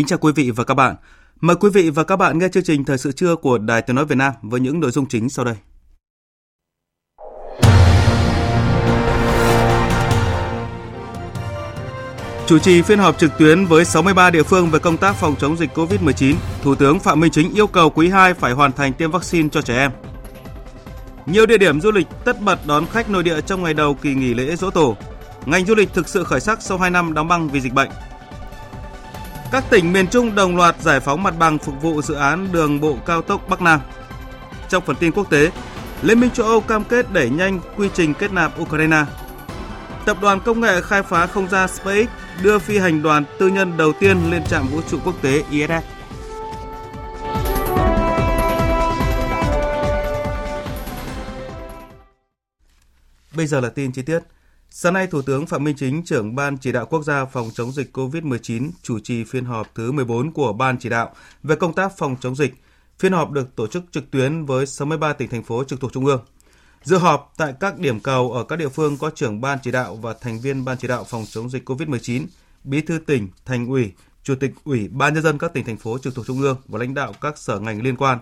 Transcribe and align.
Kính 0.00 0.06
chào 0.06 0.18
quý 0.18 0.32
vị 0.32 0.50
và 0.50 0.64
các 0.64 0.74
bạn. 0.74 0.96
Mời 1.40 1.56
quý 1.56 1.70
vị 1.70 1.90
và 1.90 2.04
các 2.04 2.16
bạn 2.16 2.38
nghe 2.38 2.48
chương 2.48 2.62
trình 2.62 2.84
Thời 2.84 2.98
sự 2.98 3.12
trưa 3.12 3.36
của 3.36 3.58
Đài 3.58 3.82
Tiếng 3.82 3.96
Nói 3.96 4.04
Việt 4.04 4.14
Nam 4.14 4.32
với 4.42 4.60
những 4.60 4.80
nội 4.80 4.90
dung 4.90 5.06
chính 5.06 5.28
sau 5.28 5.44
đây. 5.44 5.54
Chủ 12.46 12.58
trì 12.58 12.82
phiên 12.82 12.98
họp 12.98 13.18
trực 13.18 13.30
tuyến 13.38 13.66
với 13.66 13.84
63 13.84 14.30
địa 14.30 14.42
phương 14.42 14.70
về 14.70 14.78
công 14.78 14.96
tác 14.96 15.16
phòng 15.16 15.34
chống 15.38 15.56
dịch 15.56 15.78
COVID-19, 15.78 16.34
Thủ 16.62 16.74
tướng 16.74 16.98
Phạm 16.98 17.20
Minh 17.20 17.30
Chính 17.30 17.54
yêu 17.54 17.66
cầu 17.66 17.90
quý 17.90 18.08
2 18.08 18.34
phải 18.34 18.52
hoàn 18.52 18.72
thành 18.72 18.92
tiêm 18.92 19.10
vaccine 19.10 19.48
cho 19.52 19.62
trẻ 19.62 19.76
em. 19.76 19.90
Nhiều 21.26 21.46
địa 21.46 21.58
điểm 21.58 21.80
du 21.80 21.90
lịch 21.90 22.06
tất 22.24 22.40
bật 22.40 22.66
đón 22.66 22.86
khách 22.86 23.10
nội 23.10 23.22
địa 23.22 23.40
trong 23.40 23.62
ngày 23.62 23.74
đầu 23.74 23.94
kỳ 23.94 24.14
nghỉ 24.14 24.34
lễ 24.34 24.56
Dỗ 24.56 24.70
Tổ. 24.70 24.96
Ngành 25.46 25.66
du 25.66 25.74
lịch 25.74 25.92
thực 25.94 26.08
sự 26.08 26.24
khởi 26.24 26.40
sắc 26.40 26.62
sau 26.62 26.78
2 26.78 26.90
năm 26.90 27.14
đóng 27.14 27.28
băng 27.28 27.48
vì 27.48 27.60
dịch 27.60 27.72
bệnh. 27.72 27.90
Các 29.52 29.64
tỉnh 29.70 29.92
miền 29.92 30.06
Trung 30.06 30.34
đồng 30.34 30.56
loạt 30.56 30.80
giải 30.80 31.00
phóng 31.00 31.22
mặt 31.22 31.34
bằng 31.38 31.58
phục 31.58 31.82
vụ 31.82 32.02
dự 32.02 32.14
án 32.14 32.52
đường 32.52 32.80
bộ 32.80 32.96
cao 33.06 33.22
tốc 33.22 33.48
Bắc 33.48 33.62
Nam. 33.62 33.80
Trong 34.68 34.84
phần 34.86 34.96
tin 34.96 35.12
quốc 35.12 35.30
tế, 35.30 35.50
Liên 36.02 36.20
minh 36.20 36.30
châu 36.30 36.46
Âu 36.46 36.60
cam 36.60 36.84
kết 36.84 37.12
đẩy 37.12 37.30
nhanh 37.30 37.60
quy 37.76 37.88
trình 37.94 38.14
kết 38.14 38.32
nạp 38.32 38.60
Ukraine. 38.60 39.04
Tập 40.06 40.16
đoàn 40.22 40.40
công 40.40 40.60
nghệ 40.60 40.80
khai 40.80 41.02
phá 41.02 41.26
không 41.26 41.48
gian 41.48 41.68
SpaceX 41.68 42.08
đưa 42.42 42.58
phi 42.58 42.78
hành 42.78 43.02
đoàn 43.02 43.24
tư 43.38 43.48
nhân 43.48 43.76
đầu 43.76 43.92
tiên 43.92 44.30
lên 44.30 44.44
trạm 44.44 44.68
vũ 44.68 44.80
trụ 44.90 44.98
quốc 45.04 45.14
tế 45.22 45.44
ISS. 45.50 45.70
Bây 53.36 53.46
giờ 53.46 53.60
là 53.60 53.68
tin 53.68 53.92
chi 53.92 54.02
tiết. 54.02 54.20
Sáng 54.72 54.94
nay, 54.94 55.06
Thủ 55.06 55.22
tướng 55.22 55.46
Phạm 55.46 55.64
Minh 55.64 55.76
Chính, 55.78 56.04
trưởng 56.04 56.34
Ban 56.34 56.58
Chỉ 56.58 56.72
đạo 56.72 56.86
Quốc 56.86 57.02
gia 57.02 57.24
phòng 57.24 57.50
chống 57.54 57.72
dịch 57.72 57.96
COVID-19, 57.96 58.70
chủ 58.82 58.98
trì 58.98 59.24
phiên 59.24 59.44
họp 59.44 59.74
thứ 59.74 59.92
14 59.92 60.32
của 60.32 60.52
Ban 60.52 60.78
Chỉ 60.78 60.88
đạo 60.88 61.14
về 61.42 61.56
công 61.56 61.74
tác 61.74 61.98
phòng 61.98 62.16
chống 62.20 62.36
dịch. 62.36 62.54
Phiên 62.98 63.12
họp 63.12 63.30
được 63.30 63.56
tổ 63.56 63.66
chức 63.66 63.84
trực 63.90 64.10
tuyến 64.10 64.44
với 64.44 64.66
63 64.66 65.12
tỉnh, 65.12 65.28
thành 65.28 65.42
phố 65.42 65.64
trực 65.64 65.80
thuộc 65.80 65.92
Trung 65.92 66.06
ương. 66.06 66.24
Dự 66.82 66.98
họp 66.98 67.32
tại 67.36 67.54
các 67.60 67.78
điểm 67.78 68.00
cầu 68.00 68.32
ở 68.32 68.44
các 68.44 68.56
địa 68.56 68.68
phương 68.68 68.96
có 68.98 69.10
trưởng 69.14 69.40
Ban 69.40 69.58
Chỉ 69.62 69.70
đạo 69.70 69.96
và 69.96 70.14
thành 70.20 70.40
viên 70.40 70.64
Ban 70.64 70.76
Chỉ 70.78 70.88
đạo 70.88 71.04
phòng 71.04 71.24
chống 71.30 71.50
dịch 71.50 71.68
COVID-19, 71.68 72.26
bí 72.64 72.80
thư 72.80 72.98
tỉnh, 72.98 73.28
thành 73.44 73.66
ủy, 73.66 73.92
chủ 74.22 74.34
tịch 74.34 74.52
ủy 74.64 74.88
ban 74.88 75.14
nhân 75.14 75.22
dân 75.22 75.38
các 75.38 75.52
tỉnh, 75.52 75.64
thành 75.64 75.76
phố 75.76 75.98
trực 75.98 76.14
thuộc 76.14 76.26
Trung 76.26 76.40
ương 76.40 76.56
và 76.66 76.78
lãnh 76.78 76.94
đạo 76.94 77.12
các 77.20 77.38
sở 77.38 77.58
ngành 77.58 77.82
liên 77.82 77.96
quan. 77.96 78.18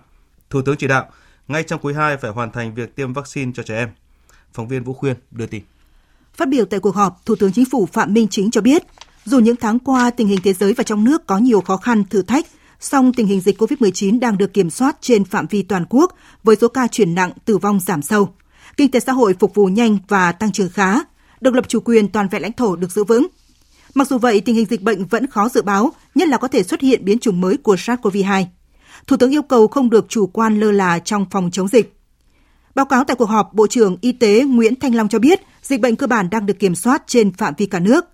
Thủ 0.50 0.62
tướng 0.62 0.76
chỉ 0.76 0.86
đạo, 0.86 1.10
ngay 1.48 1.62
trong 1.62 1.80
quý 1.82 1.94
2 1.94 2.16
phải 2.16 2.30
hoàn 2.30 2.50
thành 2.50 2.74
việc 2.74 2.96
tiêm 2.96 3.12
vaccine 3.12 3.52
cho 3.54 3.62
trẻ 3.62 3.76
em. 3.76 3.88
Phóng 4.52 4.68
viên 4.68 4.84
Vũ 4.84 4.94
Khuyên 4.94 5.16
đưa 5.30 5.46
tin. 5.46 5.62
Phát 6.38 6.48
biểu 6.48 6.64
tại 6.64 6.80
cuộc 6.80 6.94
họp, 6.94 7.26
Thủ 7.26 7.34
tướng 7.34 7.52
Chính 7.52 7.64
phủ 7.64 7.86
Phạm 7.86 8.14
Minh 8.14 8.28
Chính 8.30 8.50
cho 8.50 8.60
biết, 8.60 8.82
dù 9.24 9.38
những 9.38 9.56
tháng 9.56 9.78
qua 9.78 10.10
tình 10.10 10.28
hình 10.28 10.38
thế 10.44 10.52
giới 10.52 10.72
và 10.72 10.84
trong 10.84 11.04
nước 11.04 11.26
có 11.26 11.38
nhiều 11.38 11.60
khó 11.60 11.76
khăn, 11.76 12.04
thử 12.10 12.22
thách, 12.22 12.46
song 12.80 13.12
tình 13.12 13.26
hình 13.26 13.40
dịch 13.40 13.60
COVID-19 13.60 14.20
đang 14.20 14.38
được 14.38 14.54
kiểm 14.54 14.70
soát 14.70 14.96
trên 15.00 15.24
phạm 15.24 15.46
vi 15.46 15.62
toàn 15.62 15.84
quốc 15.90 16.14
với 16.44 16.56
số 16.60 16.68
ca 16.68 16.86
chuyển 16.86 17.14
nặng, 17.14 17.30
tử 17.44 17.58
vong 17.58 17.80
giảm 17.80 18.02
sâu. 18.02 18.28
Kinh 18.76 18.90
tế 18.90 19.00
xã 19.00 19.12
hội 19.12 19.34
phục 19.38 19.54
vụ 19.54 19.66
nhanh 19.66 19.98
và 20.08 20.32
tăng 20.32 20.52
trưởng 20.52 20.70
khá, 20.70 20.98
độc 21.40 21.54
lập 21.54 21.68
chủ 21.68 21.80
quyền 21.80 22.08
toàn 22.08 22.28
vẹn 22.28 22.42
lãnh 22.42 22.52
thổ 22.52 22.76
được 22.76 22.92
giữ 22.92 23.04
vững. 23.04 23.26
Mặc 23.94 24.08
dù 24.08 24.18
vậy, 24.18 24.40
tình 24.40 24.54
hình 24.54 24.66
dịch 24.70 24.82
bệnh 24.82 25.04
vẫn 25.04 25.26
khó 25.26 25.48
dự 25.48 25.62
báo, 25.62 25.92
nhất 26.14 26.28
là 26.28 26.36
có 26.36 26.48
thể 26.48 26.62
xuất 26.62 26.80
hiện 26.80 27.04
biến 27.04 27.18
chủng 27.18 27.40
mới 27.40 27.56
của 27.56 27.74
SARS-CoV-2. 27.74 28.44
Thủ 29.06 29.16
tướng 29.16 29.30
yêu 29.30 29.42
cầu 29.42 29.68
không 29.68 29.90
được 29.90 30.06
chủ 30.08 30.26
quan 30.26 30.60
lơ 30.60 30.72
là 30.72 30.98
trong 30.98 31.26
phòng 31.30 31.50
chống 31.52 31.68
dịch. 31.68 31.97
Báo 32.78 32.86
cáo 32.86 33.04
tại 33.04 33.16
cuộc 33.16 33.24
họp, 33.24 33.54
Bộ 33.54 33.66
trưởng 33.66 33.96
Y 34.00 34.12
tế 34.12 34.44
Nguyễn 34.44 34.80
Thanh 34.80 34.94
Long 34.94 35.08
cho 35.08 35.18
biết, 35.18 35.40
dịch 35.62 35.80
bệnh 35.80 35.96
cơ 35.96 36.06
bản 36.06 36.30
đang 36.30 36.46
được 36.46 36.58
kiểm 36.58 36.74
soát 36.74 37.02
trên 37.06 37.32
phạm 37.32 37.54
vi 37.56 37.66
cả 37.66 37.80
nước. 37.80 38.04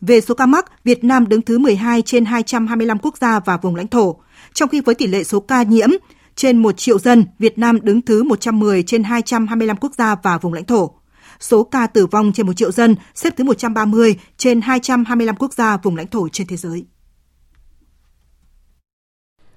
Về 0.00 0.20
số 0.20 0.34
ca 0.34 0.46
mắc, 0.46 0.84
Việt 0.84 1.04
Nam 1.04 1.28
đứng 1.28 1.42
thứ 1.42 1.58
12 1.58 2.02
trên 2.02 2.24
225 2.24 2.98
quốc 2.98 3.18
gia 3.18 3.40
và 3.40 3.56
vùng 3.56 3.76
lãnh 3.76 3.88
thổ, 3.88 4.16
trong 4.52 4.68
khi 4.68 4.80
với 4.80 4.94
tỷ 4.94 5.06
lệ 5.06 5.24
số 5.24 5.40
ca 5.40 5.62
nhiễm 5.62 5.88
trên 6.34 6.62
1 6.62 6.76
triệu 6.76 6.98
dân, 6.98 7.24
Việt 7.38 7.58
Nam 7.58 7.78
đứng 7.82 8.02
thứ 8.02 8.22
110 8.22 8.82
trên 8.82 9.04
225 9.04 9.76
quốc 9.76 9.92
gia 9.98 10.14
và 10.14 10.38
vùng 10.38 10.52
lãnh 10.52 10.64
thổ. 10.64 10.90
Số 11.40 11.64
ca 11.64 11.86
tử 11.86 12.06
vong 12.06 12.32
trên 12.32 12.46
1 12.46 12.52
triệu 12.52 12.72
dân 12.72 12.96
xếp 13.14 13.34
thứ 13.36 13.44
130 13.44 14.16
trên 14.36 14.60
225 14.60 15.36
quốc 15.36 15.52
gia 15.52 15.76
vùng 15.76 15.96
lãnh 15.96 16.08
thổ 16.08 16.28
trên 16.28 16.46
thế 16.46 16.56
giới. 16.56 16.86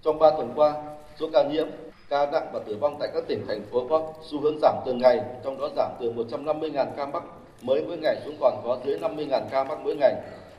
Trong 0.04 0.20
3 0.20 0.28
tuần 0.38 0.52
qua, 0.56 0.74
số 1.20 1.30
ca 1.34 1.44
nhiễm 1.52 1.68
ca 2.10 2.26
nặng 2.32 2.50
và 2.54 2.60
tử 2.60 2.76
vong 2.80 2.98
tại 3.00 3.10
các 3.14 3.24
tỉnh 3.28 3.48
thành 3.48 3.62
phố 3.72 3.88
có 3.90 4.14
xu 4.24 4.42
hướng 4.42 4.60
giảm 4.62 4.76
từng 4.86 4.98
ngày, 4.98 5.20
trong 5.44 5.62
đó 5.62 5.70
giảm 5.76 5.92
từ 6.00 6.12
150.000 6.12 6.86
ca 6.98 7.06
mắc 7.06 7.24
mới 7.62 7.84
mỗi 7.88 7.98
ngày 7.98 8.16
xuống 8.26 8.36
còn 8.40 8.62
có 8.64 8.78
dưới 8.86 9.00
50.000 9.00 9.42
ca 9.52 9.64
mắc 9.64 9.80
mỗi 9.84 9.96
ngày. 9.96 10.14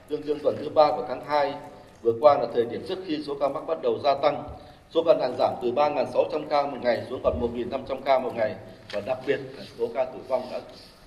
Tương 0.09 0.27
đương 0.27 0.39
tuần 0.43 0.57
thứ 0.59 0.69
ba 0.69 0.91
của 0.91 1.05
tháng 1.09 1.25
2 1.25 1.55
vừa 2.03 2.13
qua 2.21 2.39
là 2.39 2.47
thời 2.55 2.65
điểm 2.65 2.85
trước 2.89 2.99
khi 3.07 3.23
số 3.27 3.35
ca 3.41 3.49
mắc 3.49 3.67
bắt 3.67 3.83
đầu 3.83 3.99
gia 4.05 4.15
tăng. 4.15 4.45
Số 4.91 5.03
ca 5.07 5.15
nặng 5.15 5.35
giảm 5.39 5.55
từ 5.63 5.71
3.600 5.71 6.49
ca 6.51 6.67
một 6.67 6.79
ngày 6.83 7.03
xuống 7.11 7.21
còn 7.25 7.41
1.500 7.41 7.97
ca 8.05 8.19
một 8.19 8.33
ngày 8.35 8.55
và 8.93 9.01
đặc 9.07 9.19
biệt 9.27 9.39
là 9.57 9.65
số 9.79 9.89
ca 9.95 10.05
tử 10.05 10.19
vong 10.29 10.43
đã 10.53 10.61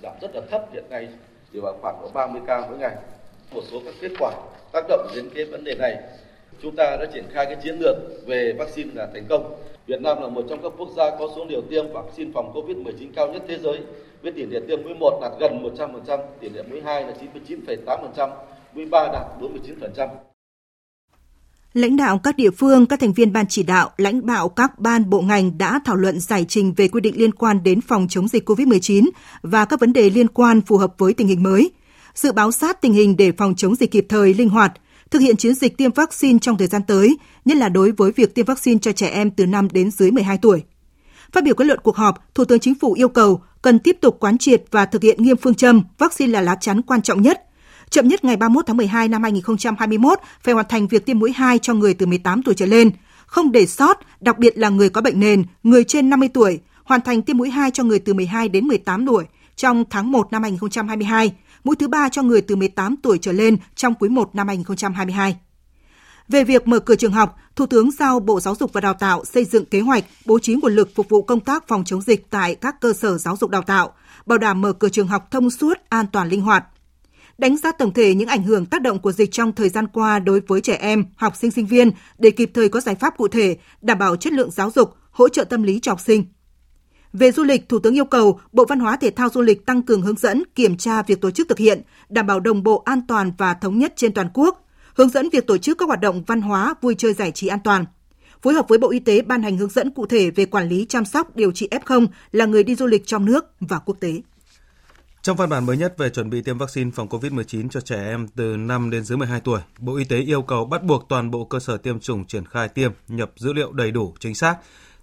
giảm 0.03 0.13
rất 0.21 0.35
là 0.35 0.41
thấp 0.51 0.61
hiện 0.73 0.83
nay 0.89 1.07
chỉ 1.53 1.59
vào 1.59 1.73
khoảng 1.81 1.95
có 2.01 2.07
30 2.13 2.41
ca 2.47 2.65
mỗi 2.69 2.77
ngày. 2.77 2.95
Một 3.51 3.61
số 3.71 3.81
các 3.85 3.93
kết 4.01 4.11
quả 4.19 4.31
tác 4.71 4.85
động 4.87 5.07
đến 5.15 5.29
cái 5.35 5.45
vấn 5.45 5.63
đề 5.63 5.75
này 5.75 5.97
chúng 6.61 6.75
ta 6.75 6.97
đã 6.99 7.05
triển 7.13 7.25
khai 7.31 7.45
cái 7.45 7.55
chiến 7.55 7.77
lược 7.79 7.95
về 8.25 8.53
vaccine 8.57 8.91
là 8.93 9.07
thành 9.13 9.25
công. 9.29 9.53
Việt 9.91 10.01
Nam 10.01 10.21
là 10.21 10.27
một 10.27 10.45
trong 10.49 10.59
các 10.63 10.71
quốc 10.77 10.89
gia 10.97 11.03
có 11.19 11.27
số 11.35 11.45
liều 11.49 11.61
tiêm 11.69 11.85
vaccine 11.93 12.31
phòng 12.33 12.53
COVID-19 12.53 13.07
cao 13.15 13.27
nhất 13.27 13.43
thế 13.47 13.57
giới, 13.63 13.79
với 14.21 14.31
tỷ 14.31 14.45
lệ 14.45 14.59
tiêm 14.67 14.83
mũi 14.83 14.93
1 14.99 15.19
đạt 15.21 15.31
gần 15.39 15.63
100%, 15.77 16.19
tỷ 16.39 16.49
lệ 16.49 16.63
mũi 16.69 16.81
2 16.85 17.03
là 17.03 17.13
99,8%, 18.15 18.29
mũi 18.75 18.85
3 18.85 19.07
đạt 19.13 19.25
49%. 19.41 20.07
Lãnh 21.73 21.97
đạo 21.97 22.19
các 22.23 22.35
địa 22.37 22.51
phương, 22.51 22.85
các 22.85 22.99
thành 22.99 23.13
viên 23.13 23.33
ban 23.33 23.45
chỉ 23.49 23.63
đạo, 23.63 23.91
lãnh 23.97 24.25
đạo 24.25 24.49
các 24.49 24.79
ban 24.79 25.09
bộ 25.09 25.21
ngành 25.21 25.57
đã 25.57 25.79
thảo 25.85 25.95
luận 25.95 26.19
giải 26.19 26.45
trình 26.49 26.73
về 26.77 26.87
quy 26.87 27.01
định 27.01 27.17
liên 27.17 27.31
quan 27.31 27.63
đến 27.63 27.81
phòng 27.81 28.07
chống 28.09 28.27
dịch 28.27 28.49
COVID-19 28.49 29.09
và 29.41 29.65
các 29.65 29.79
vấn 29.79 29.93
đề 29.93 30.09
liên 30.09 30.27
quan 30.27 30.61
phù 30.61 30.77
hợp 30.77 30.93
với 30.97 31.13
tình 31.13 31.27
hình 31.27 31.43
mới, 31.43 31.71
dự 32.13 32.31
báo 32.31 32.51
sát 32.51 32.81
tình 32.81 32.93
hình 32.93 33.17
để 33.17 33.31
phòng 33.31 33.55
chống 33.55 33.75
dịch 33.75 33.91
kịp 33.91 34.05
thời, 34.09 34.33
linh 34.33 34.49
hoạt, 34.49 34.71
thực 35.11 35.19
hiện 35.19 35.37
chiến 35.37 35.55
dịch 35.55 35.77
tiêm 35.77 35.91
vaccine 35.91 36.39
trong 36.41 36.57
thời 36.57 36.67
gian 36.67 36.81
tới, 36.87 37.17
nhất 37.45 37.57
là 37.57 37.69
đối 37.69 37.91
với 37.91 38.11
việc 38.11 38.35
tiêm 38.35 38.45
vaccine 38.45 38.79
cho 38.81 38.91
trẻ 38.91 39.07
em 39.07 39.31
từ 39.31 39.45
5 39.45 39.67
đến 39.71 39.91
dưới 39.91 40.11
12 40.11 40.37
tuổi. 40.37 40.63
Phát 41.31 41.43
biểu 41.43 41.55
kết 41.55 41.65
luận 41.65 41.79
cuộc 41.83 41.95
họp, 41.95 42.35
Thủ 42.35 42.45
tướng 42.45 42.59
Chính 42.59 42.75
phủ 42.75 42.93
yêu 42.93 43.09
cầu 43.09 43.41
cần 43.61 43.79
tiếp 43.79 43.97
tục 44.01 44.17
quán 44.19 44.37
triệt 44.37 44.63
và 44.71 44.85
thực 44.85 45.03
hiện 45.03 45.23
nghiêm 45.23 45.37
phương 45.37 45.55
châm 45.55 45.83
vaccine 45.97 46.31
là 46.31 46.41
lá 46.41 46.55
chắn 46.61 46.81
quan 46.81 47.01
trọng 47.01 47.21
nhất. 47.21 47.41
Chậm 47.89 48.07
nhất 48.07 48.23
ngày 48.23 48.37
31 48.37 48.65
tháng 48.67 48.77
12 48.77 49.07
năm 49.07 49.23
2021 49.23 50.19
phải 50.43 50.53
hoàn 50.53 50.65
thành 50.69 50.87
việc 50.87 51.05
tiêm 51.05 51.19
mũi 51.19 51.31
2 51.31 51.59
cho 51.59 51.73
người 51.73 51.93
từ 51.93 52.05
18 52.05 52.43
tuổi 52.43 52.55
trở 52.55 52.65
lên, 52.65 52.91
không 53.25 53.51
để 53.51 53.65
sót, 53.65 53.99
đặc 54.19 54.39
biệt 54.39 54.57
là 54.57 54.69
người 54.69 54.89
có 54.89 55.01
bệnh 55.01 55.19
nền, 55.19 55.43
người 55.63 55.83
trên 55.83 56.09
50 56.09 56.29
tuổi, 56.33 56.59
hoàn 56.83 57.01
thành 57.01 57.21
tiêm 57.21 57.37
mũi 57.37 57.49
2 57.49 57.71
cho 57.71 57.83
người 57.83 57.99
từ 57.99 58.13
12 58.13 58.49
đến 58.49 58.67
18 58.67 59.07
tuổi 59.07 59.25
trong 59.55 59.83
tháng 59.89 60.11
1 60.11 60.31
năm 60.31 60.43
2022, 60.43 61.33
mũi 61.63 61.75
thứ 61.75 61.87
ba 61.87 62.09
cho 62.09 62.23
người 62.23 62.41
từ 62.41 62.55
18 62.55 62.95
tuổi 63.03 63.17
trở 63.21 63.31
lên 63.31 63.57
trong 63.75 63.93
quý 63.95 64.09
1 64.09 64.35
năm 64.35 64.47
2022. 64.47 65.37
Về 66.27 66.43
việc 66.43 66.67
mở 66.67 66.79
cửa 66.79 66.95
trường 66.95 67.11
học, 67.11 67.37
Thủ 67.55 67.65
tướng 67.65 67.91
giao 67.91 68.19
Bộ 68.19 68.39
Giáo 68.39 68.55
dục 68.55 68.73
và 68.73 68.81
Đào 68.81 68.93
tạo 68.93 69.25
xây 69.25 69.45
dựng 69.45 69.65
kế 69.65 69.79
hoạch 69.79 70.03
bố 70.25 70.39
trí 70.39 70.55
nguồn 70.55 70.75
lực 70.75 70.95
phục 70.95 71.09
vụ 71.09 71.21
công 71.21 71.39
tác 71.39 71.67
phòng 71.67 71.83
chống 71.83 72.01
dịch 72.01 72.29
tại 72.29 72.55
các 72.55 72.81
cơ 72.81 72.93
sở 72.93 73.17
giáo 73.17 73.37
dục 73.37 73.49
đào 73.49 73.61
tạo, 73.61 73.93
bảo 74.25 74.37
đảm 74.37 74.61
mở 74.61 74.73
cửa 74.73 74.89
trường 74.89 75.07
học 75.07 75.31
thông 75.31 75.49
suốt, 75.49 75.77
an 75.89 76.05
toàn 76.11 76.29
linh 76.29 76.41
hoạt. 76.41 76.65
Đánh 77.37 77.57
giá 77.57 77.71
tổng 77.71 77.93
thể 77.93 78.15
những 78.15 78.27
ảnh 78.27 78.43
hưởng 78.43 78.65
tác 78.65 78.81
động 78.81 78.99
của 78.99 79.11
dịch 79.11 79.31
trong 79.31 79.51
thời 79.51 79.69
gian 79.69 79.87
qua 79.87 80.19
đối 80.19 80.41
với 80.47 80.61
trẻ 80.61 80.75
em, 80.75 81.05
học 81.15 81.35
sinh 81.35 81.51
sinh 81.51 81.65
viên 81.65 81.91
để 82.17 82.31
kịp 82.31 82.51
thời 82.53 82.69
có 82.69 82.81
giải 82.81 82.95
pháp 82.95 83.17
cụ 83.17 83.27
thể, 83.27 83.57
đảm 83.81 83.99
bảo 83.99 84.15
chất 84.15 84.33
lượng 84.33 84.51
giáo 84.51 84.71
dục, 84.75 84.95
hỗ 85.11 85.29
trợ 85.29 85.43
tâm 85.43 85.63
lý 85.63 85.79
cho 85.79 85.91
học 85.91 85.99
sinh. 85.99 86.25
Về 87.13 87.31
du 87.31 87.43
lịch, 87.43 87.69
Thủ 87.69 87.79
tướng 87.79 87.97
yêu 87.97 88.05
cầu 88.05 88.39
Bộ 88.51 88.65
Văn 88.65 88.79
hóa 88.79 88.97
Thể 88.97 89.09
thao 89.09 89.29
Du 89.29 89.41
lịch 89.41 89.65
tăng 89.65 89.81
cường 89.81 90.01
hướng 90.01 90.17
dẫn, 90.17 90.43
kiểm 90.55 90.77
tra 90.77 91.03
việc 91.03 91.21
tổ 91.21 91.31
chức 91.31 91.49
thực 91.49 91.57
hiện, 91.57 91.81
đảm 92.09 92.27
bảo 92.27 92.39
đồng 92.39 92.63
bộ 92.63 92.81
an 92.85 93.01
toàn 93.07 93.31
và 93.37 93.53
thống 93.53 93.79
nhất 93.79 93.93
trên 93.95 94.13
toàn 94.13 94.29
quốc, 94.33 94.65
hướng 94.95 95.09
dẫn 95.09 95.29
việc 95.29 95.47
tổ 95.47 95.57
chức 95.57 95.77
các 95.77 95.87
hoạt 95.87 96.01
động 96.01 96.23
văn 96.27 96.41
hóa, 96.41 96.73
vui 96.81 96.95
chơi 96.97 97.13
giải 97.13 97.31
trí 97.31 97.47
an 97.47 97.59
toàn. 97.63 97.85
Phối 98.41 98.53
hợp 98.53 98.65
với 98.69 98.77
Bộ 98.77 98.91
Y 98.91 98.99
tế 98.99 99.21
ban 99.21 99.43
hành 99.43 99.57
hướng 99.57 99.69
dẫn 99.69 99.91
cụ 99.91 100.05
thể 100.05 100.31
về 100.31 100.45
quản 100.45 100.69
lý 100.69 100.85
chăm 100.89 101.05
sóc 101.05 101.35
điều 101.35 101.51
trị 101.51 101.67
F0 101.71 102.07
là 102.31 102.45
người 102.45 102.63
đi 102.63 102.75
du 102.75 102.87
lịch 102.87 103.05
trong 103.05 103.25
nước 103.25 103.45
và 103.59 103.79
quốc 103.79 103.97
tế. 103.99 104.21
Trong 105.21 105.37
văn 105.37 105.49
bản 105.49 105.65
mới 105.65 105.77
nhất 105.77 105.97
về 105.97 106.09
chuẩn 106.09 106.29
bị 106.29 106.41
tiêm 106.41 106.57
vaccine 106.57 106.91
phòng 106.91 107.07
COVID-19 107.07 107.69
cho 107.69 107.81
trẻ 107.81 108.03
em 108.03 108.27
từ 108.35 108.57
5 108.57 108.89
đến 108.89 109.03
dưới 109.03 109.17
12 109.17 109.39
tuổi, 109.39 109.59
Bộ 109.79 109.95
Y 109.95 110.03
tế 110.03 110.17
yêu 110.19 110.41
cầu 110.41 110.65
bắt 110.65 110.83
buộc 110.83 111.05
toàn 111.09 111.31
bộ 111.31 111.45
cơ 111.45 111.59
sở 111.59 111.77
tiêm 111.77 111.99
chủng 111.99 112.25
triển 112.25 112.45
khai 112.45 112.67
tiêm, 112.67 112.91
nhập 113.07 113.31
dữ 113.35 113.53
liệu 113.53 113.71
đầy 113.71 113.91
đủ, 113.91 114.13
chính 114.19 114.35
xác, 114.35 114.55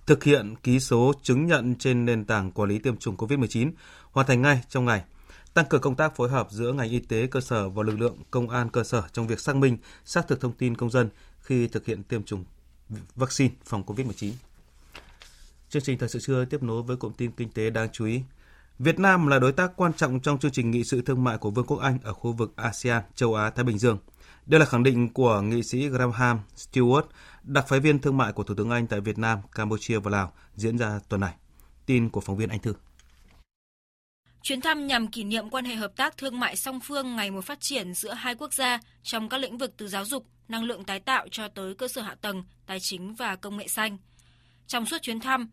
thực 0.09 0.25
hiện 0.25 0.55
ký 0.63 0.81
số 0.81 1.13
chứng 1.23 1.47
nhận 1.47 1.75
trên 1.75 2.05
nền 2.05 2.25
tảng 2.25 2.51
quản 2.51 2.69
lý 2.69 2.79
tiêm 2.79 2.97
chủng 2.97 3.17
COVID-19, 3.17 3.71
hoàn 4.11 4.27
thành 4.27 4.43
ngay 4.43 4.61
trong 4.69 4.85
ngày, 4.85 5.03
tăng 5.55 5.65
cường 5.65 5.81
công 5.81 5.95
tác 5.95 6.17
phối 6.17 6.29
hợp 6.29 6.49
giữa 6.51 6.73
ngành 6.73 6.91
y 6.91 6.99
tế 6.99 7.27
cơ 7.27 7.41
sở 7.41 7.69
và 7.69 7.83
lực 7.83 8.01
lượng 8.01 8.17
công 8.31 8.51
an 8.51 8.71
cơ 8.71 8.85
sở 8.85 9.03
trong 9.13 9.27
việc 9.27 9.41
xác 9.41 9.57
minh, 9.57 9.79
xác 10.05 10.29
thực 10.29 10.41
thông 10.41 10.53
tin 10.53 10.77
công 10.77 10.91
dân 10.91 11.09
khi 11.41 11.69
thực 11.69 11.87
hiện 11.87 12.03
tiêm 12.03 12.23
chủng 12.23 12.45
vaccine 13.17 13.55
phòng 13.65 13.83
COVID-19. 13.87 14.33
Chương 15.69 15.83
trình 15.83 15.99
thời 15.99 16.09
sự 16.09 16.19
trưa 16.21 16.45
tiếp 16.45 16.63
nối 16.63 16.83
với 16.83 16.97
cụm 16.97 17.13
tin 17.13 17.31
kinh 17.31 17.51
tế 17.51 17.71
đáng 17.71 17.89
chú 17.93 18.05
ý. 18.05 18.23
Việt 18.79 18.99
Nam 18.99 19.27
là 19.27 19.39
đối 19.39 19.53
tác 19.53 19.73
quan 19.77 19.93
trọng 19.93 20.21
trong 20.21 20.39
chương 20.39 20.51
trình 20.51 20.71
nghị 20.71 20.85
sự 20.85 21.03
thương 21.03 21.25
mại 21.25 21.39
của 21.39 21.51
Vương 21.51 21.67
quốc 21.67 21.79
Anh 21.79 21.99
ở 22.03 22.13
khu 22.13 22.33
vực 22.33 22.53
ASEAN, 22.57 23.03
châu 23.15 23.35
Á, 23.35 23.51
Thái 23.51 23.65
Bình 23.65 23.79
Dương. 23.79 23.99
Đây 24.49 24.61
là 24.61 24.67
khẳng 24.67 24.83
định 24.83 25.13
của 25.13 25.41
nghị 25.41 25.63
sĩ 25.63 25.89
Graham 25.89 26.41
Stewart, 26.57 27.03
đặc 27.43 27.69
phái 27.69 27.81
viên 27.81 27.99
thương 27.99 28.17
mại 28.17 28.33
của 28.33 28.43
Thủ 28.43 28.55
tướng 28.55 28.71
Anh 28.71 28.87
tại 28.87 29.01
Việt 29.01 29.19
Nam, 29.19 29.39
Campuchia 29.53 29.99
và 29.99 30.11
Lào 30.11 30.33
diễn 30.55 30.79
ra 30.79 31.01
tuần 31.09 31.21
này. 31.21 31.35
Tin 31.87 32.11
của 32.11 32.21
phóng 32.21 32.37
viên 32.37 32.49
Anh 32.49 32.61
Thư. 32.61 32.75
Chuyến 34.43 34.61
thăm 34.61 34.87
nhằm 34.87 35.07
kỷ 35.09 35.25
niệm 35.25 35.51
quan 35.51 35.65
hệ 35.65 35.75
hợp 35.75 35.97
tác 35.97 36.17
thương 36.17 36.41
mại 36.41 36.57
song 36.57 36.81
phương 36.81 37.17
ngày 37.17 37.31
một 37.31 37.45
phát 37.45 37.61
triển 37.61 37.95
giữa 37.95 38.13
hai 38.13 38.35
quốc 38.35 38.55
gia 38.55 38.81
trong 39.03 39.29
các 39.29 39.39
lĩnh 39.39 39.59
vực 39.59 39.75
từ 39.77 39.89
giáo 39.89 40.05
dục, 40.05 40.27
năng 40.49 40.65
lượng 40.65 40.85
tái 40.85 41.01
tạo 41.01 41.27
cho 41.31 41.49
tới 41.49 41.75
cơ 41.75 41.89
sở 41.89 42.03
hạ 42.03 42.17
tầng, 42.21 42.45
tài 42.67 42.81
chính 42.81 43.15
và 43.15 43.37
công 43.37 43.57
nghệ 43.57 43.69
xanh. 43.69 43.99
Trong 44.67 44.87
suốt 44.87 45.03
chuyến 45.03 45.21
thăm, 45.21 45.51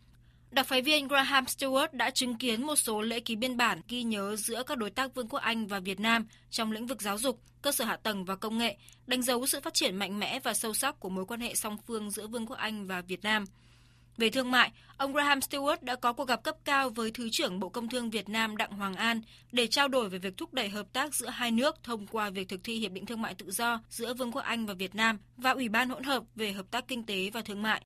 Đặc 0.55 0.67
phái 0.67 0.81
viên 0.81 1.07
Graham 1.07 1.43
Stewart 1.43 1.87
đã 1.91 2.09
chứng 2.09 2.35
kiến 2.35 2.63
một 2.63 2.75
số 2.75 3.01
lễ 3.01 3.19
ký 3.19 3.35
biên 3.35 3.57
bản 3.57 3.81
ghi 3.87 4.03
nhớ 4.03 4.35
giữa 4.35 4.63
các 4.63 4.77
đối 4.77 4.89
tác 4.89 5.15
Vương 5.15 5.27
quốc 5.27 5.39
Anh 5.39 5.67
và 5.67 5.79
Việt 5.79 5.99
Nam 5.99 6.27
trong 6.49 6.71
lĩnh 6.71 6.87
vực 6.87 7.01
giáo 7.01 7.17
dục, 7.17 7.39
cơ 7.61 7.71
sở 7.71 7.85
hạ 7.85 7.97
tầng 8.03 8.25
và 8.25 8.35
công 8.35 8.57
nghệ, 8.57 8.77
đánh 9.07 9.21
dấu 9.21 9.47
sự 9.47 9.61
phát 9.61 9.73
triển 9.73 9.95
mạnh 9.95 10.19
mẽ 10.19 10.39
và 10.39 10.53
sâu 10.53 10.73
sắc 10.73 10.99
của 10.99 11.09
mối 11.09 11.25
quan 11.25 11.39
hệ 11.39 11.55
song 11.55 11.77
phương 11.87 12.11
giữa 12.11 12.27
Vương 12.27 12.45
quốc 12.45 12.55
Anh 12.57 12.87
và 12.87 13.01
Việt 13.01 13.23
Nam. 13.23 13.45
Về 14.17 14.29
thương 14.29 14.51
mại, 14.51 14.71
ông 14.97 15.13
Graham 15.13 15.39
Stewart 15.39 15.77
đã 15.81 15.95
có 15.95 16.13
cuộc 16.13 16.27
gặp 16.27 16.43
cấp 16.43 16.55
cao 16.63 16.89
với 16.89 17.11
Thứ 17.11 17.29
trưởng 17.31 17.59
Bộ 17.59 17.69
Công 17.69 17.89
Thương 17.89 18.09
Việt 18.09 18.29
Nam 18.29 18.57
Đặng 18.57 18.71
Hoàng 18.71 18.95
An 18.95 19.21
để 19.51 19.67
trao 19.67 19.87
đổi 19.87 20.09
về 20.09 20.17
việc 20.17 20.37
thúc 20.37 20.53
đẩy 20.53 20.69
hợp 20.69 20.85
tác 20.93 21.15
giữa 21.15 21.29
hai 21.29 21.51
nước 21.51 21.83
thông 21.83 22.07
qua 22.07 22.29
việc 22.29 22.49
thực 22.49 22.63
thi 22.63 22.75
Hiệp 22.75 22.91
định 22.91 23.05
Thương 23.05 23.21
mại 23.21 23.35
Tự 23.35 23.51
do 23.51 23.81
giữa 23.89 24.13
Vương 24.13 24.31
quốc 24.31 24.41
Anh 24.41 24.65
và 24.65 24.73
Việt 24.73 24.95
Nam 24.95 25.17
và 25.37 25.51
Ủy 25.51 25.69
ban 25.69 25.89
hỗn 25.89 26.03
hợp 26.03 26.23
về 26.35 26.51
hợp 26.51 26.65
tác 26.71 26.87
kinh 26.87 27.05
tế 27.05 27.29
và 27.33 27.41
thương 27.41 27.61
mại 27.61 27.81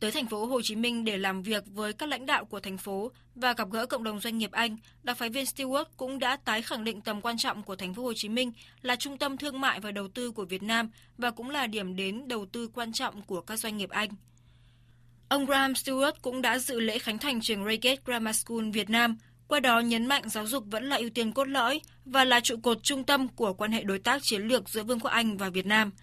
tới 0.00 0.10
thành 0.10 0.26
phố 0.26 0.46
Hồ 0.46 0.62
Chí 0.62 0.76
Minh 0.76 1.04
để 1.04 1.18
làm 1.18 1.42
việc 1.42 1.64
với 1.66 1.92
các 1.92 2.08
lãnh 2.08 2.26
đạo 2.26 2.44
của 2.44 2.60
thành 2.60 2.78
phố 2.78 3.12
và 3.34 3.52
gặp 3.52 3.68
gỡ 3.70 3.86
cộng 3.86 4.04
đồng 4.04 4.20
doanh 4.20 4.38
nghiệp 4.38 4.52
Anh, 4.52 4.76
đặc 5.02 5.16
phái 5.16 5.28
viên 5.28 5.44
Stewart 5.44 5.84
cũng 5.96 6.18
đã 6.18 6.36
tái 6.36 6.62
khẳng 6.62 6.84
định 6.84 7.00
tầm 7.00 7.20
quan 7.20 7.38
trọng 7.38 7.62
của 7.62 7.76
thành 7.76 7.94
phố 7.94 8.02
Hồ 8.02 8.12
Chí 8.14 8.28
Minh 8.28 8.52
là 8.82 8.96
trung 8.96 9.18
tâm 9.18 9.36
thương 9.36 9.60
mại 9.60 9.80
và 9.80 9.90
đầu 9.90 10.08
tư 10.08 10.30
của 10.30 10.44
Việt 10.44 10.62
Nam 10.62 10.90
và 11.18 11.30
cũng 11.30 11.50
là 11.50 11.66
điểm 11.66 11.96
đến 11.96 12.28
đầu 12.28 12.46
tư 12.46 12.68
quan 12.74 12.92
trọng 12.92 13.22
của 13.22 13.40
các 13.40 13.56
doanh 13.56 13.76
nghiệp 13.76 13.90
Anh. 13.90 14.08
Ông 15.28 15.46
Graham 15.46 15.72
Stewart 15.72 16.12
cũng 16.22 16.42
đã 16.42 16.58
dự 16.58 16.80
lễ 16.80 16.98
khánh 16.98 17.18
thành 17.18 17.40
trường 17.40 17.64
Reigate 17.64 18.02
Grammar 18.04 18.36
School 18.36 18.70
Việt 18.70 18.90
Nam, 18.90 19.16
qua 19.48 19.60
đó 19.60 19.80
nhấn 19.80 20.06
mạnh 20.06 20.28
giáo 20.28 20.46
dục 20.46 20.64
vẫn 20.66 20.84
là 20.84 20.96
ưu 20.96 21.10
tiên 21.10 21.32
cốt 21.32 21.48
lõi 21.48 21.80
và 22.04 22.24
là 22.24 22.40
trụ 22.40 22.56
cột 22.62 22.82
trung 22.82 23.04
tâm 23.04 23.28
của 23.28 23.52
quan 23.52 23.72
hệ 23.72 23.82
đối 23.82 23.98
tác 23.98 24.22
chiến 24.22 24.42
lược 24.42 24.68
giữa 24.68 24.82
Vương 24.82 25.00
quốc 25.00 25.10
Anh 25.10 25.36
và 25.36 25.48
Việt 25.48 25.66
Nam– 25.66 25.90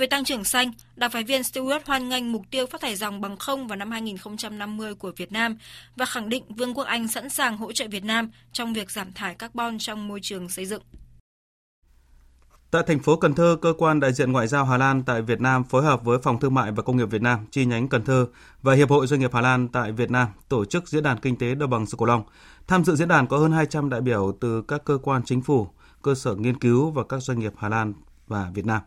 về 0.00 0.06
tăng 0.06 0.24
trưởng 0.24 0.44
xanh, 0.44 0.72
đặc 0.96 1.12
phái 1.12 1.24
viên 1.24 1.42
Stewart 1.42 1.80
hoan 1.86 2.08
nghênh 2.08 2.32
mục 2.32 2.42
tiêu 2.50 2.66
phát 2.66 2.80
thải 2.80 2.96
dòng 2.96 3.20
bằng 3.20 3.36
không 3.36 3.68
vào 3.68 3.76
năm 3.76 3.90
2050 3.90 4.94
của 4.94 5.12
Việt 5.16 5.32
Nam 5.32 5.56
và 5.96 6.06
khẳng 6.06 6.28
định 6.28 6.44
Vương 6.48 6.74
quốc 6.74 6.84
Anh 6.84 7.08
sẵn 7.08 7.30
sàng 7.30 7.56
hỗ 7.56 7.72
trợ 7.72 7.88
Việt 7.90 8.04
Nam 8.04 8.30
trong 8.52 8.72
việc 8.72 8.90
giảm 8.90 9.12
thải 9.12 9.34
carbon 9.34 9.78
trong 9.78 10.08
môi 10.08 10.20
trường 10.22 10.48
xây 10.48 10.66
dựng. 10.66 10.82
Tại 12.70 12.82
thành 12.86 12.98
phố 12.98 13.16
Cần 13.16 13.34
Thơ, 13.34 13.56
cơ 13.62 13.72
quan 13.78 14.00
đại 14.00 14.12
diện 14.12 14.32
ngoại 14.32 14.46
giao 14.46 14.64
Hà 14.64 14.76
Lan 14.76 15.02
tại 15.02 15.22
Việt 15.22 15.40
Nam 15.40 15.64
phối 15.64 15.82
hợp 15.82 16.04
với 16.04 16.18
Phòng 16.22 16.40
Thương 16.40 16.54
mại 16.54 16.72
và 16.72 16.82
Công 16.82 16.96
nghiệp 16.96 17.10
Việt 17.10 17.22
Nam 17.22 17.46
chi 17.50 17.64
nhánh 17.64 17.88
Cần 17.88 18.04
Thơ 18.04 18.26
và 18.62 18.74
Hiệp 18.74 18.90
hội 18.90 19.06
Doanh 19.06 19.20
nghiệp 19.20 19.30
Hà 19.34 19.40
Lan 19.40 19.68
tại 19.68 19.92
Việt 19.92 20.10
Nam 20.10 20.28
tổ 20.48 20.64
chức 20.64 20.88
diễn 20.88 21.02
đàn 21.02 21.18
kinh 21.18 21.36
tế 21.36 21.54
đồng 21.54 21.70
bằng 21.70 21.86
sông 21.86 21.98
Cửu 21.98 22.08
Long. 22.08 22.22
Tham 22.66 22.84
dự 22.84 22.96
diễn 22.96 23.08
đàn 23.08 23.26
có 23.26 23.38
hơn 23.38 23.52
200 23.52 23.90
đại 23.90 24.00
biểu 24.00 24.36
từ 24.40 24.62
các 24.62 24.84
cơ 24.84 24.98
quan 25.02 25.22
chính 25.24 25.42
phủ, 25.42 25.68
cơ 26.02 26.14
sở 26.14 26.34
nghiên 26.34 26.58
cứu 26.58 26.90
và 26.90 27.02
các 27.08 27.22
doanh 27.22 27.38
nghiệp 27.38 27.52
Hà 27.56 27.68
Lan 27.68 27.94
và 28.26 28.50
Việt 28.54 28.66
Nam. 28.66 28.80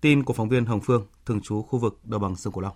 Tin 0.00 0.22
của 0.22 0.32
phóng 0.32 0.48
viên 0.48 0.64
Hồng 0.64 0.80
Phương, 0.80 1.02
thường 1.26 1.40
trú 1.40 1.62
khu 1.62 1.78
vực 1.78 2.00
đồng 2.04 2.22
bằng 2.22 2.36
sông 2.36 2.52
Cửu 2.52 2.62
Long. 2.62 2.74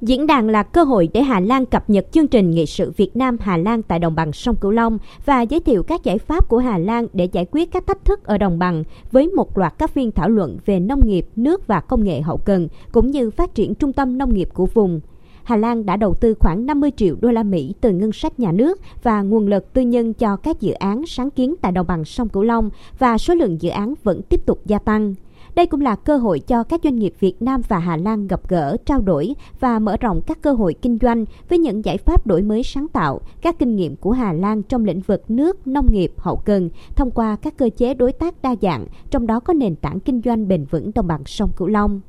Diễn 0.00 0.26
đàn 0.26 0.48
là 0.48 0.62
cơ 0.62 0.82
hội 0.82 1.08
để 1.12 1.22
Hà 1.22 1.40
Lan 1.40 1.66
cập 1.66 1.90
nhật 1.90 2.06
chương 2.12 2.28
trình 2.28 2.50
nghị 2.50 2.66
sự 2.66 2.92
Việt 2.96 3.16
Nam 3.16 3.36
Hà 3.40 3.56
Lan 3.56 3.82
tại 3.82 3.98
đồng 3.98 4.14
bằng 4.14 4.32
sông 4.32 4.56
Cửu 4.56 4.70
Long 4.70 4.98
và 5.24 5.42
giới 5.42 5.60
thiệu 5.60 5.82
các 5.82 6.04
giải 6.04 6.18
pháp 6.18 6.48
của 6.48 6.58
Hà 6.58 6.78
Lan 6.78 7.06
để 7.12 7.24
giải 7.24 7.46
quyết 7.50 7.72
các 7.72 7.86
thách 7.86 8.04
thức 8.04 8.24
ở 8.24 8.38
đồng 8.38 8.58
bằng 8.58 8.84
với 9.12 9.28
một 9.28 9.58
loạt 9.58 9.74
các 9.78 9.90
phiên 9.90 10.12
thảo 10.12 10.28
luận 10.28 10.58
về 10.66 10.80
nông 10.80 11.00
nghiệp, 11.06 11.26
nước 11.36 11.66
và 11.66 11.80
công 11.80 12.04
nghệ 12.04 12.20
hậu 12.20 12.36
cần 12.36 12.68
cũng 12.92 13.10
như 13.10 13.30
phát 13.30 13.54
triển 13.54 13.74
trung 13.74 13.92
tâm 13.92 14.18
nông 14.18 14.34
nghiệp 14.34 14.48
của 14.54 14.66
vùng. 14.66 15.00
Hà 15.44 15.56
Lan 15.56 15.86
đã 15.86 15.96
đầu 15.96 16.14
tư 16.14 16.34
khoảng 16.40 16.66
50 16.66 16.90
triệu 16.96 17.16
đô 17.20 17.30
la 17.30 17.42
Mỹ 17.42 17.74
từ 17.80 17.92
ngân 17.92 18.12
sách 18.12 18.40
nhà 18.40 18.52
nước 18.52 18.80
và 19.02 19.22
nguồn 19.22 19.46
lực 19.46 19.72
tư 19.72 19.82
nhân 19.82 20.14
cho 20.14 20.36
các 20.36 20.60
dự 20.60 20.72
án 20.72 21.06
sáng 21.06 21.30
kiến 21.30 21.54
tại 21.60 21.72
đồng 21.72 21.86
bằng 21.86 22.04
sông 22.04 22.28
Cửu 22.28 22.42
Long 22.42 22.70
và 22.98 23.18
số 23.18 23.34
lượng 23.34 23.62
dự 23.62 23.70
án 23.70 23.94
vẫn 24.02 24.22
tiếp 24.22 24.46
tục 24.46 24.60
gia 24.66 24.78
tăng. 24.78 25.14
Đây 25.54 25.66
cũng 25.66 25.80
là 25.80 25.96
cơ 25.96 26.16
hội 26.16 26.40
cho 26.40 26.62
các 26.64 26.80
doanh 26.84 26.96
nghiệp 26.96 27.14
Việt 27.20 27.42
Nam 27.42 27.60
và 27.68 27.78
Hà 27.78 27.96
Lan 27.96 28.26
gặp 28.26 28.48
gỡ, 28.48 28.76
trao 28.86 29.00
đổi 29.00 29.34
và 29.60 29.78
mở 29.78 29.96
rộng 29.96 30.20
các 30.26 30.42
cơ 30.42 30.52
hội 30.52 30.74
kinh 30.82 30.98
doanh 31.02 31.24
với 31.48 31.58
những 31.58 31.84
giải 31.84 31.98
pháp 31.98 32.26
đổi 32.26 32.42
mới 32.42 32.62
sáng 32.62 32.88
tạo, 32.88 33.20
các 33.42 33.58
kinh 33.58 33.76
nghiệm 33.76 33.96
của 33.96 34.12
Hà 34.12 34.32
Lan 34.32 34.62
trong 34.62 34.84
lĩnh 34.84 35.00
vực 35.00 35.30
nước, 35.30 35.66
nông 35.66 35.86
nghiệp, 35.92 36.12
hậu 36.16 36.36
cần 36.36 36.70
thông 36.96 37.10
qua 37.10 37.36
các 37.36 37.56
cơ 37.56 37.70
chế 37.76 37.94
đối 37.94 38.12
tác 38.12 38.42
đa 38.42 38.54
dạng, 38.62 38.86
trong 39.10 39.26
đó 39.26 39.40
có 39.40 39.52
nền 39.52 39.76
tảng 39.76 40.00
kinh 40.00 40.20
doanh 40.24 40.48
bền 40.48 40.64
vững 40.64 40.90
đồng 40.94 41.06
bằng 41.06 41.22
sông 41.26 41.50
Cửu 41.56 41.68
Long. 41.68 42.00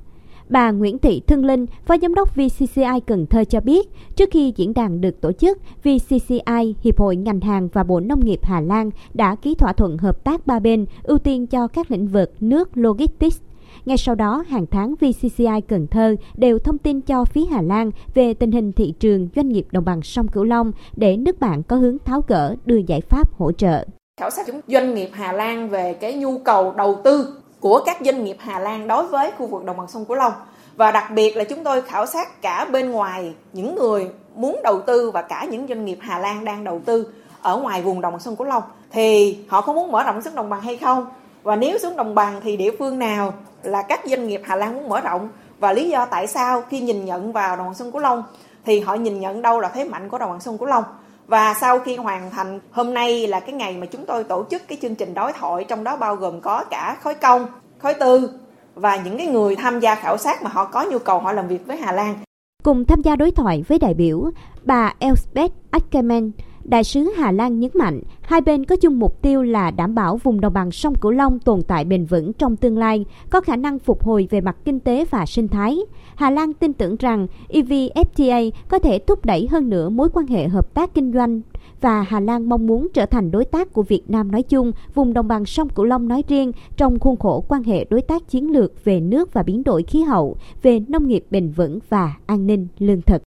Bà 0.50 0.72
Nguyễn 0.72 1.00
Thị 1.00 1.22
Thương 1.28 1.46
Linh, 1.46 1.66
Phó 1.86 1.96
Giám 2.02 2.16
đốc 2.16 2.36
VCCI 2.36 3.00
Cần 3.08 3.26
Thơ 3.26 3.44
cho 3.44 3.60
biết, 3.60 3.90
trước 4.16 4.30
khi 4.32 4.54
diễn 4.56 4.74
đàn 4.74 5.02
được 5.02 5.22
tổ 5.22 5.32
chức, 5.32 5.58
VCCI, 5.84 6.76
Hiệp 6.84 7.00
hội 7.00 7.16
ngành 7.16 7.42
hàng 7.42 7.70
và 7.74 7.84
Bộ 7.84 8.00
Nông 8.00 8.26
nghiệp 8.26 8.40
Hà 8.44 8.62
Lan 8.62 8.90
đã 9.14 9.36
ký 9.36 9.56
thỏa 9.56 9.74
thuận 9.74 9.98
hợp 9.98 10.24
tác 10.24 10.48
ba 10.48 10.60
bên 10.60 10.86
ưu 11.04 11.18
tiên 11.18 11.48
cho 11.48 11.68
các 11.68 11.92
lĩnh 11.92 12.08
vực 12.08 12.32
nước 12.40 12.78
logistics, 12.78 13.42
ngay 13.86 13.98
sau 13.98 14.16
đó, 14.16 14.44
hàng 14.48 14.66
tháng 14.72 14.96
VCCI 14.96 15.62
Cần 15.68 15.88
Thơ 15.88 16.16
đều 16.36 16.60
thông 16.60 16.78
tin 16.78 17.02
cho 17.02 17.26
phía 17.26 17.46
Hà 17.46 17.62
Lan 17.62 17.92
về 18.14 18.34
tình 18.34 18.52
hình 18.52 18.72
thị 18.72 18.94
trường 19.00 19.28
doanh 19.36 19.50
nghiệp 19.50 19.68
đồng 19.72 19.86
bằng 19.86 20.02
sông 20.02 20.28
Cửu 20.28 20.44
Long 20.44 20.72
để 20.96 21.18
nước 21.18 21.40
bạn 21.40 21.64
có 21.64 21.76
hướng 21.76 21.98
tháo 22.06 22.22
gỡ 22.28 22.56
đưa 22.66 22.78
giải 22.88 23.02
pháp 23.02 23.34
hỗ 23.38 23.52
trợ. 23.52 23.86
Khảo 24.20 24.30
sát 24.30 24.48
chúng 24.48 24.62
doanh 24.68 24.94
nghiệp 24.94 25.10
Hà 25.12 25.32
Lan 25.32 25.70
về 25.70 25.94
cái 25.94 26.14
nhu 26.14 26.38
cầu 26.38 26.74
đầu 26.78 27.02
tư 27.04 27.34
của 27.60 27.82
các 27.86 27.98
doanh 28.02 28.24
nghiệp 28.24 28.38
Hà 28.40 28.60
Lan 28.60 28.88
đối 28.88 29.08
với 29.08 29.32
khu 29.38 29.48
vực 29.48 29.66
đồng 29.66 29.78
bằng 29.78 29.88
sông 29.88 30.06
Cửu 30.06 30.18
Long. 30.18 30.34
Và 30.76 30.92
đặc 30.92 31.12
biệt 31.12 31.38
là 31.38 31.44
chúng 31.44 31.64
tôi 31.64 31.82
khảo 31.82 32.06
sát 32.06 32.42
cả 32.42 32.66
bên 32.66 32.92
ngoài 32.92 33.34
những 33.54 33.76
người 33.76 34.10
muốn 34.36 34.60
đầu 34.64 34.82
tư 34.82 35.12
và 35.12 35.22
cả 35.22 35.46
những 35.46 35.68
doanh 35.68 35.86
nghiệp 35.86 35.98
Hà 36.02 36.20
Lan 36.20 36.46
đang 36.46 36.64
đầu 36.64 36.82
tư 36.86 37.08
ở 37.42 37.58
ngoài 37.58 37.82
vùng 37.82 38.02
đồng 38.02 38.14
bằng 38.14 38.20
sông 38.20 38.36
Cửu 38.36 38.48
Long. 38.48 38.64
Thì 38.92 39.38
họ 39.48 39.62
có 39.62 39.74
muốn 39.74 39.92
mở 39.92 40.04
rộng 40.04 40.22
xuống 40.22 40.36
đồng 40.36 40.50
bằng 40.50 40.62
hay 40.62 40.78
không? 40.78 41.08
Và 41.44 41.56
nếu 41.56 41.78
xuống 41.78 41.96
đồng 41.98 42.16
bằng 42.16 42.42
thì 42.44 42.58
địa 42.58 42.72
phương 42.80 43.00
nào 43.00 43.34
là 43.64 43.82
các 43.82 44.02
doanh 44.06 44.28
nghiệp 44.28 44.42
Hà 44.46 44.56
Lan 44.56 44.74
muốn 44.74 44.90
mở 44.90 45.02
rộng? 45.02 45.30
Và 45.60 45.74
lý 45.74 45.90
do 45.90 46.06
tại 46.06 46.28
sao 46.28 46.64
khi 46.70 46.80
nhìn 46.80 47.06
nhận 47.06 47.32
vào 47.32 47.56
đồng 47.56 47.66
bằng 47.66 47.76
sông 47.76 47.92
Cửu 47.92 48.02
Long 48.02 48.24
thì 48.66 48.80
họ 48.80 48.94
nhìn 48.96 49.20
nhận 49.20 49.42
đâu 49.42 49.60
là 49.60 49.70
thế 49.70 49.84
mạnh 49.84 50.10
của 50.10 50.18
đồng 50.18 50.30
bằng 50.30 50.40
sông 50.40 50.58
Cửu 50.58 50.68
Long? 50.68 50.84
Và 51.28 51.54
sau 51.62 51.80
khi 51.80 51.96
hoàn 51.96 52.32
thành 52.32 52.60
hôm 52.72 52.94
nay 52.94 53.28
là 53.28 53.40
cái 53.40 53.54
ngày 53.54 53.78
mà 53.78 53.86
chúng 53.86 54.06
tôi 54.06 54.24
tổ 54.24 54.46
chức 54.52 54.68
cái 54.68 54.78
chương 54.82 54.96
trình 54.96 55.14
đối 55.14 55.34
thoại 55.34 55.64
trong 55.64 55.84
đó 55.84 55.98
bao 55.98 56.16
gồm 56.16 56.42
có 56.42 56.64
cả 56.64 56.98
khối 57.04 57.16
công 57.16 57.48
khối 57.78 57.94
tư 57.94 58.30
và 58.76 58.96
những 58.96 59.18
cái 59.18 59.28
người 59.28 59.56
tham 59.56 59.80
gia 59.80 59.96
khảo 59.96 60.18
sát 60.18 60.44
mà 60.44 60.50
họ 60.50 60.66
có 60.66 60.86
nhu 60.92 61.00
cầu 61.00 61.20
họ 61.20 61.32
làm 61.32 61.48
việc 61.48 61.68
với 61.68 61.78
Hà 61.78 61.92
Lan. 61.92 62.16
Cùng 62.64 62.86
tham 62.86 63.02
gia 63.02 63.16
đối 63.16 63.32
thoại 63.32 63.64
với 63.68 63.80
đại 63.80 63.94
biểu, 63.94 64.32
bà 64.64 64.94
Elspeth 65.00 65.52
Ackerman, 65.72 66.32
Đại 66.66 66.84
sứ 66.84 67.04
Hà 67.18 67.32
Lan 67.32 67.60
nhấn 67.60 67.72
mạnh, 67.74 68.02
hai 68.22 68.42
bên 68.42 68.66
có 68.66 68.76
chung 68.76 69.00
mục 69.00 69.22
tiêu 69.22 69.44
là 69.44 69.72
đảm 69.72 69.96
bảo 69.96 70.18
vùng 70.18 70.42
đồng 70.42 70.54
bằng 70.54 70.72
sông 70.72 70.96
Cửu 70.96 71.12
Long 71.12 71.40
tồn 71.40 71.62
tại 71.62 71.86
bền 71.86 72.06
vững 72.06 72.34
trong 72.34 72.56
tương 72.56 72.78
lai, 72.78 73.06
có 73.30 73.42
khả 73.42 73.56
năng 73.56 73.80
phục 73.80 74.04
hồi 74.04 74.28
về 74.32 74.42
mặt 74.42 74.58
kinh 74.66 74.80
tế 74.80 75.06
và 75.06 75.26
sinh 75.26 75.48
thái. 75.48 75.78
Hà 76.16 76.30
Lan 76.30 76.54
tin 76.54 76.74
tưởng 76.74 76.96
rằng 77.00 77.28
EVFTA 77.50 78.52
có 78.68 78.80
thể 78.80 79.00
thúc 79.00 79.26
đẩy 79.26 79.48
hơn 79.48 79.70
nữa 79.70 79.90
mối 79.90 80.10
quan 80.14 80.28
hệ 80.28 80.48
hợp 80.48 80.74
tác 80.74 80.94
kinh 80.94 81.14
doanh 81.14 81.42
và 81.82 82.02
Hà 82.02 82.20
Lan 82.20 82.50
mong 82.50 82.68
muốn 82.68 82.88
trở 82.94 83.06
thành 83.06 83.32
đối 83.32 83.46
tác 83.46 83.74
của 83.74 83.84
Việt 83.84 84.10
Nam 84.10 84.32
nói 84.32 84.44
chung, 84.44 84.72
vùng 84.94 85.14
đồng 85.14 85.28
bằng 85.28 85.46
sông 85.46 85.70
Cửu 85.70 85.86
Long 85.86 86.08
nói 86.08 86.24
riêng 86.28 86.52
trong 86.78 87.00
khuôn 87.00 87.18
khổ 87.18 87.44
quan 87.48 87.64
hệ 87.64 87.86
đối 87.90 88.02
tác 88.02 88.30
chiến 88.30 88.52
lược 88.52 88.86
về 88.86 89.00
nước 89.00 89.34
và 89.34 89.44
biến 89.44 89.64
đổi 89.64 89.84
khí 89.84 90.02
hậu, 90.02 90.38
về 90.62 90.80
nông 90.88 91.08
nghiệp 91.08 91.26
bền 91.32 91.52
vững 91.52 91.80
và 91.90 92.14
an 92.26 92.48
ninh 92.48 92.68
lương 92.80 93.02
thực. 93.02 93.22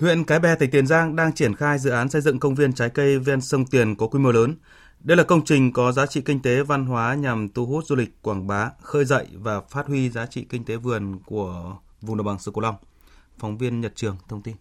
Huyện 0.00 0.24
Cái 0.24 0.38
Bè, 0.38 0.54
tỉnh 0.54 0.70
Tiền 0.70 0.86
Giang 0.86 1.16
đang 1.16 1.32
triển 1.32 1.54
khai 1.54 1.78
dự 1.78 1.90
án 1.90 2.08
xây 2.08 2.20
dựng 2.22 2.38
công 2.38 2.54
viên 2.54 2.72
trái 2.72 2.90
cây 2.90 3.18
ven 3.18 3.40
sông 3.40 3.66
Tiền 3.66 3.96
có 3.96 4.06
quy 4.06 4.18
mô 4.18 4.32
lớn. 4.32 4.54
Đây 5.00 5.16
là 5.16 5.22
công 5.22 5.44
trình 5.44 5.72
có 5.72 5.92
giá 5.92 6.06
trị 6.06 6.20
kinh 6.20 6.42
tế 6.42 6.62
văn 6.62 6.86
hóa 6.86 7.14
nhằm 7.14 7.48
thu 7.48 7.66
hút 7.66 7.84
du 7.86 7.96
lịch 7.96 8.22
quảng 8.22 8.46
bá, 8.46 8.70
khơi 8.82 9.04
dậy 9.04 9.26
và 9.32 9.60
phát 9.60 9.86
huy 9.86 10.10
giá 10.10 10.26
trị 10.26 10.46
kinh 10.48 10.64
tế 10.64 10.76
vườn 10.76 11.18
của 11.26 11.76
vùng 12.00 12.16
đồng 12.16 12.26
bằng 12.26 12.38
sông 12.38 12.54
Cửu 12.54 12.62
Long. 12.62 12.74
Phóng 13.38 13.58
viên 13.58 13.80
Nhật 13.80 13.92
Trường 13.94 14.16
thông 14.28 14.42
tin. 14.42 14.56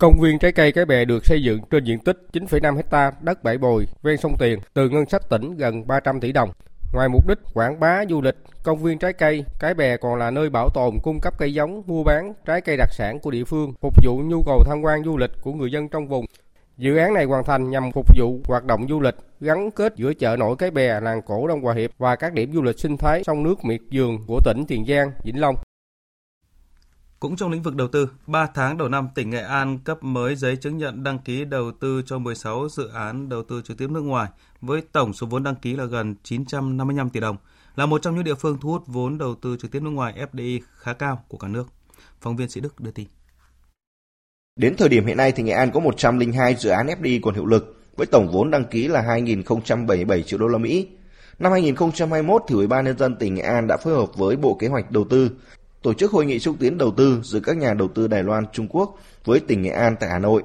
Công 0.00 0.20
viên 0.20 0.38
trái 0.38 0.52
cây 0.52 0.72
Cái 0.72 0.84
Bè 0.84 1.04
được 1.04 1.26
xây 1.26 1.42
dựng 1.42 1.60
trên 1.70 1.84
diện 1.84 1.98
tích 2.04 2.16
9,5 2.32 2.76
hecta 2.76 3.12
đất 3.20 3.42
bãi 3.42 3.58
bồi 3.58 3.86
ven 4.02 4.16
sông 4.16 4.36
Tiền 4.38 4.58
từ 4.74 4.88
ngân 4.88 5.08
sách 5.08 5.22
tỉnh 5.30 5.56
gần 5.56 5.86
300 5.86 6.20
tỷ 6.20 6.32
đồng. 6.32 6.50
Ngoài 6.92 7.08
mục 7.08 7.28
đích 7.28 7.38
quảng 7.54 7.80
bá 7.80 8.04
du 8.08 8.20
lịch, 8.20 8.36
công 8.62 8.78
viên 8.78 8.98
trái 8.98 9.12
cây 9.12 9.44
Cái 9.58 9.74
Bè 9.74 9.96
còn 9.96 10.16
là 10.16 10.30
nơi 10.30 10.50
bảo 10.50 10.68
tồn 10.74 10.98
cung 11.02 11.20
cấp 11.20 11.34
cây 11.38 11.54
giống, 11.54 11.82
mua 11.86 12.04
bán 12.04 12.32
trái 12.46 12.60
cây 12.60 12.76
đặc 12.76 12.88
sản 12.92 13.20
của 13.20 13.30
địa 13.30 13.44
phương, 13.44 13.72
phục 13.80 13.94
vụ 14.04 14.18
nhu 14.18 14.42
cầu 14.42 14.64
tham 14.66 14.82
quan 14.82 15.04
du 15.04 15.16
lịch 15.16 15.30
của 15.42 15.52
người 15.52 15.70
dân 15.70 15.88
trong 15.88 16.08
vùng. 16.08 16.26
Dự 16.76 16.96
án 16.96 17.14
này 17.14 17.24
hoàn 17.24 17.44
thành 17.44 17.70
nhằm 17.70 17.92
phục 17.92 18.06
vụ 18.18 18.40
hoạt 18.48 18.64
động 18.64 18.86
du 18.88 19.00
lịch 19.00 19.14
gắn 19.40 19.70
kết 19.70 19.96
giữa 19.96 20.14
chợ 20.14 20.36
nổi 20.36 20.56
Cái 20.56 20.70
Bè, 20.70 21.00
làng 21.00 21.22
cổ 21.22 21.48
Đông 21.48 21.62
Hòa 21.62 21.74
Hiệp 21.74 21.90
và 21.98 22.16
các 22.16 22.32
điểm 22.32 22.52
du 22.52 22.62
lịch 22.62 22.78
sinh 22.78 22.96
thái 22.96 23.24
sông 23.24 23.42
nước 23.42 23.64
miệt 23.64 23.80
vườn 23.92 24.18
của 24.26 24.40
tỉnh 24.44 24.64
Tiền 24.68 24.84
Giang, 24.88 25.12
Vĩnh 25.24 25.40
Long. 25.40 25.56
Cũng 27.20 27.36
trong 27.36 27.50
lĩnh 27.50 27.62
vực 27.62 27.76
đầu 27.76 27.88
tư, 27.88 28.08
3 28.26 28.46
tháng 28.54 28.78
đầu 28.78 28.88
năm, 28.88 29.08
tỉnh 29.14 29.30
Nghệ 29.30 29.40
An 29.40 29.78
cấp 29.78 29.98
mới 30.02 30.36
giấy 30.36 30.56
chứng 30.56 30.78
nhận 30.78 31.02
đăng 31.02 31.18
ký 31.18 31.44
đầu 31.44 31.72
tư 31.80 32.02
cho 32.06 32.18
16 32.18 32.68
dự 32.68 32.88
án 32.88 33.28
đầu 33.28 33.42
tư 33.42 33.62
trực 33.64 33.78
tiếp 33.78 33.90
nước 33.90 34.00
ngoài 34.00 34.30
với 34.60 34.82
tổng 34.92 35.12
số 35.12 35.26
vốn 35.26 35.42
đăng 35.42 35.54
ký 35.54 35.76
là 35.76 35.84
gần 35.84 36.14
955 36.22 37.10
tỷ 37.10 37.20
đồng, 37.20 37.36
là 37.76 37.86
một 37.86 38.02
trong 38.02 38.14
những 38.14 38.24
địa 38.24 38.34
phương 38.34 38.58
thu 38.60 38.68
hút 38.68 38.82
vốn 38.86 39.18
đầu 39.18 39.34
tư 39.34 39.56
trực 39.60 39.70
tiếp 39.70 39.82
nước 39.82 39.90
ngoài 39.90 40.26
FDI 40.32 40.60
khá 40.76 40.92
cao 40.92 41.24
của 41.28 41.38
cả 41.38 41.48
nước. 41.48 41.66
Phóng 42.20 42.36
viên 42.36 42.48
Sĩ 42.48 42.60
Đức 42.60 42.80
đưa 42.80 42.90
tin. 42.90 43.06
Đến 44.56 44.74
thời 44.76 44.88
điểm 44.88 45.06
hiện 45.06 45.16
nay 45.16 45.32
thì 45.32 45.42
Nghệ 45.42 45.52
An 45.52 45.70
có 45.74 45.80
102 45.80 46.54
dự 46.54 46.70
án 46.70 46.86
FDI 46.86 47.20
còn 47.22 47.34
hiệu 47.34 47.46
lực 47.46 47.76
với 47.96 48.06
tổng 48.06 48.32
vốn 48.32 48.50
đăng 48.50 48.64
ký 48.64 48.88
là 48.88 49.02
2.077 49.02 50.22
triệu 50.22 50.38
đô 50.38 50.46
la 50.46 50.58
Mỹ. 50.58 50.88
Năm 51.38 51.52
2021 51.52 52.42
thì 52.48 52.54
Ủy 52.54 52.66
ban 52.66 52.84
nhân 52.84 52.98
dân 52.98 53.16
tỉnh 53.16 53.34
Nghệ 53.34 53.42
An 53.42 53.66
đã 53.66 53.76
phối 53.76 53.94
hợp 53.94 54.16
với 54.16 54.36
Bộ 54.36 54.54
Kế 54.54 54.68
hoạch 54.68 54.90
Đầu 54.90 55.04
tư 55.10 55.30
tổ 55.82 55.94
chức 55.94 56.10
hội 56.10 56.26
nghị 56.26 56.38
xúc 56.38 56.56
tiến 56.60 56.78
đầu 56.78 56.90
tư 56.96 57.20
giữa 57.22 57.40
các 57.40 57.56
nhà 57.56 57.74
đầu 57.74 57.88
tư 57.88 58.08
Đài 58.08 58.22
Loan 58.22 58.44
Trung 58.52 58.68
Quốc 58.70 58.98
với 59.24 59.40
tỉnh 59.40 59.62
Nghệ 59.62 59.70
An 59.70 59.96
tại 60.00 60.10
Hà 60.10 60.18
Nội. 60.18 60.42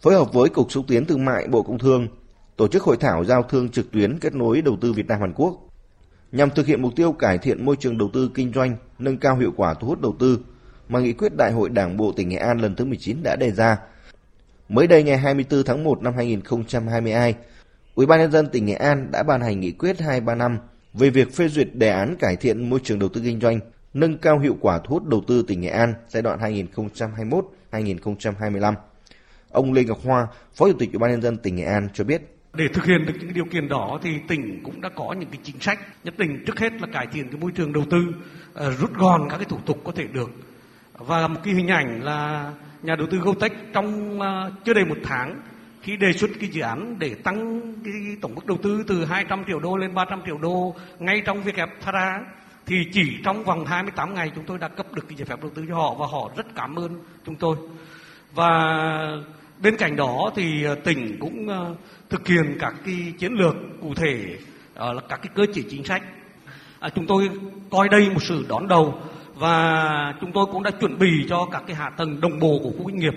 Phối 0.00 0.14
hợp 0.14 0.32
với 0.32 0.48
Cục 0.48 0.72
xúc 0.72 0.84
tiến 0.88 1.04
thương 1.04 1.24
mại 1.24 1.48
Bộ 1.48 1.62
Công 1.62 1.78
Thương, 1.78 2.08
tổ 2.56 2.68
chức 2.68 2.82
hội 2.82 2.96
thảo 2.96 3.24
giao 3.24 3.42
thương 3.42 3.68
trực 3.68 3.90
tuyến 3.90 4.18
kết 4.18 4.34
nối 4.34 4.62
đầu 4.62 4.76
tư 4.80 4.92
Việt 4.92 5.06
Nam 5.06 5.20
Hàn 5.20 5.32
Quốc 5.32 5.66
nhằm 6.32 6.50
thực 6.50 6.66
hiện 6.66 6.82
mục 6.82 6.96
tiêu 6.96 7.12
cải 7.12 7.38
thiện 7.38 7.64
môi 7.64 7.76
trường 7.76 7.98
đầu 7.98 8.10
tư 8.12 8.30
kinh 8.34 8.52
doanh, 8.52 8.76
nâng 8.98 9.18
cao 9.18 9.36
hiệu 9.36 9.52
quả 9.56 9.74
thu 9.74 9.88
hút 9.88 10.00
đầu 10.00 10.16
tư 10.18 10.38
mà 10.88 11.00
nghị 11.00 11.12
quyết 11.12 11.36
Đại 11.36 11.52
hội 11.52 11.68
Đảng 11.68 11.96
bộ 11.96 12.12
tỉnh 12.12 12.28
Nghệ 12.28 12.36
An 12.36 12.58
lần 12.58 12.76
thứ 12.76 12.84
19 12.84 13.22
đã 13.22 13.36
đề 13.36 13.50
ra. 13.50 13.78
Mới 14.68 14.86
đây 14.86 15.02
ngày 15.02 15.18
24 15.18 15.64
tháng 15.64 15.84
1 15.84 16.02
năm 16.02 16.14
2022, 16.16 17.34
Ủy 17.94 18.06
ban 18.06 18.20
nhân 18.20 18.32
dân 18.32 18.48
tỉnh 18.48 18.66
Nghệ 18.66 18.74
An 18.74 19.08
đã 19.10 19.22
ban 19.22 19.40
hành 19.40 19.60
nghị 19.60 19.72
quyết 19.72 20.00
235 20.00 20.58
về 20.94 21.10
việc 21.10 21.34
phê 21.34 21.48
duyệt 21.48 21.68
đề 21.74 21.88
án 21.88 22.16
cải 22.18 22.36
thiện 22.36 22.70
môi 22.70 22.80
trường 22.84 22.98
đầu 22.98 23.08
tư 23.08 23.20
kinh 23.24 23.40
doanh 23.40 23.60
nâng 23.96 24.18
cao 24.18 24.38
hiệu 24.38 24.56
quả 24.60 24.78
thu 24.84 24.94
hút 24.94 25.06
đầu 25.06 25.22
tư 25.26 25.44
tỉnh 25.48 25.60
Nghệ 25.60 25.68
An 25.68 25.94
giai 26.08 26.22
đoạn 26.22 26.38
2021-2025. 27.72 28.74
Ông 29.50 29.72
Lê 29.72 29.84
Ngọc 29.84 29.98
Hoa, 30.04 30.26
Phó 30.54 30.66
Chủ 30.66 30.72
tịch 30.78 30.92
Ủy 30.92 30.98
ban 30.98 31.10
nhân 31.10 31.22
dân 31.22 31.36
tỉnh 31.36 31.56
Nghệ 31.56 31.64
An 31.64 31.88
cho 31.94 32.04
biết. 32.04 32.22
Để 32.54 32.64
thực 32.74 32.84
hiện 32.84 33.06
được 33.06 33.12
những 33.20 33.34
điều 33.34 33.44
kiện 33.44 33.68
đó 33.68 33.98
thì 34.02 34.10
tỉnh 34.28 34.60
cũng 34.64 34.80
đã 34.80 34.88
có 34.88 35.14
những 35.18 35.28
cái 35.30 35.40
chính 35.42 35.60
sách. 35.60 35.78
Nhất 36.04 36.18
định 36.18 36.44
trước 36.46 36.58
hết 36.58 36.72
là 36.80 36.86
cải 36.92 37.06
thiện 37.06 37.28
cái 37.28 37.40
môi 37.40 37.50
trường 37.52 37.72
đầu 37.72 37.84
tư 37.90 37.98
ờ, 38.54 38.70
rút 38.70 38.94
gọn 38.94 39.28
các 39.30 39.36
cái 39.36 39.44
thủ 39.44 39.58
tục 39.66 39.80
có 39.84 39.92
thể 39.92 40.04
được. 40.04 40.30
Và 40.98 41.28
một 41.28 41.40
cái 41.44 41.54
hình 41.54 41.68
ảnh 41.68 42.02
là 42.02 42.52
nhà 42.82 42.96
đầu 42.96 43.06
tư 43.10 43.18
Gotech 43.18 43.52
trong 43.72 44.20
ờ, 44.20 44.52
chưa 44.64 44.74
đầy 44.74 44.84
một 44.84 44.98
tháng 45.04 45.40
khi 45.82 45.96
đề 45.96 46.12
xuất 46.12 46.30
cái 46.40 46.48
dự 46.48 46.62
án 46.62 46.98
để 46.98 47.14
tăng 47.14 47.60
cái 47.84 47.94
tổng 48.20 48.34
mức 48.34 48.46
đầu 48.46 48.58
tư 48.62 48.84
từ 48.88 49.04
200 49.04 49.44
triệu 49.46 49.60
đô 49.60 49.76
lên 49.76 49.94
300 49.94 50.22
triệu 50.26 50.38
đô 50.38 50.74
ngay 50.98 51.22
trong 51.24 51.42
việc 51.42 51.56
ép 51.56 51.68
Thara 51.80 52.20
thì 52.66 52.76
chỉ 52.92 53.16
trong 53.24 53.44
vòng 53.44 53.66
28 53.66 54.14
ngày 54.14 54.32
chúng 54.34 54.44
tôi 54.44 54.58
đã 54.58 54.68
cấp 54.68 54.86
được 54.94 55.08
cái 55.08 55.16
giấy 55.18 55.24
phép 55.24 55.40
đầu 55.40 55.50
tư 55.54 55.64
cho 55.68 55.74
họ 55.74 55.94
và 55.94 56.06
họ 56.06 56.30
rất 56.36 56.46
cảm 56.54 56.76
ơn 56.76 57.00
chúng 57.26 57.34
tôi. 57.34 57.56
Và 58.34 58.48
bên 59.62 59.76
cạnh 59.76 59.96
đó 59.96 60.30
thì 60.36 60.64
ờ, 60.64 60.74
tỉnh 60.74 61.16
cũng 61.20 61.48
ờ, 61.48 61.74
thực 62.10 62.28
hiện 62.28 62.56
các 62.60 62.74
cái 62.86 63.12
chiến 63.18 63.32
lược 63.32 63.54
cụ 63.82 63.94
thể 63.94 64.36
ờ, 64.74 64.92
là 64.92 65.00
các 65.08 65.20
cái 65.22 65.30
cơ 65.34 65.46
chế 65.54 65.62
chính 65.70 65.84
sách. 65.84 66.02
À, 66.80 66.88
chúng 66.94 67.06
tôi 67.06 67.30
coi 67.70 67.88
đây 67.88 68.10
một 68.10 68.22
sự 68.22 68.44
đón 68.48 68.68
đầu 68.68 68.94
và 69.34 70.14
chúng 70.20 70.32
tôi 70.32 70.46
cũng 70.52 70.62
đã 70.62 70.70
chuẩn 70.70 70.98
bị 70.98 71.10
cho 71.28 71.48
các 71.52 71.62
cái 71.66 71.76
hạ 71.76 71.90
tầng 71.90 72.20
đồng 72.20 72.38
bộ 72.40 72.60
của 72.62 72.70
khu 72.70 72.84
công 72.84 72.98
nghiệp. 72.98 73.14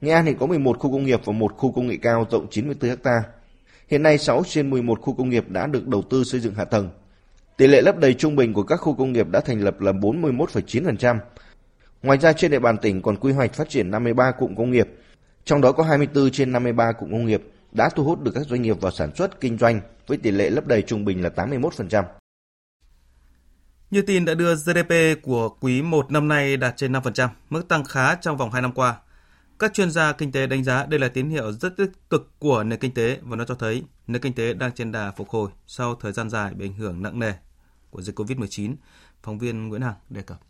Nghệ 0.00 0.12
An 0.12 0.24
hiện 0.24 0.36
có 0.38 0.46
11 0.46 0.78
khu 0.78 0.92
công 0.92 1.04
nghiệp 1.04 1.20
và 1.24 1.32
một 1.32 1.56
khu 1.56 1.72
công 1.72 1.86
nghệ 1.86 1.96
cao 2.02 2.26
rộng 2.30 2.46
94 2.50 2.90
ha. 3.04 3.22
Hiện 3.88 4.02
nay 4.02 4.18
6 4.18 4.42
trên 4.46 4.70
11 4.70 5.00
khu 5.00 5.14
công 5.14 5.28
nghiệp 5.28 5.44
đã 5.48 5.66
được 5.66 5.88
đầu 5.88 6.02
tư 6.02 6.24
xây 6.24 6.40
dựng 6.40 6.54
hạ 6.54 6.64
tầng. 6.64 6.88
Tỷ 7.58 7.66
lệ 7.66 7.82
lấp 7.82 7.98
đầy 7.98 8.14
trung 8.14 8.36
bình 8.36 8.52
của 8.52 8.62
các 8.62 8.76
khu 8.76 8.94
công 8.94 9.12
nghiệp 9.12 9.28
đã 9.30 9.40
thành 9.40 9.60
lập 9.60 9.80
là 9.80 9.92
41,9%. 9.92 11.18
Ngoài 12.02 12.18
ra 12.18 12.32
trên 12.32 12.50
địa 12.50 12.58
bàn 12.58 12.78
tỉnh 12.78 13.02
còn 13.02 13.16
quy 13.16 13.32
hoạch 13.32 13.54
phát 13.54 13.68
triển 13.68 13.90
53 13.90 14.30
cụm 14.30 14.54
công 14.54 14.70
nghiệp, 14.70 14.88
trong 15.44 15.60
đó 15.60 15.72
có 15.72 15.82
24 15.82 16.30
trên 16.30 16.52
53 16.52 16.92
cụm 16.92 17.10
công 17.10 17.26
nghiệp 17.26 17.42
đã 17.72 17.88
thu 17.88 18.04
hút 18.04 18.22
được 18.22 18.30
các 18.34 18.46
doanh 18.46 18.62
nghiệp 18.62 18.80
vào 18.80 18.92
sản 18.92 19.14
xuất 19.14 19.40
kinh 19.40 19.58
doanh 19.58 19.80
với 20.06 20.18
tỷ 20.18 20.30
lệ 20.30 20.50
lấp 20.50 20.66
đầy 20.66 20.82
trung 20.82 21.04
bình 21.04 21.22
là 21.22 21.30
81%. 21.36 22.04
Như 23.90 24.02
tin 24.02 24.24
đã 24.24 24.34
đưa 24.34 24.54
GDP 24.54 25.22
của 25.22 25.48
quý 25.48 25.82
1 25.82 26.10
năm 26.10 26.28
nay 26.28 26.56
đạt 26.56 26.76
trên 26.76 26.92
5%, 26.92 27.28
mức 27.50 27.68
tăng 27.68 27.84
khá 27.84 28.14
trong 28.14 28.36
vòng 28.36 28.50
2 28.50 28.62
năm 28.62 28.72
qua. 28.72 28.96
Các 29.58 29.74
chuyên 29.74 29.90
gia 29.90 30.12
kinh 30.12 30.32
tế 30.32 30.46
đánh 30.46 30.64
giá 30.64 30.86
đây 30.86 31.00
là 31.00 31.08
tín 31.08 31.30
hiệu 31.30 31.52
rất 31.52 31.76
tích 31.76 31.90
cực 32.10 32.38
của 32.38 32.64
nền 32.64 32.78
kinh 32.78 32.94
tế 32.94 33.18
và 33.22 33.36
nó 33.36 33.44
cho 33.44 33.54
thấy 33.54 33.82
nền 34.06 34.22
kinh 34.22 34.32
tế 34.32 34.54
đang 34.54 34.72
trên 34.72 34.92
đà 34.92 35.10
phục 35.10 35.28
hồi 35.28 35.50
sau 35.66 35.94
thời 35.94 36.12
gian 36.12 36.30
dài 36.30 36.54
bị 36.54 36.66
ảnh 36.66 36.74
hưởng 36.74 37.02
nặng 37.02 37.18
nề 37.18 37.32
của 37.90 38.02
dịch 38.02 38.18
COVID-19, 38.18 38.74
phóng 39.22 39.38
viên 39.38 39.68
Nguyễn 39.68 39.82
Hằng 39.82 39.94
đề 40.10 40.22
cập. 40.22 40.40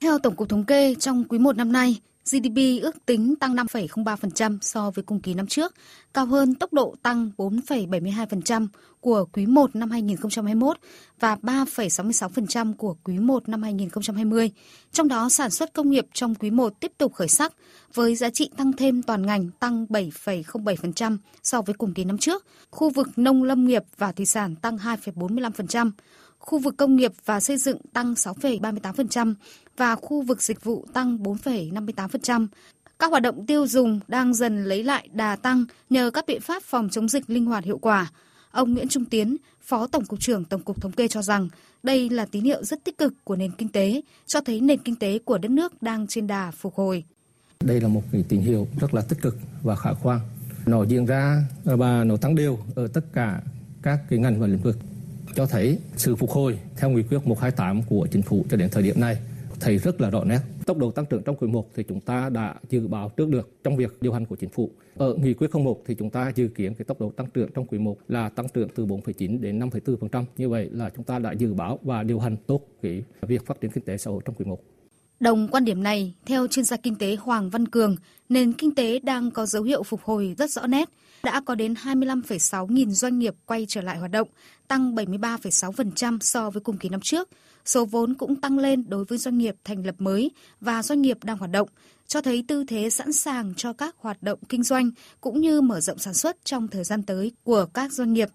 Theo 0.00 0.18
Tổng 0.18 0.36
cục 0.36 0.48
Thống 0.48 0.64
kê, 0.64 0.94
trong 0.94 1.24
quý 1.28 1.38
1 1.38 1.56
năm 1.56 1.72
nay, 1.72 2.00
GDP 2.30 2.82
ước 2.82 3.06
tính 3.06 3.36
tăng 3.36 3.54
5,03% 3.54 4.58
so 4.60 4.90
với 4.90 5.04
cùng 5.04 5.20
kỳ 5.20 5.34
năm 5.34 5.46
trước, 5.46 5.74
cao 6.14 6.26
hơn 6.26 6.54
tốc 6.54 6.72
độ 6.72 6.94
tăng 7.02 7.30
4,72% 7.36 8.66
của 9.00 9.24
quý 9.32 9.46
1 9.46 9.76
năm 9.76 9.90
2021 9.90 10.76
và 11.20 11.36
3,66% 11.42 12.74
của 12.74 12.96
quý 13.04 13.18
1 13.18 13.48
năm 13.48 13.62
2020. 13.62 14.50
Trong 14.92 15.08
đó, 15.08 15.28
sản 15.28 15.50
xuất 15.50 15.72
công 15.72 15.90
nghiệp 15.90 16.06
trong 16.12 16.34
quý 16.34 16.50
1 16.50 16.80
tiếp 16.80 16.92
tục 16.98 17.14
khởi 17.14 17.28
sắc 17.28 17.52
với 17.94 18.16
giá 18.16 18.30
trị 18.30 18.50
tăng 18.56 18.72
thêm 18.72 19.02
toàn 19.02 19.26
ngành 19.26 19.50
tăng 19.60 19.86
7,07% 19.88 21.16
so 21.42 21.62
với 21.62 21.74
cùng 21.74 21.94
kỳ 21.94 22.04
năm 22.04 22.18
trước. 22.18 22.46
Khu 22.70 22.90
vực 22.90 23.08
nông 23.16 23.42
lâm 23.42 23.66
nghiệp 23.66 23.82
và 23.98 24.12
thủy 24.12 24.26
sản 24.26 24.56
tăng 24.56 24.76
2,45%, 24.76 25.90
khu 26.42 26.58
vực 26.58 26.76
công 26.76 26.96
nghiệp 26.96 27.12
và 27.24 27.40
xây 27.40 27.56
dựng 27.56 27.78
tăng 27.92 28.14
6,38% 28.14 29.34
và 29.76 29.94
khu 29.94 30.22
vực 30.22 30.42
dịch 30.42 30.64
vụ 30.64 30.86
tăng 30.92 31.18
4,58%. 31.18 32.46
Các 32.98 33.10
hoạt 33.10 33.22
động 33.22 33.46
tiêu 33.46 33.66
dùng 33.66 34.00
đang 34.08 34.34
dần 34.34 34.64
lấy 34.64 34.84
lại 34.84 35.08
đà 35.12 35.36
tăng 35.36 35.64
nhờ 35.90 36.10
các 36.14 36.24
biện 36.26 36.40
pháp 36.40 36.62
phòng 36.62 36.88
chống 36.88 37.08
dịch 37.08 37.30
linh 37.30 37.46
hoạt 37.46 37.64
hiệu 37.64 37.78
quả. 37.78 38.10
Ông 38.50 38.74
Nguyễn 38.74 38.88
Trung 38.88 39.04
Tiến, 39.04 39.36
Phó 39.60 39.86
Tổng 39.86 40.04
cục 40.04 40.20
trưởng 40.20 40.44
Tổng 40.44 40.62
cục 40.62 40.80
Thống 40.80 40.92
kê 40.92 41.08
cho 41.08 41.22
rằng 41.22 41.48
đây 41.82 42.10
là 42.10 42.26
tín 42.26 42.44
hiệu 42.44 42.64
rất 42.64 42.84
tích 42.84 42.98
cực 42.98 43.14
của 43.24 43.36
nền 43.36 43.50
kinh 43.50 43.68
tế, 43.68 44.02
cho 44.26 44.40
thấy 44.40 44.60
nền 44.60 44.78
kinh 44.78 44.96
tế 44.96 45.18
của 45.18 45.38
đất 45.38 45.50
nước 45.50 45.82
đang 45.82 46.06
trên 46.06 46.26
đà 46.26 46.50
phục 46.50 46.74
hồi. 46.74 47.04
Đây 47.60 47.80
là 47.80 47.88
một 47.88 48.02
tín 48.28 48.40
hiệu 48.40 48.68
rất 48.80 48.94
là 48.94 49.02
tích 49.02 49.22
cực 49.22 49.36
và 49.62 49.76
khả 49.76 49.90
quan. 50.02 50.20
Nó 50.66 50.84
diễn 50.84 51.06
ra 51.06 51.42
và 51.64 52.04
nó 52.04 52.16
tăng 52.16 52.34
đều 52.34 52.58
ở 52.74 52.86
tất 52.86 53.04
cả 53.12 53.40
các 53.82 53.98
cái 54.10 54.18
ngành 54.18 54.40
và 54.40 54.46
lĩnh 54.46 54.62
vực 54.62 54.78
cho 55.34 55.46
thấy 55.46 55.78
sự 55.96 56.16
phục 56.16 56.30
hồi 56.30 56.58
theo 56.76 56.90
nghị 56.90 57.02
quyết 57.02 57.26
128 57.26 57.82
của 57.82 58.06
chính 58.10 58.22
phủ 58.22 58.44
cho 58.50 58.56
đến 58.56 58.68
thời 58.70 58.82
điểm 58.82 59.00
này 59.00 59.16
thấy 59.60 59.78
rất 59.78 60.00
là 60.00 60.10
rõ 60.10 60.24
nét. 60.24 60.40
Tốc 60.66 60.78
độ 60.78 60.90
tăng 60.90 61.06
trưởng 61.06 61.22
trong 61.22 61.36
quý 61.36 61.46
1 61.46 61.70
thì 61.74 61.82
chúng 61.82 62.00
ta 62.00 62.28
đã 62.28 62.54
dự 62.70 62.88
báo 62.88 63.10
trước 63.16 63.28
được 63.28 63.50
trong 63.64 63.76
việc 63.76 63.96
điều 64.00 64.12
hành 64.12 64.26
của 64.26 64.36
chính 64.36 64.50
phủ. 64.50 64.70
Ở 64.96 65.14
nghị 65.14 65.34
quyết 65.34 65.54
01 65.54 65.82
thì 65.86 65.94
chúng 65.94 66.10
ta 66.10 66.32
dự 66.34 66.48
kiến 66.48 66.74
cái 66.74 66.84
tốc 66.84 67.00
độ 67.00 67.10
tăng 67.10 67.26
trưởng 67.34 67.50
trong 67.54 67.66
quý 67.66 67.78
1 67.78 67.96
là 68.08 68.28
tăng 68.28 68.48
trưởng 68.48 68.68
từ 68.74 68.86
4,9 68.86 69.40
đến 69.40 69.58
5,4%. 69.58 70.24
Như 70.36 70.48
vậy 70.48 70.68
là 70.72 70.90
chúng 70.96 71.04
ta 71.04 71.18
đã 71.18 71.32
dự 71.32 71.54
báo 71.54 71.78
và 71.82 72.02
điều 72.02 72.18
hành 72.18 72.36
tốt 72.46 72.60
cái 72.82 73.02
việc 73.22 73.46
phát 73.46 73.60
triển 73.60 73.70
kinh 73.70 73.84
tế 73.84 73.98
xã 73.98 74.10
hội 74.10 74.22
trong 74.24 74.34
quý 74.34 74.44
1. 74.44 74.60
Đồng 75.20 75.48
quan 75.48 75.64
điểm 75.64 75.82
này, 75.82 76.14
theo 76.26 76.46
chuyên 76.46 76.64
gia 76.64 76.76
kinh 76.76 76.94
tế 76.94 77.16
Hoàng 77.16 77.50
Văn 77.50 77.68
Cường, 77.68 77.96
nền 78.28 78.52
kinh 78.52 78.74
tế 78.74 78.98
đang 78.98 79.30
có 79.30 79.46
dấu 79.46 79.62
hiệu 79.62 79.82
phục 79.82 80.00
hồi 80.02 80.34
rất 80.38 80.50
rõ 80.50 80.66
nét. 80.66 80.88
Đã 81.22 81.40
có 81.40 81.54
đến 81.54 81.74
25,6 81.74 82.66
nghìn 82.66 82.92
doanh 82.92 83.18
nghiệp 83.18 83.34
quay 83.46 83.66
trở 83.68 83.80
lại 83.80 83.98
hoạt 83.98 84.10
động, 84.10 84.28
tăng 84.68 84.94
73,6% 84.94 86.18
so 86.20 86.50
với 86.50 86.60
cùng 86.60 86.76
kỳ 86.76 86.88
năm 86.88 87.00
trước. 87.00 87.28
Số 87.64 87.84
vốn 87.84 88.14
cũng 88.14 88.40
tăng 88.40 88.58
lên 88.58 88.84
đối 88.88 89.04
với 89.04 89.18
doanh 89.18 89.38
nghiệp 89.38 89.54
thành 89.64 89.86
lập 89.86 89.94
mới 89.98 90.30
và 90.60 90.82
doanh 90.82 91.02
nghiệp 91.02 91.18
đang 91.24 91.38
hoạt 91.38 91.50
động, 91.50 91.68
cho 92.06 92.22
thấy 92.22 92.44
tư 92.48 92.64
thế 92.68 92.90
sẵn 92.90 93.12
sàng 93.12 93.54
cho 93.56 93.72
các 93.72 93.94
hoạt 93.98 94.22
động 94.22 94.38
kinh 94.48 94.62
doanh 94.62 94.90
cũng 95.20 95.40
như 95.40 95.60
mở 95.60 95.80
rộng 95.80 95.98
sản 95.98 96.14
xuất 96.14 96.44
trong 96.44 96.68
thời 96.68 96.84
gian 96.84 97.02
tới 97.02 97.32
của 97.44 97.66
các 97.74 97.92
doanh 97.92 98.12
nghiệp. 98.12 98.28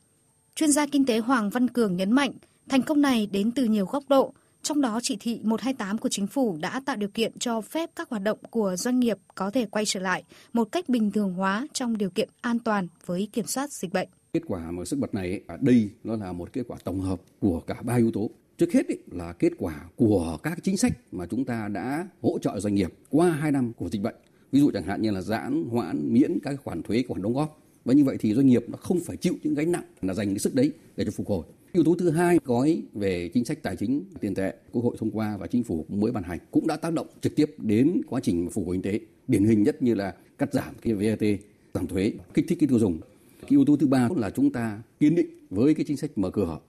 Chuyên 0.56 0.72
gia 0.72 0.86
kinh 0.86 1.06
tế 1.06 1.20
Hoàng 1.20 1.50
Văn 1.50 1.67
Cường 1.67 1.98
nhấn 1.98 2.12
mạnh, 2.12 2.32
thành 2.70 2.82
công 2.82 3.01
này 3.01 3.27
đến 3.32 3.51
từ 3.51 3.63
nhiều 3.63 3.86
góc 3.86 4.03
độ, 4.10 4.34
trong 4.64 4.82
đó, 4.82 5.00
chỉ 5.04 5.18
thị 5.20 5.40
128 5.44 5.98
của 5.98 6.10
chính 6.10 6.28
phủ 6.28 6.58
đã 6.62 6.82
tạo 6.86 6.96
điều 6.96 7.10
kiện 7.10 7.40
cho 7.40 7.62
phép 7.62 7.90
các 7.96 8.10
hoạt 8.10 8.24
động 8.24 8.40
của 8.50 8.76
doanh 8.78 9.00
nghiệp 9.00 9.18
có 9.36 9.52
thể 9.52 9.66
quay 9.66 9.86
trở 9.86 10.00
lại 10.00 10.24
một 10.54 10.72
cách 10.72 10.90
bình 10.90 11.12
thường 11.12 11.34
hóa 11.34 11.68
trong 11.74 11.98
điều 11.98 12.10
kiện 12.10 12.30
an 12.42 12.60
toàn 12.60 12.88
với 13.06 13.30
kiểm 13.34 13.46
soát 13.46 13.72
dịch 13.72 13.94
bệnh. 13.94 14.10
Kết 14.34 14.42
quả 14.48 14.72
mà 14.72 14.86
sức 14.86 15.00
bật 15.00 15.14
này 15.14 15.42
ở 15.48 15.58
đây 15.62 15.90
nó 16.04 16.16
là 16.16 16.34
một 16.34 16.54
kết 16.54 16.64
quả 16.68 16.78
tổng 16.84 17.02
hợp 17.02 17.22
của 17.40 17.60
cả 17.60 17.82
ba 17.82 17.96
yếu 17.96 18.12
tố. 18.12 18.30
Trước 18.58 18.74
hết 18.74 18.88
ý, 18.88 18.96
là 19.12 19.34
kết 19.34 19.54
quả 19.58 19.86
của 19.96 20.38
các 20.44 20.60
chính 20.64 20.78
sách 20.78 20.92
mà 21.12 21.26
chúng 21.26 21.46
ta 21.46 21.68
đã 21.68 22.08
hỗ 22.22 22.40
trợ 22.40 22.60
doanh 22.60 22.76
nghiệp 22.76 22.94
qua 23.10 23.30
2 23.30 23.52
năm 23.52 23.74
của 23.74 23.90
dịch 23.90 24.02
bệnh. 24.02 24.16
Ví 24.52 24.60
dụ 24.60 24.72
chẳng 24.72 24.84
hạn 24.84 25.02
như 25.02 25.12
là 25.12 25.22
giãn, 25.22 25.64
hoãn, 25.72 26.14
miễn 26.14 26.40
các 26.44 26.56
khoản 26.64 26.84
thuế, 26.84 27.04
khoản 27.08 27.22
đóng 27.22 27.34
góp. 27.34 27.60
Và 27.86 27.94
như 27.94 28.04
vậy 28.04 28.18
thì 28.20 28.34
doanh 28.34 28.48
nghiệp 28.48 28.66
nó 28.68 28.78
không 28.78 29.00
phải 29.00 29.18
chịu 29.18 29.34
những 29.44 29.54
gánh 29.54 29.72
nặng 29.72 29.84
là 30.02 30.14
dành 30.14 30.28
cái 30.30 30.40
sức 30.40 30.56
đấy 30.56 30.72
để 30.96 31.06
cho 31.06 31.12
phục 31.12 31.28
hồi. 31.28 31.46
Yếu 31.74 31.83
tố 31.83 31.95
thứ 32.00 32.09
hai, 32.09 32.39
gói 32.45 32.83
về 32.93 33.29
chính 33.33 33.45
sách 33.45 33.63
tài 33.63 33.75
chính 33.75 34.03
tiền 34.19 34.36
tệ 34.36 34.53
Quốc 34.71 34.83
hội 34.83 34.95
thông 35.00 35.12
qua 35.12 35.38
và 35.38 35.47
chính 35.47 35.63
phủ 35.63 35.86
mới 35.89 36.12
ban 36.12 36.24
hành 36.24 36.39
cũng 36.51 36.67
đã 36.67 36.75
tác 36.75 36.93
động 36.93 37.07
trực 37.21 37.36
tiếp 37.36 37.55
đến 37.57 38.01
quá 38.07 38.19
trình 38.24 38.50
phục 38.50 38.65
hồi 38.65 38.75
kinh 38.75 38.81
tế. 38.81 39.00
Điển 39.27 39.43
hình 39.43 39.63
nhất 39.63 39.81
như 39.81 39.93
là 39.93 40.13
cắt 40.38 40.53
giảm 40.53 40.74
cái 40.81 40.93
VAT, 40.93 41.39
giảm 41.74 41.88
thuế, 41.88 42.13
kích 42.33 42.45
thích 42.47 42.57
cái 42.62 42.67
tiêu 42.67 42.79
dùng. 42.79 43.00
Cái 43.41 43.47
yếu 43.50 43.65
tố 43.65 43.75
thứ 43.77 43.88
ba 43.88 44.09
là 44.15 44.29
chúng 44.29 44.51
ta 44.51 44.81
kiên 45.00 45.15
định 45.15 45.47
với 45.50 45.74
cái 45.74 45.86
chính 45.88 45.97
sách 45.97 46.17
mở 46.17 46.29
cửa. 46.29 46.59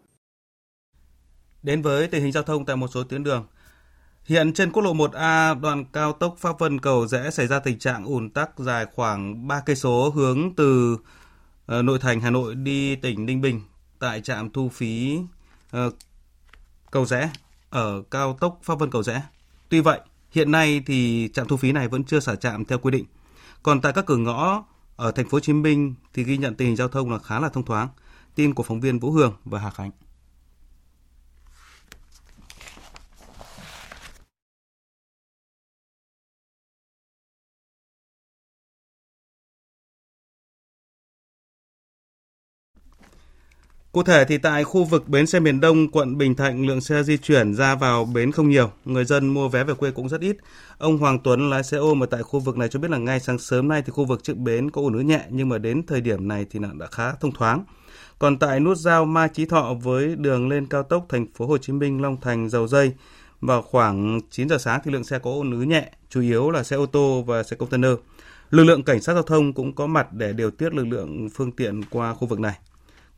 Đến 1.63 1.83
với 1.83 2.09
tình 2.09 2.23
hình 2.23 2.33
giao 2.33 2.43
thông 2.43 2.65
tại 2.65 2.77
một 2.77 2.89
số 2.89 3.05
tuyến 3.05 3.25
đường, 3.25 3.47
Hiện 4.29 4.53
trên 4.53 4.73
quốc 4.73 4.83
lộ 4.83 4.95
1A 4.95 5.61
đoạn 5.61 5.85
cao 5.93 6.13
tốc 6.13 6.37
Pháp 6.39 6.59
Vân 6.59 6.81
Cầu 6.81 7.07
Rẽ 7.07 7.31
xảy 7.31 7.47
ra 7.47 7.59
tình 7.59 7.79
trạng 7.79 8.05
ùn 8.05 8.31
tắc 8.31 8.59
dài 8.59 8.87
khoảng 8.95 9.49
3 9.49 9.61
cây 9.67 9.77
số 9.77 10.11
hướng 10.11 10.55
từ 10.57 10.99
ờ, 11.67 11.83
nội 11.83 11.99
thành 11.99 12.21
Hà 12.21 12.31
Nội 12.31 12.55
đi 12.55 12.97
tỉnh 12.97 13.27
Ninh 13.27 13.41
Bình 13.41 13.61
tại 13.99 14.21
trạm 14.21 14.51
thu 14.51 14.69
phí 14.69 15.19
uh, 15.77 15.95
Cầu 16.91 17.07
Rẽ 17.07 17.31
ở 17.71 18.03
cao 18.11 18.37
tốc 18.41 18.61
Pháp 18.63 18.79
Vân 18.79 18.91
Cầu 18.91 19.03
Rẽ. 19.03 19.23
Tuy 19.69 19.81
vậy, 19.81 20.01
hiện 20.31 20.51
nay 20.51 20.83
thì 20.87 21.29
trạm 21.33 21.49
thu 21.49 21.57
phí 21.57 21.73
này 21.73 21.89
vẫn 21.89 22.05
chưa 22.05 22.21
xả 22.21 22.35
trạm 22.35 22.65
theo 22.65 22.79
quy 22.79 22.91
định. 22.91 23.05
Còn 23.63 23.81
tại 23.81 23.93
các 23.93 24.07
cửa 24.07 24.17
ngõ 24.17 24.65
ở 24.97 25.11
thành 25.13 25.29
phố 25.29 25.37
Hồ 25.37 25.41
Chí 25.41 25.53
Minh 25.53 25.95
thì 26.15 26.25
ghi 26.25 26.37
nhận 26.37 26.55
tình 26.55 26.69
hình 26.69 26.77
giao 26.77 26.89
thông 26.89 27.11
là 27.11 27.19
khá 27.19 27.41
là 27.41 27.49
thông 27.49 27.65
thoáng. 27.65 27.89
Tin 28.35 28.55
của 28.55 28.63
phóng 28.63 28.81
viên 28.81 28.99
Vũ 28.99 29.11
Hường 29.11 29.35
và 29.45 29.59
Hà 29.59 29.71
Khánh. 29.71 29.91
Cụ 43.99 44.03
thể 44.05 44.25
thì 44.25 44.39
tại 44.39 44.65
khu 44.65 44.85
vực 44.85 45.09
bến 45.09 45.27
xe 45.27 45.41
miền 45.41 45.61
Đông, 45.61 45.91
quận 45.91 46.19
Bình 46.19 46.35
Thạnh, 46.35 46.67
lượng 46.67 46.81
xe 46.81 47.03
di 47.03 47.17
chuyển 47.17 47.55
ra 47.55 47.75
vào 47.75 48.05
bến 48.05 48.33
không 48.33 48.49
nhiều, 48.49 48.71
người 48.85 49.05
dân 49.05 49.29
mua 49.29 49.49
vé 49.49 49.65
về 49.65 49.75
quê 49.75 49.91
cũng 49.91 50.09
rất 50.09 50.21
ít. 50.21 50.37
Ông 50.79 50.99
Hoàng 50.99 51.19
Tuấn 51.25 51.51
lái 51.51 51.65
xe 51.65 51.77
ôm 51.77 52.03
ở 52.03 52.07
tại 52.07 52.23
khu 52.23 52.41
vực 52.41 52.57
này 52.57 52.69
cho 52.69 52.79
biết 52.79 52.91
là 52.91 52.99
ngay 52.99 53.21
sáng 53.21 53.39
sớm 53.39 53.69
nay 53.69 53.83
thì 53.87 53.91
khu 53.91 54.05
vực 54.05 54.23
trước 54.23 54.37
bến 54.37 54.71
có 54.71 54.83
ủn 54.83 54.93
ứ 54.93 55.01
nhẹ 55.01 55.21
nhưng 55.31 55.49
mà 55.49 55.59
đến 55.59 55.87
thời 55.87 56.01
điểm 56.01 56.29
này 56.29 56.47
thì 56.51 56.59
đã 56.79 56.87
khá 56.87 57.13
thông 57.13 57.33
thoáng. 57.33 57.65
Còn 58.19 58.39
tại 58.39 58.61
nút 58.61 58.77
giao 58.77 59.05
Mai 59.05 59.29
Chí 59.29 59.45
Thọ 59.45 59.75
với 59.83 60.17
đường 60.17 60.49
lên 60.49 60.67
cao 60.67 60.83
tốc 60.83 61.07
thành 61.09 61.27
phố 61.35 61.47
Hồ 61.47 61.59
Chí 61.59 61.73
Minh 61.73 62.03
Long 62.03 62.21
Thành 62.21 62.49
Dầu 62.49 62.69
Dây 62.69 62.93
vào 63.41 63.63
khoảng 63.63 64.21
9 64.31 64.49
giờ 64.49 64.59
sáng 64.59 64.81
thì 64.85 64.91
lượng 64.91 65.05
xe 65.05 65.19
có 65.19 65.31
ủn 65.31 65.51
ứ 65.51 65.63
nhẹ, 65.63 65.91
chủ 66.11 66.21
yếu 66.21 66.51
là 66.51 66.63
xe 66.63 66.77
ô 66.77 66.87
tô 66.87 67.23
và 67.27 67.43
xe 67.43 67.57
container. 67.57 67.93
Lực 68.51 68.65
lượng 68.65 68.83
cảnh 68.83 69.01
sát 69.01 69.15
giao 69.15 69.23
thông 69.23 69.53
cũng 69.53 69.75
có 69.75 69.87
mặt 69.87 70.13
để 70.13 70.33
điều 70.33 70.51
tiết 70.51 70.75
lực 70.75 70.87
lượng 70.87 71.29
phương 71.35 71.53
tiện 71.53 71.81
qua 71.91 72.15
khu 72.15 72.27
vực 72.27 72.41
này. 72.41 72.55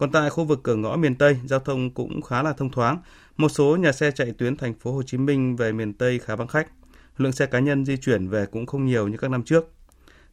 Còn 0.01 0.13
tại 0.13 0.31
khu 0.31 0.45
vực 0.45 0.61
cửa 0.63 0.77
ngõ 0.77 0.97
miền 0.97 1.15
Tây, 1.15 1.37
giao 1.45 1.61
thông 1.61 1.91
cũng 1.91 2.23
khá 2.23 2.43
là 2.43 2.53
thông 2.53 2.71
thoáng. 2.71 2.99
Một 3.37 3.49
số 3.49 3.77
nhà 3.77 3.93
xe 3.93 4.11
chạy 4.11 4.33
tuyến 4.39 4.57
thành 4.57 4.75
phố 4.75 4.93
Hồ 4.93 5.03
Chí 5.03 5.19
Minh 5.19 5.57
về 5.57 5.73
miền 5.73 5.93
Tây 5.93 6.19
khá 6.19 6.37
vắng 6.37 6.49
khách. 6.49 6.69
Lượng 7.17 7.33
xe 7.33 7.47
cá 7.47 7.59
nhân 7.59 7.85
di 7.85 7.97
chuyển 7.97 8.29
về 8.29 8.47
cũng 8.47 8.67
không 8.67 8.87
nhiều 8.87 9.09
như 9.09 9.17
các 9.17 9.31
năm 9.31 9.43
trước. 9.43 9.73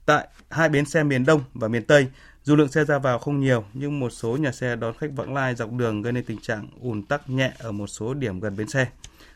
Tại 0.06 0.28
hai 0.50 0.70
bến 0.70 0.86
xe 0.86 1.04
miền 1.04 1.26
Đông 1.26 1.42
và 1.54 1.68
miền 1.68 1.86
Tây, 1.86 2.08
dù 2.44 2.56
lượng 2.56 2.68
xe 2.68 2.86
ra 2.86 3.00
vào 3.00 3.20
không 3.20 3.40
nhiều 3.40 3.64
nhưng 3.74 4.00
một 4.00 4.10
số 4.10 4.38
nhà 4.38 4.52
xe 4.52 4.76
đón 4.76 4.98
khách 4.98 5.12
vãng 5.16 5.34
lai 5.34 5.56
dọc 5.56 5.72
đường 5.72 6.02
gây 6.02 6.14
nên 6.14 6.26
tình 6.26 6.42
trạng 6.42 6.68
ùn 6.82 7.04
tắc 7.04 7.30
nhẹ 7.30 7.52
ở 7.60 7.72
một 7.72 7.88
số 7.88 8.14
điểm 8.14 8.40
gần 8.40 8.56
bến 8.58 8.68
xe. 8.68 8.88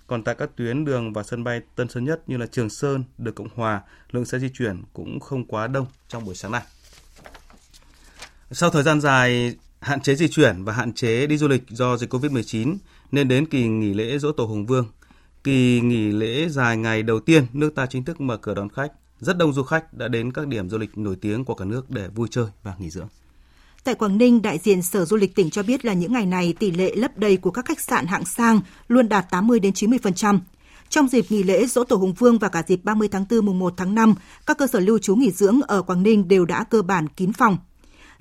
Còn 0.08 0.24
tại 0.24 0.36
các 0.36 0.50
tuyến 0.56 0.86
đường 0.86 1.14
và 1.14 1.24
sân 1.24 1.44
bay 1.44 1.62
Tân 1.76 1.90
Sơn 1.90 2.06
Nhất 2.06 2.30
như 2.30 2.38
là 2.38 2.46
Trường 2.46 2.70
Sơn, 2.70 3.04
Đường 3.18 3.36
Cộng 3.36 3.50
Hòa, 3.56 3.82
lượng 4.12 4.26
xe 4.26 4.40
di 4.40 4.50
chuyển 4.50 4.84
cũng 4.94 5.20
không 5.20 5.46
quá 5.46 5.68
đông 5.68 5.86
trong 6.08 6.26
buổi 6.26 6.36
sáng 6.36 6.52
nay 6.52 6.62
Sau 8.52 8.70
thời 8.70 8.84
gian 8.84 9.02
dài 9.02 9.56
hạn 9.82 10.02
chế 10.02 10.16
di 10.16 10.28
chuyển 10.28 10.64
và 10.64 10.74
hạn 10.74 10.94
chế 10.94 11.28
đi 11.28 11.38
du 11.38 11.48
lịch 11.48 11.64
do 11.70 11.98
dịch 11.98 12.14
Covid-19 12.14 12.76
nên 13.12 13.28
đến 13.28 13.46
kỳ 13.46 13.68
nghỉ 13.68 13.94
lễ 13.94 14.18
Dỗ 14.18 14.32
Tổ 14.32 14.46
Hùng 14.46 14.66
Vương, 14.66 14.88
kỳ 15.44 15.82
nghỉ 15.82 16.12
lễ 16.12 16.50
dài 16.50 16.78
ngày 16.78 17.04
đầu 17.04 17.20
tiên 17.20 17.46
nước 17.54 17.76
ta 17.76 17.86
chính 17.86 18.04
thức 18.04 18.22
mở 18.22 18.38
cửa 18.38 18.54
đón 18.54 18.70
khách. 18.70 18.92
Rất 19.20 19.38
đông 19.38 19.54
du 19.54 19.64
khách 19.64 19.94
đã 19.94 20.08
đến 20.08 20.32
các 20.32 20.48
điểm 20.48 20.70
du 20.70 20.78
lịch 20.78 20.98
nổi 20.98 21.16
tiếng 21.22 21.46
của 21.46 21.56
cả 21.56 21.66
nước 21.66 21.90
để 21.90 22.08
vui 22.08 22.28
chơi 22.32 22.46
và 22.64 22.74
nghỉ 22.80 22.90
dưỡng. 22.90 23.08
Tại 23.84 23.96
Quảng 23.96 24.18
Ninh, 24.18 24.42
đại 24.42 24.58
diện 24.58 24.82
Sở 24.82 25.06
Du 25.06 25.18
lịch 25.18 25.36
tỉnh 25.36 25.50
cho 25.50 25.64
biết 25.64 25.86
là 25.86 25.94
những 25.94 26.14
ngày 26.14 26.26
này 26.26 26.54
tỷ 26.60 26.72
lệ 26.72 26.96
lấp 26.96 27.18
đầy 27.18 27.38
của 27.38 27.52
các 27.52 27.66
khách 27.66 27.80
sạn 27.80 28.06
hạng 28.06 28.26
sang 28.26 28.62
luôn 28.88 29.10
đạt 29.10 29.26
80 29.32 29.60
đến 29.60 29.74
90%. 29.74 30.40
Trong 30.90 31.08
dịp 31.08 31.26
nghỉ 31.30 31.44
lễ 31.44 31.66
Dỗ 31.66 31.84
Tổ 31.84 31.96
Hùng 31.96 32.14
Vương 32.14 32.38
và 32.38 32.50
cả 32.50 32.64
dịp 32.68 32.80
30 32.84 33.08
tháng 33.12 33.26
4 33.30 33.46
mùng 33.46 33.60
1 33.60 33.74
tháng 33.78 33.96
5, 33.96 34.16
các 34.46 34.58
cơ 34.58 34.68
sở 34.68 34.80
lưu 34.80 35.00
trú 35.00 35.16
nghỉ 35.16 35.32
dưỡng 35.32 35.62
ở 35.62 35.82
Quảng 35.82 36.04
Ninh 36.04 36.28
đều 36.28 36.46
đã 36.46 36.64
cơ 36.64 36.82
bản 36.82 37.08
kín 37.08 37.34
phòng. 37.34 37.58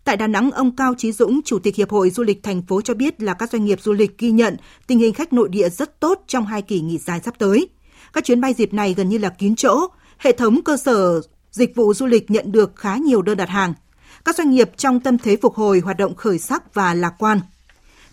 Tại 0.04 0.16
Đà 0.16 0.26
Nẵng, 0.26 0.50
ông 0.50 0.76
Cao 0.76 0.94
Chí 0.98 1.12
Dũng, 1.12 1.40
Chủ 1.44 1.58
tịch 1.58 1.76
Hiệp 1.76 1.90
hội 1.90 2.10
Du 2.10 2.22
lịch 2.22 2.42
thành 2.42 2.62
phố 2.62 2.80
cho 2.80 2.94
biết 2.94 3.22
là 3.22 3.34
các 3.34 3.50
doanh 3.50 3.64
nghiệp 3.64 3.78
du 3.82 3.92
lịch 3.92 4.18
ghi 4.18 4.30
nhận 4.30 4.56
tình 4.86 4.98
hình 4.98 5.14
khách 5.14 5.32
nội 5.32 5.48
địa 5.48 5.68
rất 5.68 6.00
tốt 6.00 6.24
trong 6.26 6.46
hai 6.46 6.62
kỳ 6.62 6.80
nghỉ 6.80 6.98
dài 6.98 7.20
sắp 7.24 7.34
tới. 7.38 7.68
Các 8.12 8.24
chuyến 8.24 8.40
bay 8.40 8.54
dịp 8.54 8.72
này 8.72 8.94
gần 8.94 9.08
như 9.08 9.18
là 9.18 9.28
kín 9.28 9.56
chỗ, 9.56 9.86
hệ 10.18 10.32
thống 10.32 10.62
cơ 10.62 10.76
sở 10.76 11.20
dịch 11.50 11.76
vụ 11.76 11.94
du 11.94 12.06
lịch 12.06 12.30
nhận 12.30 12.52
được 12.52 12.76
khá 12.76 12.96
nhiều 12.96 13.22
đơn 13.22 13.36
đặt 13.36 13.48
hàng. 13.48 13.74
Các 14.24 14.36
doanh 14.36 14.50
nghiệp 14.50 14.70
trong 14.76 15.00
tâm 15.00 15.18
thế 15.18 15.36
phục 15.42 15.54
hồi 15.54 15.80
hoạt 15.84 15.96
động 15.96 16.14
khởi 16.14 16.38
sắc 16.38 16.74
và 16.74 16.94
lạc 16.94 17.14
quan. 17.18 17.40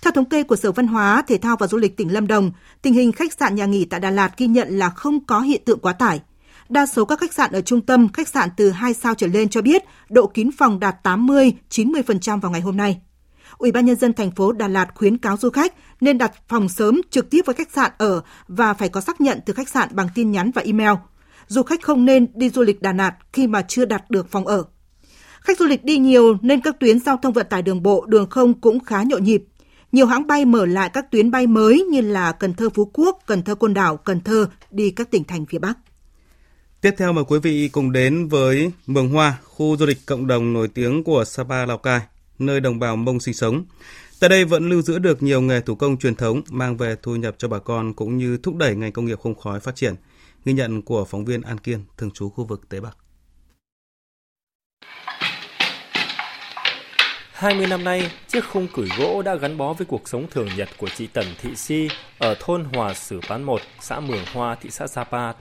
Theo 0.01 0.11
thống 0.11 0.25
kê 0.25 0.43
của 0.43 0.55
Sở 0.55 0.71
Văn 0.71 0.87
hóa, 0.87 1.21
Thể 1.27 1.37
thao 1.37 1.55
và 1.59 1.67
Du 1.67 1.77
lịch 1.77 1.97
tỉnh 1.97 2.13
Lâm 2.13 2.27
Đồng, 2.27 2.51
tình 2.81 2.93
hình 2.93 3.11
khách 3.11 3.33
sạn 3.33 3.55
nhà 3.55 3.65
nghỉ 3.65 3.85
tại 3.85 3.99
Đà 3.99 4.09
Lạt 4.09 4.37
ghi 4.37 4.47
nhận 4.47 4.79
là 4.79 4.89
không 4.89 5.25
có 5.25 5.39
hiện 5.39 5.61
tượng 5.65 5.79
quá 5.79 5.93
tải. 5.93 6.21
Đa 6.69 6.85
số 6.85 7.05
các 7.05 7.19
khách 7.19 7.33
sạn 7.33 7.51
ở 7.51 7.61
trung 7.61 7.81
tâm, 7.81 8.09
khách 8.13 8.27
sạn 8.27 8.49
từ 8.57 8.69
2 8.69 8.93
sao 8.93 9.15
trở 9.15 9.27
lên 9.27 9.49
cho 9.49 9.61
biết 9.61 9.83
độ 10.09 10.27
kín 10.27 10.49
phòng 10.57 10.79
đạt 10.79 10.95
80-90% 11.03 12.39
vào 12.39 12.51
ngày 12.51 12.61
hôm 12.61 12.77
nay. 12.77 13.01
Ủy 13.57 13.71
ban 13.71 13.85
nhân 13.85 13.95
dân 13.95 14.13
thành 14.13 14.31
phố 14.31 14.51
Đà 14.51 14.67
Lạt 14.67 14.87
khuyến 14.95 15.17
cáo 15.17 15.37
du 15.37 15.49
khách 15.49 15.73
nên 16.01 16.17
đặt 16.17 16.31
phòng 16.47 16.69
sớm 16.69 17.01
trực 17.09 17.29
tiếp 17.29 17.41
với 17.45 17.55
khách 17.55 17.71
sạn 17.71 17.91
ở 17.97 18.21
và 18.47 18.73
phải 18.73 18.89
có 18.89 19.01
xác 19.01 19.21
nhận 19.21 19.39
từ 19.45 19.53
khách 19.53 19.69
sạn 19.69 19.89
bằng 19.91 20.07
tin 20.15 20.31
nhắn 20.31 20.51
và 20.51 20.61
email. 20.61 20.95
Du 21.47 21.63
khách 21.63 21.81
không 21.81 22.05
nên 22.05 22.27
đi 22.33 22.49
du 22.49 22.61
lịch 22.61 22.81
Đà 22.81 22.93
Lạt 22.93 23.15
khi 23.33 23.47
mà 23.47 23.61
chưa 23.61 23.85
đặt 23.85 24.09
được 24.09 24.31
phòng 24.31 24.47
ở. 24.47 24.63
Khách 25.41 25.59
du 25.59 25.65
lịch 25.65 25.83
đi 25.83 25.97
nhiều 25.97 26.37
nên 26.41 26.61
các 26.61 26.79
tuyến 26.79 26.99
giao 26.99 27.17
thông 27.17 27.33
vận 27.33 27.47
tải 27.49 27.61
đường 27.61 27.83
bộ, 27.83 28.05
đường 28.05 28.29
không 28.29 28.61
cũng 28.61 28.79
khá 28.79 29.03
nhộn 29.03 29.23
nhịp. 29.23 29.43
Nhiều 29.91 30.05
hãng 30.05 30.27
bay 30.27 30.45
mở 30.45 30.65
lại 30.65 30.89
các 30.89 31.11
tuyến 31.11 31.31
bay 31.31 31.47
mới 31.47 31.85
như 31.91 32.01
là 32.01 32.31
Cần 32.31 32.53
Thơ 32.53 32.69
Phú 32.69 32.91
Quốc, 32.93 33.19
Cần 33.25 33.43
Thơ 33.43 33.55
Côn 33.55 33.73
Đảo, 33.73 33.97
Cần 33.97 34.21
Thơ 34.21 34.49
đi 34.71 34.91
các 34.91 35.11
tỉnh 35.11 35.23
thành 35.23 35.45
phía 35.45 35.59
Bắc. 35.59 35.77
Tiếp 36.81 36.95
theo 36.97 37.13
mời 37.13 37.23
quý 37.27 37.39
vị 37.39 37.69
cùng 37.71 37.91
đến 37.91 38.27
với 38.27 38.71
Mường 38.87 39.09
Hoa, 39.09 39.37
khu 39.43 39.77
du 39.77 39.85
lịch 39.85 40.05
cộng 40.05 40.27
đồng 40.27 40.53
nổi 40.53 40.67
tiếng 40.67 41.03
của 41.03 41.23
Sapa 41.25 41.65
Lào 41.65 41.77
Cai, 41.77 42.01
nơi 42.39 42.59
đồng 42.59 42.79
bào 42.79 42.95
Mông 42.95 43.19
sinh 43.19 43.33
sống. 43.33 43.65
Tại 44.19 44.29
đây 44.29 44.45
vẫn 44.45 44.69
lưu 44.69 44.81
giữ 44.81 44.99
được 44.99 45.23
nhiều 45.23 45.41
nghề 45.41 45.61
thủ 45.61 45.75
công 45.75 45.97
truyền 45.97 46.15
thống 46.15 46.41
mang 46.49 46.77
về 46.77 46.95
thu 47.01 47.15
nhập 47.15 47.35
cho 47.37 47.47
bà 47.47 47.59
con 47.59 47.93
cũng 47.93 48.17
như 48.17 48.37
thúc 48.43 48.55
đẩy 48.55 48.75
ngành 48.75 48.91
công 48.91 49.05
nghiệp 49.05 49.19
không 49.19 49.35
khói 49.35 49.59
phát 49.59 49.75
triển. 49.75 49.95
Ghi 50.45 50.53
nhận 50.53 50.81
của 50.81 51.05
phóng 51.05 51.25
viên 51.25 51.41
An 51.41 51.57
Kiên, 51.57 51.85
thường 51.97 52.11
trú 52.11 52.29
khu 52.29 52.45
vực 52.45 52.61
Tây 52.69 52.81
Bắc. 52.81 52.97
20 57.31 57.67
năm 57.67 57.83
nay, 57.83 58.11
chiếc 58.27 58.45
khung 58.45 58.67
củi 58.73 58.89
gỗ 58.97 59.21
đã 59.21 59.35
gắn 59.35 59.57
bó 59.57 59.73
với 59.73 59.85
cuộc 59.85 60.09
sống 60.09 60.27
thường 60.31 60.49
nhật 60.57 60.69
của 60.77 60.89
chị 60.95 61.07
Tần 61.07 61.25
Thị 61.41 61.55
Si 61.55 61.87
ở 62.17 62.35
thôn 62.39 62.63
Hòa 62.63 62.93
Sử 62.93 63.19
Pán 63.29 63.43
1, 63.43 63.61
xã 63.81 63.99
Mường 63.99 64.25
Hoa, 64.33 64.55
thị 64.61 64.69
xã 64.69 64.87
Sapa, 64.87 65.33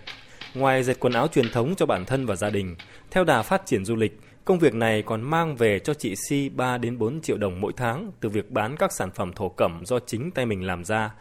Ngoài 0.58 0.82
dệt 0.82 1.00
quần 1.00 1.12
áo 1.12 1.28
truyền 1.28 1.50
thống 1.52 1.74
cho 1.76 1.86
bản 1.86 2.04
thân 2.04 2.26
và 2.26 2.36
gia 2.36 2.50
đình, 2.50 2.76
theo 3.10 3.24
đà 3.24 3.42
phát 3.42 3.66
triển 3.66 3.84
du 3.84 3.96
lịch, 3.96 4.20
công 4.44 4.58
việc 4.58 4.74
này 4.74 5.02
còn 5.02 5.22
mang 5.22 5.56
về 5.56 5.78
cho 5.78 5.94
chị 5.94 6.14
Si 6.28 6.48
3 6.48 6.78
đến 6.78 6.98
4 6.98 7.20
triệu 7.20 7.36
đồng 7.38 7.60
mỗi 7.60 7.72
tháng 7.76 8.10
từ 8.20 8.28
việc 8.28 8.50
bán 8.50 8.76
các 8.76 8.92
sản 8.92 9.10
phẩm 9.10 9.32
thổ 9.32 9.48
cẩm 9.48 9.82
do 9.84 9.98
chính 9.98 10.30
tay 10.30 10.46
mình 10.46 10.66
làm 10.66 10.84
ra. 10.84 11.14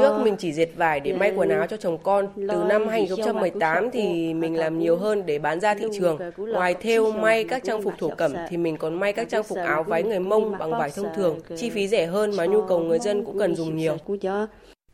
Trước 0.00 0.20
mình 0.24 0.36
chỉ 0.38 0.52
dệt 0.52 0.68
vải 0.76 1.00
để 1.00 1.12
may 1.12 1.32
quần 1.36 1.48
áo 1.48 1.66
cho 1.66 1.76
chồng 1.76 1.98
con. 2.02 2.28
Từ 2.36 2.64
năm 2.68 2.88
2018 2.88 3.90
thì 3.92 4.34
mình 4.34 4.56
làm 4.56 4.78
nhiều 4.78 4.96
hơn 4.96 5.26
để 5.26 5.38
bán 5.38 5.60
ra 5.60 5.74
thị 5.74 5.86
trường. 5.98 6.18
Ngoài 6.36 6.74
thêu 6.80 7.12
may 7.12 7.44
các 7.44 7.62
trang 7.64 7.82
phục 7.82 7.92
thổ 7.98 8.08
cẩm 8.08 8.32
thì 8.48 8.56
mình 8.56 8.76
còn 8.76 9.00
may 9.00 9.12
các 9.12 9.28
trang 9.28 9.42
phục 9.42 9.58
áo 9.58 9.82
váy 9.82 10.02
người 10.02 10.20
Mông 10.20 10.58
bằng 10.58 10.70
vải 10.70 10.90
thông 10.96 11.08
thường. 11.16 11.38
Chi 11.56 11.70
phí 11.70 11.88
rẻ 11.88 12.06
hơn 12.06 12.36
mà 12.36 12.46
nhu 12.46 12.62
cầu 12.66 12.78
người 12.78 12.98
dân 12.98 13.24
cũng 13.24 13.38
cần 13.38 13.54
dùng 13.54 13.76
nhiều. 13.76 13.96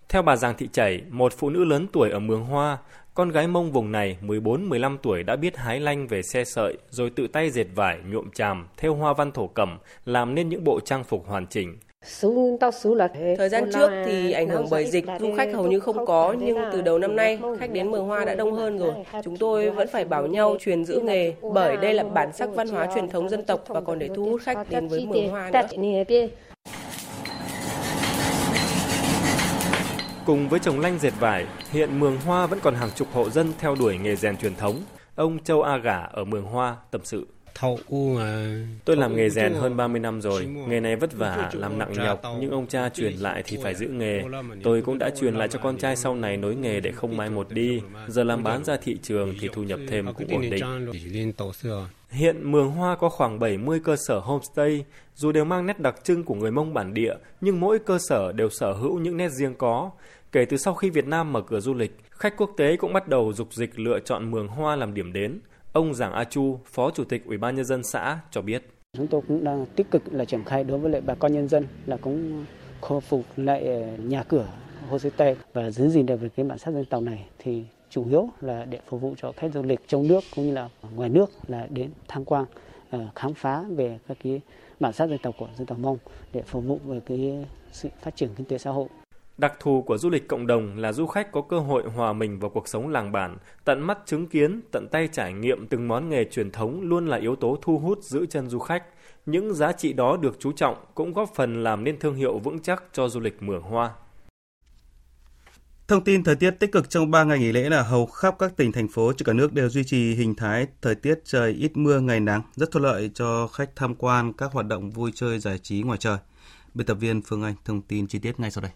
Theo 0.09 0.23
bà 0.23 0.37
Giàng 0.37 0.55
Thị 0.59 0.69
Chảy, 0.73 1.01
một 1.11 1.33
phụ 1.37 1.51
nữ 1.51 1.65
lớn 1.65 1.87
tuổi 1.93 2.11
ở 2.11 2.19
Mường 2.19 2.45
Hoa, 2.45 2.79
con 3.15 3.29
gái 3.29 3.47
mông 3.47 3.73
vùng 3.73 3.93
này 3.93 4.17
14-15 4.23 4.97
tuổi 5.03 5.23
đã 5.23 5.37
biết 5.37 5.57
hái 5.57 5.81
lanh 5.81 6.07
về 6.07 6.23
xe 6.23 6.45
sợi, 6.45 6.77
rồi 6.91 7.11
tự 7.11 7.27
tay 7.27 7.51
dệt 7.51 7.67
vải, 7.75 7.99
nhuộm 8.07 8.31
chàm, 8.31 8.69
theo 8.77 8.95
hoa 8.95 9.13
văn 9.13 9.33
thổ 9.33 9.47
cẩm, 9.47 9.79
làm 10.05 10.35
nên 10.35 10.49
những 10.49 10.65
bộ 10.65 10.81
trang 10.81 11.05
phục 11.05 11.27
hoàn 11.27 11.47
chỉnh. 11.47 11.77
Thời 13.39 13.49
gian 13.49 13.71
trước 13.75 13.91
thì 14.07 14.33
ảnh 14.33 14.49
hưởng 14.49 14.67
bởi 14.71 14.87
dịch, 14.87 15.05
du 15.21 15.35
khách 15.37 15.55
hầu 15.55 15.67
như 15.67 15.81
không 15.81 16.07
có, 16.07 16.35
nhưng 16.39 16.59
từ 16.73 16.83
đầu 16.83 16.99
năm 16.99 17.17
nay, 17.17 17.39
khách 17.61 17.73
đến 17.73 17.91
Mường 17.91 18.07
Hoa 18.07 18.25
đã 18.25 18.35
đông 18.35 18.53
hơn 18.53 18.79
rồi. 18.79 18.93
Chúng 19.25 19.37
tôi 19.37 19.71
vẫn 19.71 19.89
phải 19.93 20.05
bảo 20.05 20.27
nhau 20.27 20.57
truyền 20.61 20.85
giữ 20.85 21.01
nghề, 21.01 21.33
bởi 21.55 21.77
đây 21.77 21.95
là 21.95 22.03
bản 22.05 22.33
sắc 22.33 22.49
văn 22.55 22.69
hóa 22.69 22.89
truyền 22.95 23.09
thống 23.09 23.29
dân 23.29 23.45
tộc 23.45 23.65
và 23.69 23.81
còn 23.81 23.99
để 23.99 24.09
thu 24.17 24.25
hút 24.25 24.41
khách 24.45 24.71
đến 24.71 24.89
với 24.89 25.07
Mường 25.07 25.29
Hoa 25.31 25.51
nữa. 25.51 25.61
Cùng 30.29 30.49
với 30.49 30.61
trồng 30.61 30.81
lanh 30.81 30.99
dệt 30.99 31.13
vải, 31.21 31.47
hiện 31.71 32.01
Mường 32.01 32.17
Hoa 32.17 32.47
vẫn 32.47 32.59
còn 32.63 32.75
hàng 32.75 32.91
chục 32.95 33.09
hộ 33.13 33.31
dân 33.31 33.53
theo 33.59 33.75
đuổi 33.75 33.99
nghề 33.99 34.17
rèn 34.17 34.37
truyền 34.37 34.55
thống. 34.55 34.83
Ông 35.15 35.39
Châu 35.45 35.63
A 35.63 35.77
Gả 35.77 35.99
ở 35.99 36.25
Mường 36.25 36.45
Hoa 36.45 36.77
tâm 36.91 37.01
sự. 37.05 37.27
Tôi 38.85 38.97
làm 38.97 39.17
nghề 39.17 39.31
rèn 39.31 39.55
hơn 39.55 39.77
30 39.77 40.01
năm 40.01 40.21
rồi, 40.21 40.47
nghề 40.47 40.81
này 40.81 40.97
vất 40.97 41.13
vả, 41.15 41.51
làm 41.55 41.79
nặng 41.79 41.93
nhọc, 41.93 42.23
nhưng 42.41 42.51
ông 42.51 42.67
cha 42.67 42.89
truyền 42.89 43.13
lại 43.13 43.43
thì 43.47 43.59
phải 43.63 43.75
giữ 43.75 43.89
nghề. 43.89 44.23
Tôi 44.65 44.83
cũng 44.83 44.99
đã 44.99 45.11
truyền 45.21 45.35
lại 45.35 45.49
cho 45.49 45.59
con 45.63 45.77
trai 45.79 45.97
sau 45.97 46.15
này 46.15 46.37
nối 46.37 46.55
nghề 46.55 46.81
để 46.81 46.93
không 46.93 47.17
mai 47.17 47.31
một 47.31 47.51
đi. 47.51 47.81
Giờ 48.09 48.25
làm 48.25 48.43
bán 48.43 48.65
ra 48.65 48.77
thị 48.77 48.97
trường 49.03 49.35
thì 49.41 49.49
thu 49.53 49.63
nhập 49.63 49.81
thêm 49.89 50.15
cũng 50.15 50.29
ổn 50.29 50.51
định. 50.51 50.65
Hiện 52.11 52.53
Mường 52.53 52.71
Hoa 52.71 52.97
có 52.97 53.09
khoảng 53.09 53.39
70 53.39 53.81
cơ 53.85 53.97
sở 54.07 54.19
homestay, 54.19 54.85
dù 55.15 55.33
đều 55.33 55.45
mang 55.45 55.67
nét 55.67 55.81
đặc 55.81 55.95
trưng 56.05 56.25
của 56.25 56.35
người 56.35 56.51
Mông 56.51 56.75
bản 56.75 56.95
địa, 56.95 57.15
nhưng 57.41 57.61
mỗi 57.61 57.79
cơ 57.79 57.99
sở 58.09 58.33
đều 58.33 58.49
sở 58.51 58.73
hữu 58.73 58.99
những 58.99 59.17
nét 59.17 59.29
riêng 59.29 59.55
có. 59.55 59.91
Kể 60.33 60.45
từ 60.45 60.57
sau 60.57 60.75
khi 60.75 60.91
Việt 60.91 61.07
Nam 61.07 61.33
mở 61.33 61.41
cửa 61.41 61.61
du 61.61 61.75
lịch, 61.75 61.99
khách 62.11 62.37
quốc 62.37 62.51
tế 62.57 62.77
cũng 62.77 62.93
bắt 62.93 63.09
đầu 63.09 63.33
dục 63.33 63.53
dịch 63.53 63.79
lựa 63.79 63.99
chọn 64.01 64.31
Mường 64.31 64.49
Hoa 64.49 64.77
làm 64.77 64.95
điểm 64.95 65.13
đến. 65.13 65.41
Ông 65.73 65.95
Giảng 65.95 66.13
A 66.13 66.25
Chu, 66.25 66.59
Phó 66.65 66.91
Chủ 66.91 67.05
tịch 67.05 67.25
Ủy 67.27 67.39
ban 67.39 67.57
nhân 67.57 67.65
dân 67.65 67.83
xã 67.85 68.21
cho 68.31 68.43
biết. 68.43 68.71
Chúng 68.97 69.07
tôi 69.07 69.21
cũng 69.29 69.45
đang 69.45 69.67
tích 69.67 69.91
cực 69.91 70.03
là 70.11 70.25
triển 70.25 70.45
khai 70.45 70.65
đối 70.65 70.79
với 70.79 70.91
lại 70.91 71.01
bà 71.01 71.15
con 71.15 71.33
nhân 71.33 71.49
dân 71.49 71.67
là 71.87 71.97
cũng 71.97 72.45
khôi 72.81 73.01
phục 73.01 73.25
lại 73.37 73.63
nhà 73.99 74.23
cửa 74.23 74.47
homestay 74.89 75.37
và 75.53 75.71
giữ 75.71 75.89
gìn 75.89 76.07
được 76.07 76.21
cái 76.37 76.47
bản 76.47 76.59
sắc 76.59 76.75
dân 76.75 76.85
tộc 76.85 77.03
này 77.03 77.27
thì 77.39 77.65
chủ 77.91 78.09
yếu 78.09 78.29
là 78.41 78.65
để 78.65 78.81
phục 78.89 79.01
vụ 79.01 79.15
cho 79.17 79.33
khách 79.37 79.53
du 79.55 79.63
lịch 79.63 79.81
trong 79.87 80.09
nước 80.09 80.25
cũng 80.37 80.47
như 80.47 80.55
là 80.55 80.69
ngoài 80.95 81.09
nước 81.09 81.31
là 81.49 81.67
đến 81.71 81.91
tham 82.09 82.25
quan 82.25 82.45
ờ, 82.91 83.09
khám 83.15 83.35
phá 83.35 83.65
về 83.71 83.99
các 84.09 84.17
cái 84.23 84.41
bản 84.81 84.93
sắc 84.93 85.07
dân 85.07 85.19
tộc 85.23 85.35
của 85.39 85.49
dân 85.57 85.67
tộc 85.67 85.79
Mông 85.79 85.99
để 86.33 86.43
phục 86.43 86.65
vụ 86.65 86.79
về 86.85 87.01
cái 87.07 87.47
sự 87.73 87.89
phát 88.01 88.17
triển 88.17 88.29
kinh 88.37 88.47
tế 88.47 88.59
xã 88.59 88.71
hội. 88.71 88.89
Đặc 89.39 89.53
thù 89.61 89.83
của 89.83 89.99
du 89.99 90.11
lịch 90.11 90.29
cộng 90.29 90.47
đồng 90.47 90.79
là 90.79 90.93
du 90.93 91.07
khách 91.07 91.33
có 91.33 91.43
cơ 91.43 91.59
hội 91.59 91.83
hòa 91.83 92.13
mình 92.13 92.39
vào 92.39 92.51
cuộc 92.51 92.69
sống 92.69 92.89
làng 92.89 93.13
bản, 93.13 93.37
tận 93.65 93.81
mắt 93.81 93.99
chứng 94.07 94.27
kiến, 94.27 94.61
tận 94.71 94.89
tay 94.89 95.09
trải 95.13 95.33
nghiệm 95.33 95.67
từng 95.67 95.89
món 95.89 96.09
nghề 96.09 96.25
truyền 96.25 96.51
thống 96.51 96.81
luôn 96.81 97.07
là 97.07 97.17
yếu 97.17 97.37
tố 97.37 97.59
thu 97.63 97.79
hút 97.79 98.03
giữ 98.03 98.27
chân 98.27 98.49
du 98.49 98.59
khách. 98.59 98.85
Những 99.27 99.55
giá 99.55 99.73
trị 99.73 99.93
đó 99.93 100.17
được 100.17 100.37
chú 100.41 100.53
trọng 100.53 100.77
cũng 100.95 101.13
góp 101.13 101.35
phần 101.35 101.63
làm 101.63 101.85
nên 101.85 101.99
thương 101.99 102.15
hiệu 102.15 102.39
vững 102.39 102.59
chắc 102.59 102.85
cho 102.93 103.09
du 103.09 103.21
lịch 103.21 103.43
Mường 103.43 103.63
Hoa. 103.63 103.91
Thông 105.89 106.05
tin 106.05 106.25
thời 106.25 106.37
tiết 106.37 106.51
tích 106.51 106.73
cực 106.73 106.91
trong 106.91 107.11
3 107.11 107.25
ngày 107.25 107.39
nghỉ 107.39 107.53
lễ 107.53 107.69
là 107.69 107.83
hầu 107.83 108.07
khắp 108.07 108.35
các 108.39 108.57
tỉnh, 108.57 108.73
thành 108.73 108.89
phố 108.89 109.13
trên 109.13 109.27
cả 109.27 109.33
nước 109.33 109.53
đều 109.53 109.69
duy 109.69 109.85
trì 109.85 110.15
hình 110.15 110.35
thái 110.35 110.67
thời 110.83 110.95
tiết 110.95 111.21
trời 111.25 111.53
ít 111.53 111.77
mưa, 111.77 112.01
ngày 112.01 112.21
nắng, 112.21 112.43
rất 112.57 112.71
thuận 112.71 112.85
lợi 112.85 113.11
cho 113.15 113.47
khách 113.47 113.77
tham 113.77 113.95
quan 113.95 114.33
các 114.33 114.53
hoạt 114.53 114.67
động 114.67 114.91
vui 114.91 115.11
chơi 115.15 115.39
giải 115.39 115.59
trí 115.59 115.83
ngoài 115.83 115.99
trời. 115.99 116.19
Biên 116.75 116.87
tập 116.87 116.95
viên 116.95 117.23
Phương 117.23 117.43
Anh 117.43 117.55
thông 117.65 117.83
tin 117.83 118.07
chi 118.07 118.19
tiết 118.19 118.41
ngay 118.41 118.51
sau 118.51 118.63
đây. 118.63 118.73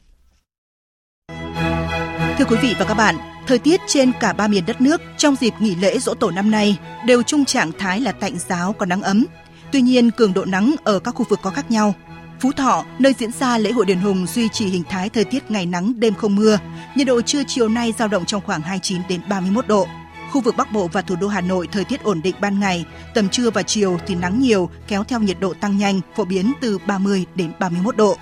Thưa 2.43 2.49
quý 2.49 2.63
vị 2.63 2.75
và 2.79 2.85
các 2.85 2.95
bạn, 2.95 3.17
thời 3.47 3.59
tiết 3.59 3.81
trên 3.87 4.13
cả 4.21 4.33
ba 4.33 4.49
miền 4.49 4.67
đất 4.67 4.81
nước 4.81 5.01
trong 5.17 5.37
dịp 5.41 5.55
nghỉ 5.61 5.75
lễ 5.75 5.99
dỗ 5.99 6.15
tổ 6.15 6.31
năm 6.31 6.51
nay 6.51 6.79
đều 7.07 7.23
chung 7.23 7.45
trạng 7.45 7.73
thái 7.79 8.01
là 8.01 8.13
tạnh 8.13 8.37
giáo 8.49 8.73
có 8.73 8.87
nắng 8.87 9.03
ấm. 9.03 9.27
Tuy 9.73 9.81
nhiên, 9.81 10.11
cường 10.11 10.35
độ 10.35 10.45
nắng 10.45 10.75
ở 10.85 10.99
các 10.99 11.15
khu 11.15 11.27
vực 11.29 11.39
có 11.43 11.51
khác 11.51 11.71
nhau. 11.71 11.95
Phú 12.41 12.53
Thọ, 12.53 12.85
nơi 12.99 13.15
diễn 13.19 13.33
ra 13.33 13.59
lễ 13.59 13.73
hội 13.73 13.87
đền 13.87 13.99
Hùng 13.99 14.27
duy 14.27 14.49
trì 14.49 14.67
hình 14.67 14.83
thái 14.89 15.09
thời 15.09 15.25
tiết 15.25 15.51
ngày 15.51 15.67
nắng 15.67 15.93
đêm 16.01 16.15
không 16.15 16.37
mưa, 16.37 16.59
nhiệt 16.95 17.07
độ 17.07 17.21
trưa 17.21 17.43
chiều 17.47 17.69
nay 17.69 17.93
dao 17.99 18.09
động 18.09 18.25
trong 18.25 18.43
khoảng 18.47 18.63
29 18.63 19.03
đến 19.09 19.21
31 19.29 19.67
độ. 19.67 19.87
Khu 20.33 20.41
vực 20.41 20.57
Bắc 20.57 20.73
Bộ 20.73 20.89
và 20.93 21.03
thủ 21.03 21.17
đô 21.21 21.29
Hà 21.29 21.41
Nội 21.41 21.69
thời 21.73 21.85
tiết 21.85 22.03
ổn 22.03 22.23
định 22.23 22.35
ban 22.41 22.61
ngày, 22.61 22.85
tầm 23.15 23.29
trưa 23.29 23.51
và 23.51 23.63
chiều 23.63 23.99
thì 24.07 24.15
nắng 24.15 24.41
nhiều, 24.41 24.71
kéo 24.89 25.05
theo 25.05 25.21
nhiệt 25.21 25.41
độ 25.41 25.55
tăng 25.55 25.79
nhanh, 25.79 26.01
phổ 26.17 26.25
biến 26.25 26.53
từ 26.61 26.79
30 26.87 27.27
đến 27.35 27.53
31 27.59 27.97
độ. 27.97 28.17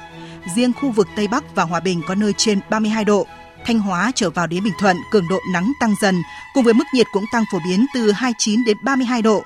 Riêng 0.56 0.72
khu 0.80 0.90
vực 0.90 1.08
Tây 1.16 1.28
Bắc 1.28 1.54
và 1.54 1.62
Hòa 1.62 1.80
Bình 1.80 2.02
có 2.06 2.14
nơi 2.14 2.32
trên 2.36 2.60
32 2.70 3.04
độ. 3.04 3.26
Thanh 3.64 3.78
Hóa 3.78 4.12
trở 4.14 4.30
vào 4.30 4.46
đến 4.46 4.64
Bình 4.64 4.74
Thuận, 4.78 4.96
cường 5.10 5.28
độ 5.28 5.40
nắng 5.52 5.72
tăng 5.80 5.94
dần, 6.00 6.22
cùng 6.54 6.64
với 6.64 6.74
mức 6.74 6.84
nhiệt 6.94 7.06
cũng 7.12 7.24
tăng 7.32 7.44
phổ 7.52 7.58
biến 7.64 7.86
từ 7.94 8.12
29 8.12 8.64
đến 8.64 8.76
32 8.84 9.22
độ. 9.22 9.44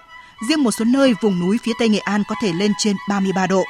Riêng 0.48 0.62
một 0.62 0.70
số 0.70 0.84
nơi 0.84 1.14
vùng 1.20 1.40
núi 1.40 1.58
phía 1.62 1.72
Tây 1.78 1.88
Nghệ 1.88 1.98
An 1.98 2.22
có 2.28 2.34
thể 2.42 2.52
lên 2.52 2.72
trên 2.78 2.96
33 3.08 3.46
độ. 3.46 3.64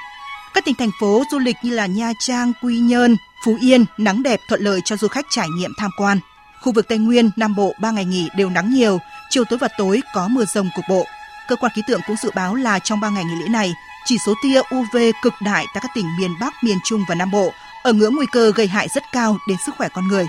Các 0.55 0.65
tỉnh 0.65 0.75
thành 0.75 0.91
phố 1.01 1.25
du 1.31 1.39
lịch 1.39 1.57
như 1.63 1.71
là 1.71 1.87
Nha 1.87 2.13
Trang, 2.19 2.53
Quy 2.63 2.79
Nhơn, 2.79 3.17
Phú 3.45 3.57
Yên 3.61 3.85
nắng 3.99 4.23
đẹp 4.23 4.41
thuận 4.49 4.63
lợi 4.63 4.81
cho 4.85 4.97
du 4.97 5.09
khách 5.09 5.27
trải 5.31 5.49
nghiệm 5.49 5.73
tham 5.79 5.91
quan. 5.97 6.19
Khu 6.61 6.73
vực 6.73 6.89
Tây 6.89 6.99
Nguyên, 6.99 7.31
Nam 7.37 7.55
Bộ 7.55 7.75
3 7.81 7.91
ngày 7.91 8.05
nghỉ 8.05 8.29
đều 8.37 8.51
nắng 8.51 8.75
nhiều, 8.75 8.99
chiều 9.31 9.45
tối 9.45 9.59
và 9.59 9.69
tối 9.79 10.03
có 10.15 10.29
mưa 10.29 10.45
rông 10.45 10.71
cục 10.77 10.85
bộ. 10.89 11.07
Cơ 11.49 11.57
quan 11.57 11.73
khí 11.75 11.83
tượng 11.87 12.01
cũng 12.07 12.17
dự 12.23 12.31
báo 12.35 12.55
là 12.55 12.79
trong 12.79 13.01
3 13.01 13.09
ngày 13.09 13.25
nghỉ 13.25 13.35
lễ 13.43 13.49
này, 13.49 13.75
chỉ 14.05 14.17
số 14.27 14.35
tia 14.43 14.61
UV 14.77 14.97
cực 15.23 15.35
đại 15.41 15.67
tại 15.75 15.81
các 15.83 15.91
tỉnh 15.95 16.07
miền 16.19 16.31
Bắc, 16.41 16.55
miền 16.63 16.79
Trung 16.85 17.05
và 17.09 17.15
Nam 17.15 17.31
Bộ 17.31 17.53
ở 17.85 17.93
ngưỡng 17.93 18.17
nguy 18.17 18.27
cơ 18.33 18.53
gây 18.55 18.67
hại 18.67 18.89
rất 18.95 19.03
cao 19.13 19.39
đến 19.49 19.57
sức 19.67 19.75
khỏe 19.79 19.89
con 19.95 20.09
người. 20.09 20.27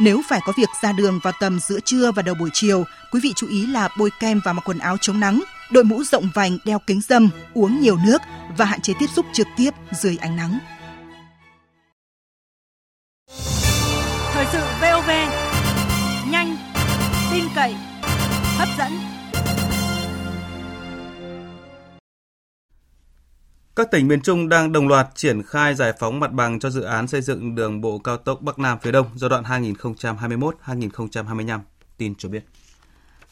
Nếu 0.00 0.22
phải 0.28 0.40
có 0.44 0.52
việc 0.56 0.68
ra 0.82 0.92
đường 0.92 1.20
vào 1.22 1.32
tầm 1.40 1.60
giữa 1.60 1.80
trưa 1.80 2.12
và 2.12 2.22
đầu 2.22 2.34
buổi 2.34 2.50
chiều, 2.52 2.84
quý 3.12 3.20
vị 3.22 3.32
chú 3.36 3.46
ý 3.48 3.66
là 3.66 3.88
bôi 3.98 4.10
kem 4.20 4.40
và 4.44 4.52
mặc 4.52 4.62
quần 4.64 4.78
áo 4.78 4.96
chống 5.00 5.20
nắng, 5.20 5.42
đội 5.70 5.84
mũ 5.84 6.04
rộng 6.04 6.30
vành, 6.34 6.58
đeo 6.64 6.78
kính 6.78 7.00
dâm, 7.00 7.28
uống 7.54 7.80
nhiều 7.80 7.96
nước 8.06 8.22
và 8.56 8.64
hạn 8.64 8.80
chế 8.80 8.92
tiếp 8.98 9.06
xúc 9.14 9.26
trực 9.32 9.46
tiếp 9.56 9.70
dưới 9.92 10.16
ánh 10.20 10.36
nắng. 10.36 10.58
Thời 14.32 14.46
sự 14.52 14.60
VOV, 14.80 15.10
Các 23.76 23.90
tỉnh 23.90 24.08
miền 24.08 24.20
Trung 24.20 24.48
đang 24.48 24.72
đồng 24.72 24.88
loạt 24.88 25.06
triển 25.14 25.42
khai 25.42 25.74
giải 25.74 25.92
phóng 25.98 26.20
mặt 26.20 26.32
bằng 26.32 26.58
cho 26.58 26.70
dự 26.70 26.82
án 26.82 27.08
xây 27.08 27.20
dựng 27.20 27.54
đường 27.54 27.80
bộ 27.80 27.98
cao 27.98 28.16
tốc 28.16 28.42
Bắc 28.42 28.58
Nam 28.58 28.78
phía 28.82 28.92
Đông 28.92 29.06
giai 29.16 29.30
đoạn 29.30 29.44
2021-2025. 29.44 31.60
Tin 31.98 32.14
cho 32.14 32.28
biết. 32.28 32.44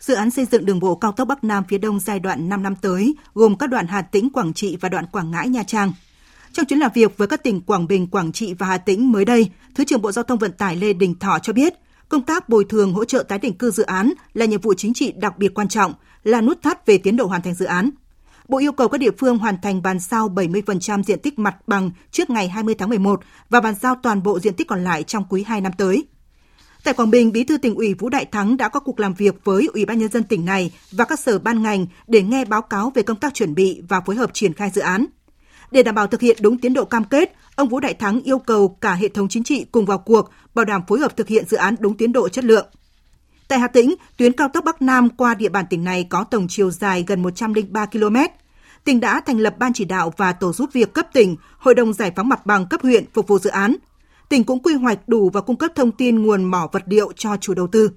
Dự 0.00 0.14
án 0.14 0.30
xây 0.30 0.44
dựng 0.44 0.66
đường 0.66 0.80
bộ 0.80 0.94
cao 0.94 1.12
tốc 1.12 1.28
Bắc 1.28 1.44
Nam 1.44 1.64
phía 1.68 1.78
Đông 1.78 2.00
giai 2.00 2.20
đoạn 2.20 2.48
5 2.48 2.62
năm 2.62 2.76
tới, 2.76 3.14
gồm 3.35 3.59
các 3.59 3.70
đoạn 3.70 3.87
Hà 3.87 4.02
Tĩnh, 4.02 4.30
Quảng 4.30 4.54
Trị 4.54 4.76
và 4.80 4.88
đoạn 4.88 5.07
Quảng 5.12 5.30
Ngãi, 5.30 5.48
Nha 5.48 5.62
Trang. 5.62 5.92
Trong 6.52 6.66
chuyến 6.66 6.78
làm 6.78 6.90
việc 6.94 7.18
với 7.18 7.28
các 7.28 7.42
tỉnh 7.42 7.61
Quảng 7.61 7.87
Bình, 7.87 8.07
Quảng 8.07 8.33
Trị 8.33 8.54
và 8.54 8.66
Hà 8.66 8.78
Tĩnh 8.78 9.12
mới 9.12 9.24
đây, 9.24 9.50
Thứ 9.74 9.85
trưởng 9.85 10.02
Bộ 10.02 10.12
Giao 10.12 10.22
thông 10.22 10.38
Vận 10.38 10.52
tải 10.52 10.76
Lê 10.76 10.92
Đình 10.92 11.18
Thọ 11.18 11.38
cho 11.38 11.52
biết, 11.52 11.74
công 12.09 12.22
tác 12.22 12.48
bồi 12.48 12.64
thường 12.68 12.92
hỗ 12.92 13.04
trợ 13.04 13.22
tái 13.22 13.38
định 13.38 13.59
cư 13.59 13.70
dự 13.70 13.83
án 13.83 14.12
là 14.35 14.46
nhiệm 14.46 14.61
vụ 14.61 14.74
chính 14.74 14.94
trị 14.94 15.12
đặc 15.16 15.38
biệt 15.38 15.54
quan 15.54 15.68
trọng, 15.68 15.94
là 16.24 16.40
nút 16.40 16.62
thắt 16.62 16.87
về 16.87 16.98
tiến 16.98 17.16
độ 17.16 17.26
hoàn 17.26 17.42
thành 17.42 17.54
dự 17.54 17.66
án. 17.66 17.90
Bộ 18.48 18.59
yêu 18.59 18.72
cầu 18.72 18.88
các 18.88 18.98
địa 18.98 19.11
phương 19.18 19.38
hoàn 19.38 19.61
thành 19.61 19.83
bàn 19.83 19.98
giao 19.98 20.28
70% 20.28 21.02
diện 21.02 21.18
tích 21.18 21.38
mặt 21.38 21.57
bằng 21.66 21.90
trước 22.11 22.30
ngày 22.30 22.48
20 22.48 22.74
tháng 22.78 22.88
11 22.88 23.20
và 23.50 23.61
bàn 23.61 23.74
giao 23.80 23.94
toàn 24.02 24.22
bộ 24.22 24.40
diện 24.40 24.54
tích 24.54 24.68
còn 24.68 24.85
lại 24.85 25.02
trong 25.02 25.24
quý 25.28 25.42
2 25.42 25.61
năm 25.61 25.72
tới. 25.78 26.04
Tại 26.85 26.94
Quảng 26.94 27.11
Bình, 27.11 27.33
Bí 27.33 27.44
thư 27.44 27.59
tỉnh 27.59 27.74
ủy 27.74 27.94
Vũ 27.94 28.09
Đại 28.09 28.24
Thắng 28.24 28.57
đã 28.57 28.68
có 28.68 28.80
cuộc 28.80 29.00
làm 29.00 29.14
việc 29.14 29.35
với 29.44 29.68
Ủy 29.74 29.85
ban 29.85 29.98
nhân 29.98 30.09
dân 30.09 30.22
tỉnh 30.22 30.44
này 30.44 30.72
và 30.92 31.04
các 31.04 31.20
sở 31.20 31.38
ban 31.38 31.62
ngành 31.62 31.87
để 32.07 32.22
nghe 32.22 32.44
báo 32.44 32.62
cáo 32.62 32.92
về 32.94 33.02
công 33.02 33.16
tác 33.16 33.35
chuẩn 33.35 33.54
bị 33.54 33.83
và 33.88 34.00
phối 34.00 34.16
hợp 34.16 34.30
triển 34.33 34.52
khai 34.52 34.70
dự 34.74 34.80
án. 34.80 35.07
Để 35.70 35.83
đảm 35.83 35.94
bảo 35.94 36.07
thực 36.07 36.20
hiện 36.20 36.37
đúng 36.40 36.59
tiến 36.59 36.74
độ 36.74 36.85
cam 36.85 37.04
kết, 37.04 37.35
ông 37.57 37.68
Vũ 37.68 37.80
Đại 37.80 37.94
Thắng 37.94 38.20
yêu 38.20 38.38
cầu 38.38 38.68
cả 38.80 38.94
hệ 38.94 39.09
thống 39.09 39.28
chính 39.28 39.44
trị 39.44 39.66
cùng 39.72 39.87
vào 39.87 39.98
cuộc, 39.98 40.30
bảo 40.54 40.64
đảm 40.64 40.83
phối 40.88 40.98
hợp 40.98 41.16
thực 41.16 41.28
hiện 41.28 41.44
dự 41.48 41.57
án 41.57 41.74
đúng 41.80 41.96
tiến 41.96 42.12
độ 42.12 42.28
chất 42.28 42.44
lượng. 42.44 42.66
Tại 43.48 43.59
Hà 43.59 43.68
Tĩnh, 43.68 43.94
tuyến 44.16 44.33
cao 44.33 44.48
tốc 44.48 44.64
Bắc 44.64 44.83
Nam 44.83 45.09
qua 45.11 45.35
địa 45.35 45.48
bàn 45.48 45.64
tỉnh 45.70 45.85
này 45.85 46.07
có 46.11 46.24
tổng 46.24 46.46
chiều 46.48 46.70
dài 46.70 47.04
gần 47.07 47.22
103 47.22 47.87
km. 47.87 48.16
Tỉnh 48.85 49.00
đã 49.00 49.20
thành 49.20 49.38
lập 49.38 49.54
ban 49.59 49.72
chỉ 49.72 49.85
đạo 49.85 50.12
và 50.16 50.33
tổ 50.33 50.52
giúp 50.52 50.70
việc 50.72 50.92
cấp 50.92 51.07
tỉnh, 51.12 51.37
Hội 51.59 51.74
đồng 51.74 51.92
giải 51.92 52.12
phóng 52.16 52.28
mặt 52.28 52.46
bằng 52.46 52.66
cấp 52.66 52.83
huyện 52.83 53.04
phục 53.12 53.28
vụ 53.28 53.38
dự 53.38 53.50
án. 53.50 53.76
Tỉnh 54.28 54.44
cũng 54.44 54.62
quy 54.62 54.74
hoạch 54.74 55.09
đủ 55.09 55.30
và 55.30 55.40
cung 55.40 55.57
cấp 55.57 55.70
thông 55.74 55.92
tin 55.92 56.22
nguồn 56.22 56.44
mỏ 56.44 56.68
vật 56.72 56.83
liệu 56.87 57.12
cho 57.16 57.37
chủ 57.37 57.54
đầu 57.54 57.66
tư. 57.66 57.90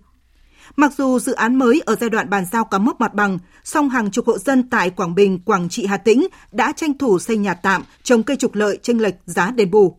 Mặc 0.76 0.94
dù 0.98 1.20
dự 1.20 1.34
án 1.34 1.56
mới 1.56 1.82
ở 1.86 1.96
giai 1.96 2.10
đoạn 2.10 2.30
bàn 2.30 2.46
giao 2.52 2.66
cắm 2.66 2.86
mốc 2.86 3.02
mặt 3.02 3.14
bằng, 3.14 3.40
song 3.64 3.90
hàng 3.90 4.12
chục 4.12 4.28
hộ 4.28 4.38
dân 4.38 4.70
tại 4.70 4.90
Quảng 4.90 5.16
Bình, 5.16 5.40
Quảng 5.40 5.70
Trị, 5.70 5.86
Hà 5.86 5.98
Tĩnh 5.98 6.28
đã 6.52 6.72
tranh 6.76 6.98
thủ 6.98 7.20
xây 7.20 7.38
nhà 7.38 7.54
tạm, 7.54 7.84
trồng 8.04 8.24
cây 8.24 8.38
trục 8.38 8.56
lợi 8.56 8.80
tranh 8.84 8.98
lệch 9.02 9.16
giá 9.26 9.52
đền 9.52 9.72
bù. 9.72 9.98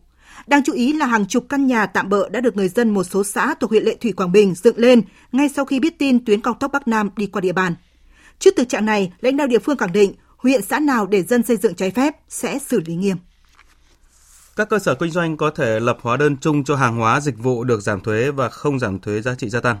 Đáng 0.49 0.63
chú 0.63 0.73
ý 0.73 0.93
là 0.93 1.05
hàng 1.05 1.25
chục 1.25 1.45
căn 1.49 1.67
nhà 1.67 1.85
tạm 1.85 2.09
bỡ 2.09 2.29
đã 2.29 2.41
được 2.41 2.57
người 2.57 2.69
dân 2.69 2.89
một 2.89 3.03
số 3.03 3.23
xã 3.23 3.55
thuộc 3.59 3.69
huyện 3.69 3.83
Lệ 3.83 3.95
Thủy 4.01 4.11
Quảng 4.11 4.31
Bình 4.31 4.55
dựng 4.55 4.77
lên 4.77 5.01
ngay 5.31 5.49
sau 5.55 5.65
khi 5.65 5.79
biết 5.79 5.99
tin 5.99 6.25
tuyến 6.25 6.41
cao 6.41 6.53
tốc 6.53 6.71
Bắc 6.71 6.87
Nam 6.87 7.09
đi 7.15 7.25
qua 7.25 7.41
địa 7.41 7.51
bàn. 7.51 7.75
Trước 8.39 8.53
thực 8.57 8.69
trạng 8.69 8.85
này, 8.85 9.13
lãnh 9.21 9.37
đạo 9.37 9.47
địa 9.47 9.59
phương 9.59 9.77
khẳng 9.77 9.91
định 9.91 10.13
huyện 10.37 10.61
xã 10.61 10.79
nào 10.79 11.07
để 11.07 11.23
dân 11.23 11.43
xây 11.43 11.57
dựng 11.57 11.75
trái 11.75 11.91
phép 11.91 12.15
sẽ 12.29 12.59
xử 12.67 12.81
lý 12.85 12.95
nghiêm. 12.95 13.17
Các 14.55 14.69
cơ 14.69 14.79
sở 14.79 14.95
kinh 14.95 15.11
doanh 15.11 15.37
có 15.37 15.49
thể 15.49 15.79
lập 15.79 15.97
hóa 16.01 16.17
đơn 16.17 16.37
chung 16.41 16.63
cho 16.63 16.75
hàng 16.75 16.97
hóa 16.97 17.19
dịch 17.19 17.37
vụ 17.37 17.63
được 17.63 17.81
giảm 17.81 18.01
thuế 18.01 18.31
và 18.31 18.49
không 18.49 18.79
giảm 18.79 18.99
thuế 18.99 19.21
giá 19.21 19.35
trị 19.35 19.49
gia 19.49 19.61
tăng. 19.61 19.77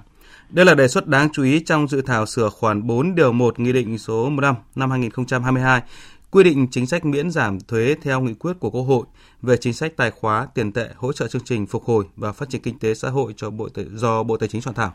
Đây 0.49 0.65
là 0.65 0.75
đề 0.75 0.87
xuất 0.87 1.07
đáng 1.07 1.29
chú 1.33 1.43
ý 1.43 1.59
trong 1.59 1.87
dự 1.87 2.01
thảo 2.01 2.25
sửa 2.25 2.49
khoản 2.49 2.87
4 2.87 3.15
điều 3.15 3.31
1 3.31 3.59
Nghị 3.59 3.73
định 3.73 3.97
số 3.97 4.29
15 4.29 4.55
năm 4.75 4.91
2022 4.91 5.81
quy 6.31 6.43
định 6.43 6.67
chính 6.71 6.87
sách 6.87 7.05
miễn 7.05 7.31
giảm 7.31 7.59
thuế 7.59 7.95
theo 8.01 8.21
nghị 8.21 8.33
quyết 8.33 8.53
của 8.59 8.69
Quốc 8.69 8.81
hội 8.81 9.05
về 9.41 9.57
chính 9.57 9.73
sách 9.73 9.97
tài 9.97 10.11
khóa, 10.11 10.47
tiền 10.55 10.71
tệ, 10.71 10.89
hỗ 10.95 11.13
trợ 11.13 11.27
chương 11.27 11.43
trình 11.45 11.67
phục 11.67 11.85
hồi 11.85 12.05
và 12.15 12.31
phát 12.31 12.49
triển 12.49 12.61
kinh 12.61 12.79
tế 12.79 12.93
xã 12.93 13.09
hội 13.09 13.33
cho 13.37 13.49
Bộ 13.49 13.69
do 13.93 14.23
Bộ 14.23 14.37
Tài 14.37 14.49
chính 14.49 14.61
soạn 14.61 14.75
thảo. 14.75 14.93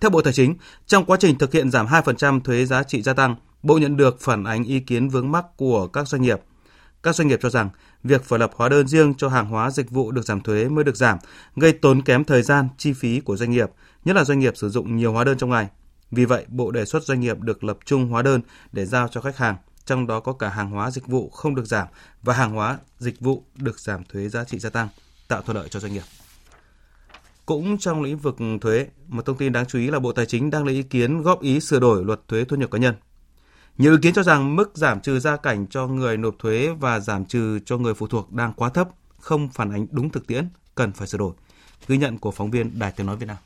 Theo 0.00 0.10
Bộ 0.10 0.22
Tài 0.22 0.32
chính, 0.32 0.54
trong 0.86 1.04
quá 1.04 1.16
trình 1.20 1.38
thực 1.38 1.52
hiện 1.52 1.70
giảm 1.70 1.86
2% 1.86 2.40
thuế 2.40 2.64
giá 2.64 2.82
trị 2.82 3.02
gia 3.02 3.12
tăng, 3.12 3.36
Bộ 3.62 3.78
nhận 3.78 3.96
được 3.96 4.20
phản 4.20 4.44
ánh 4.44 4.64
ý 4.64 4.80
kiến 4.80 5.08
vướng 5.08 5.32
mắc 5.32 5.44
của 5.56 5.86
các 5.86 6.08
doanh 6.08 6.22
nghiệp. 6.22 6.40
Các 7.02 7.14
doanh 7.14 7.28
nghiệp 7.28 7.38
cho 7.42 7.50
rằng 7.50 7.70
việc 8.04 8.24
phải 8.24 8.38
lập 8.38 8.50
hóa 8.54 8.68
đơn 8.68 8.88
riêng 8.88 9.14
cho 9.14 9.28
hàng 9.28 9.46
hóa 9.46 9.70
dịch 9.70 9.90
vụ 9.90 10.10
được 10.10 10.24
giảm 10.24 10.40
thuế 10.40 10.68
mới 10.68 10.84
được 10.84 10.96
giảm, 10.96 11.18
gây 11.56 11.72
tốn 11.72 12.02
kém 12.02 12.24
thời 12.24 12.42
gian, 12.42 12.68
chi 12.78 12.92
phí 12.92 13.20
của 13.20 13.36
doanh 13.36 13.50
nghiệp, 13.50 13.70
nhất 14.04 14.16
là 14.16 14.24
doanh 14.24 14.38
nghiệp 14.38 14.56
sử 14.56 14.68
dụng 14.68 14.96
nhiều 14.96 15.12
hóa 15.12 15.24
đơn 15.24 15.38
trong 15.38 15.50
ngày. 15.50 15.68
Vì 16.10 16.24
vậy, 16.24 16.44
Bộ 16.48 16.70
đề 16.70 16.84
xuất 16.84 17.02
doanh 17.02 17.20
nghiệp 17.20 17.40
được 17.40 17.64
lập 17.64 17.78
chung 17.84 18.08
hóa 18.08 18.22
đơn 18.22 18.40
để 18.72 18.86
giao 18.86 19.08
cho 19.08 19.20
khách 19.20 19.36
hàng, 19.36 19.56
trong 19.88 20.06
đó 20.06 20.20
có 20.20 20.32
cả 20.32 20.48
hàng 20.48 20.70
hóa 20.70 20.90
dịch 20.90 21.06
vụ 21.06 21.30
không 21.30 21.54
được 21.54 21.64
giảm 21.64 21.88
và 22.22 22.34
hàng 22.34 22.52
hóa 22.52 22.78
dịch 22.98 23.20
vụ 23.20 23.44
được 23.56 23.80
giảm 23.80 24.04
thuế 24.04 24.28
giá 24.28 24.44
trị 24.44 24.58
gia 24.58 24.70
tăng, 24.70 24.88
tạo 25.28 25.42
thuận 25.42 25.56
lợi 25.56 25.68
cho 25.68 25.80
doanh 25.80 25.92
nghiệp. 25.92 26.02
Cũng 27.46 27.78
trong 27.78 28.02
lĩnh 28.02 28.18
vực 28.18 28.36
thuế, 28.60 28.86
một 29.06 29.26
thông 29.26 29.36
tin 29.36 29.52
đáng 29.52 29.66
chú 29.66 29.78
ý 29.78 29.90
là 29.90 29.98
Bộ 29.98 30.12
Tài 30.12 30.26
chính 30.26 30.50
đang 30.50 30.64
lấy 30.64 30.74
ý 30.74 30.82
kiến 30.82 31.22
góp 31.22 31.42
ý 31.42 31.60
sửa 31.60 31.80
đổi 31.80 32.04
luật 32.04 32.20
thuế 32.28 32.44
thu 32.44 32.56
nhập 32.56 32.70
cá 32.70 32.78
nhân. 32.78 32.94
Nhiều 33.78 33.92
ý 33.92 33.98
kiến 34.02 34.14
cho 34.14 34.22
rằng 34.22 34.56
mức 34.56 34.70
giảm 34.74 35.00
trừ 35.00 35.20
gia 35.20 35.36
cảnh 35.36 35.66
cho 35.66 35.86
người 35.86 36.16
nộp 36.16 36.34
thuế 36.38 36.68
và 36.80 37.00
giảm 37.00 37.24
trừ 37.24 37.58
cho 37.64 37.78
người 37.78 37.94
phụ 37.94 38.06
thuộc 38.06 38.32
đang 38.32 38.52
quá 38.52 38.68
thấp, 38.68 38.88
không 39.18 39.48
phản 39.48 39.72
ánh 39.72 39.86
đúng 39.90 40.10
thực 40.10 40.26
tiễn, 40.26 40.48
cần 40.74 40.92
phải 40.92 41.08
sửa 41.08 41.18
đổi. 41.18 41.32
Ghi 41.88 41.96
nhận 41.96 42.18
của 42.18 42.30
phóng 42.30 42.50
viên 42.50 42.78
Đài 42.78 42.92
Tiếng 42.92 43.06
Nói 43.06 43.16
Việt 43.16 43.26
Nam. 43.26 43.36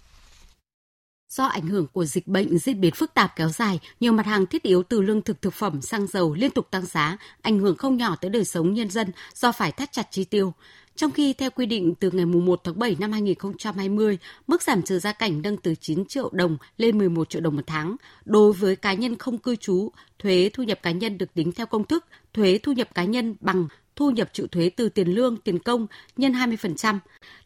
Do 1.32 1.44
ảnh 1.44 1.66
hưởng 1.66 1.86
của 1.86 2.04
dịch 2.04 2.26
bệnh 2.26 2.58
diễn 2.58 2.80
biến 2.80 2.94
phức 2.94 3.14
tạp 3.14 3.36
kéo 3.36 3.48
dài, 3.48 3.80
nhiều 4.00 4.12
mặt 4.12 4.26
hàng 4.26 4.46
thiết 4.46 4.62
yếu 4.62 4.82
từ 4.82 5.00
lương 5.00 5.22
thực 5.22 5.42
thực 5.42 5.54
phẩm, 5.54 5.82
xăng 5.82 6.06
dầu 6.06 6.34
liên 6.34 6.50
tục 6.50 6.66
tăng 6.70 6.86
giá, 6.86 7.16
ảnh 7.42 7.58
hưởng 7.58 7.76
không 7.76 7.96
nhỏ 7.96 8.16
tới 8.20 8.30
đời 8.30 8.44
sống 8.44 8.74
nhân 8.74 8.90
dân 8.90 9.10
do 9.34 9.52
phải 9.52 9.72
thắt 9.72 9.92
chặt 9.92 10.08
chi 10.10 10.24
tiêu. 10.24 10.52
Trong 10.96 11.10
khi 11.10 11.32
theo 11.32 11.50
quy 11.50 11.66
định 11.66 11.94
từ 11.94 12.10
ngày 12.10 12.26
1 12.26 12.60
tháng 12.64 12.78
7 12.78 12.96
năm 13.00 13.12
2020, 13.12 14.18
mức 14.46 14.62
giảm 14.62 14.82
trừ 14.82 14.98
gia 14.98 15.12
cảnh 15.12 15.42
nâng 15.42 15.56
từ 15.56 15.74
9 15.74 16.04
triệu 16.04 16.30
đồng 16.32 16.56
lên 16.76 16.98
11 16.98 17.30
triệu 17.30 17.40
đồng 17.40 17.56
một 17.56 17.66
tháng. 17.66 17.96
Đối 18.24 18.52
với 18.52 18.76
cá 18.76 18.92
nhân 18.92 19.18
không 19.18 19.38
cư 19.38 19.56
trú, 19.56 19.90
thuế 20.18 20.50
thu 20.52 20.62
nhập 20.62 20.78
cá 20.82 20.90
nhân 20.90 21.18
được 21.18 21.34
tính 21.34 21.52
theo 21.52 21.66
công 21.66 21.84
thức 21.84 22.04
thuế 22.34 22.58
thu 22.62 22.72
nhập 22.72 22.88
cá 22.94 23.04
nhân 23.04 23.34
bằng 23.40 23.66
thu 23.96 24.10
nhập 24.10 24.28
chịu 24.32 24.46
thuế 24.46 24.70
từ 24.76 24.88
tiền 24.88 25.08
lương, 25.08 25.36
tiền 25.36 25.58
công 25.58 25.86
nhân 26.16 26.32
20%. 26.32 26.98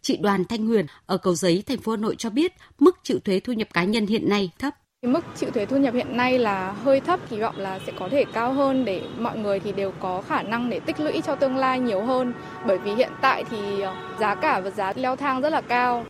Chị 0.03 0.17
Đoàn 0.17 0.45
Thanh 0.45 0.67
Huyền 0.67 0.87
ở 1.07 1.17
Cầu 1.17 1.35
Giấy, 1.35 1.63
thành 1.67 1.79
phố 1.79 1.93
Hà 1.93 1.97
Nội 1.97 2.17
cho 2.19 2.31
biết 2.31 2.53
mức 2.79 2.97
chịu 3.03 3.19
thuế 3.19 3.41
thu 3.41 3.53
nhập 3.53 3.69
cá 3.73 3.85
nhân 3.85 4.07
hiện 4.07 4.29
nay 4.29 4.51
thấp. 4.59 4.75
Mức 5.03 5.25
chịu 5.37 5.51
thuế 5.51 5.67
thu 5.67 5.77
nhập 5.77 5.95
hiện 5.95 6.17
nay 6.17 6.39
là 6.39 6.73
hơi 6.73 7.01
thấp, 7.01 7.21
kỳ 7.31 7.41
vọng 7.41 7.59
là 7.59 7.81
sẽ 7.87 7.93
có 7.99 8.09
thể 8.09 8.25
cao 8.33 8.53
hơn 8.53 8.85
để 8.85 9.03
mọi 9.19 9.39
người 9.39 9.61
thì 9.61 9.73
đều 9.73 9.93
có 10.01 10.23
khả 10.23 10.43
năng 10.43 10.71
để 10.71 10.81
tích 10.81 11.01
lũy 11.01 11.21
cho 11.27 11.35
tương 11.35 11.57
lai 11.57 11.81
nhiều 11.81 12.03
hơn. 12.03 12.33
Bởi 12.67 12.79
vì 12.79 12.95
hiện 12.95 13.13
tại 13.21 13.45
thì 13.51 13.81
ờ, 13.81 13.95
giá 14.21 14.35
cả 14.35 14.61
và 14.61 14.71
giá 14.71 14.93
leo 14.97 15.17
thang 15.17 15.41
rất 15.41 15.51
là 15.51 15.61
cao. 15.61 16.07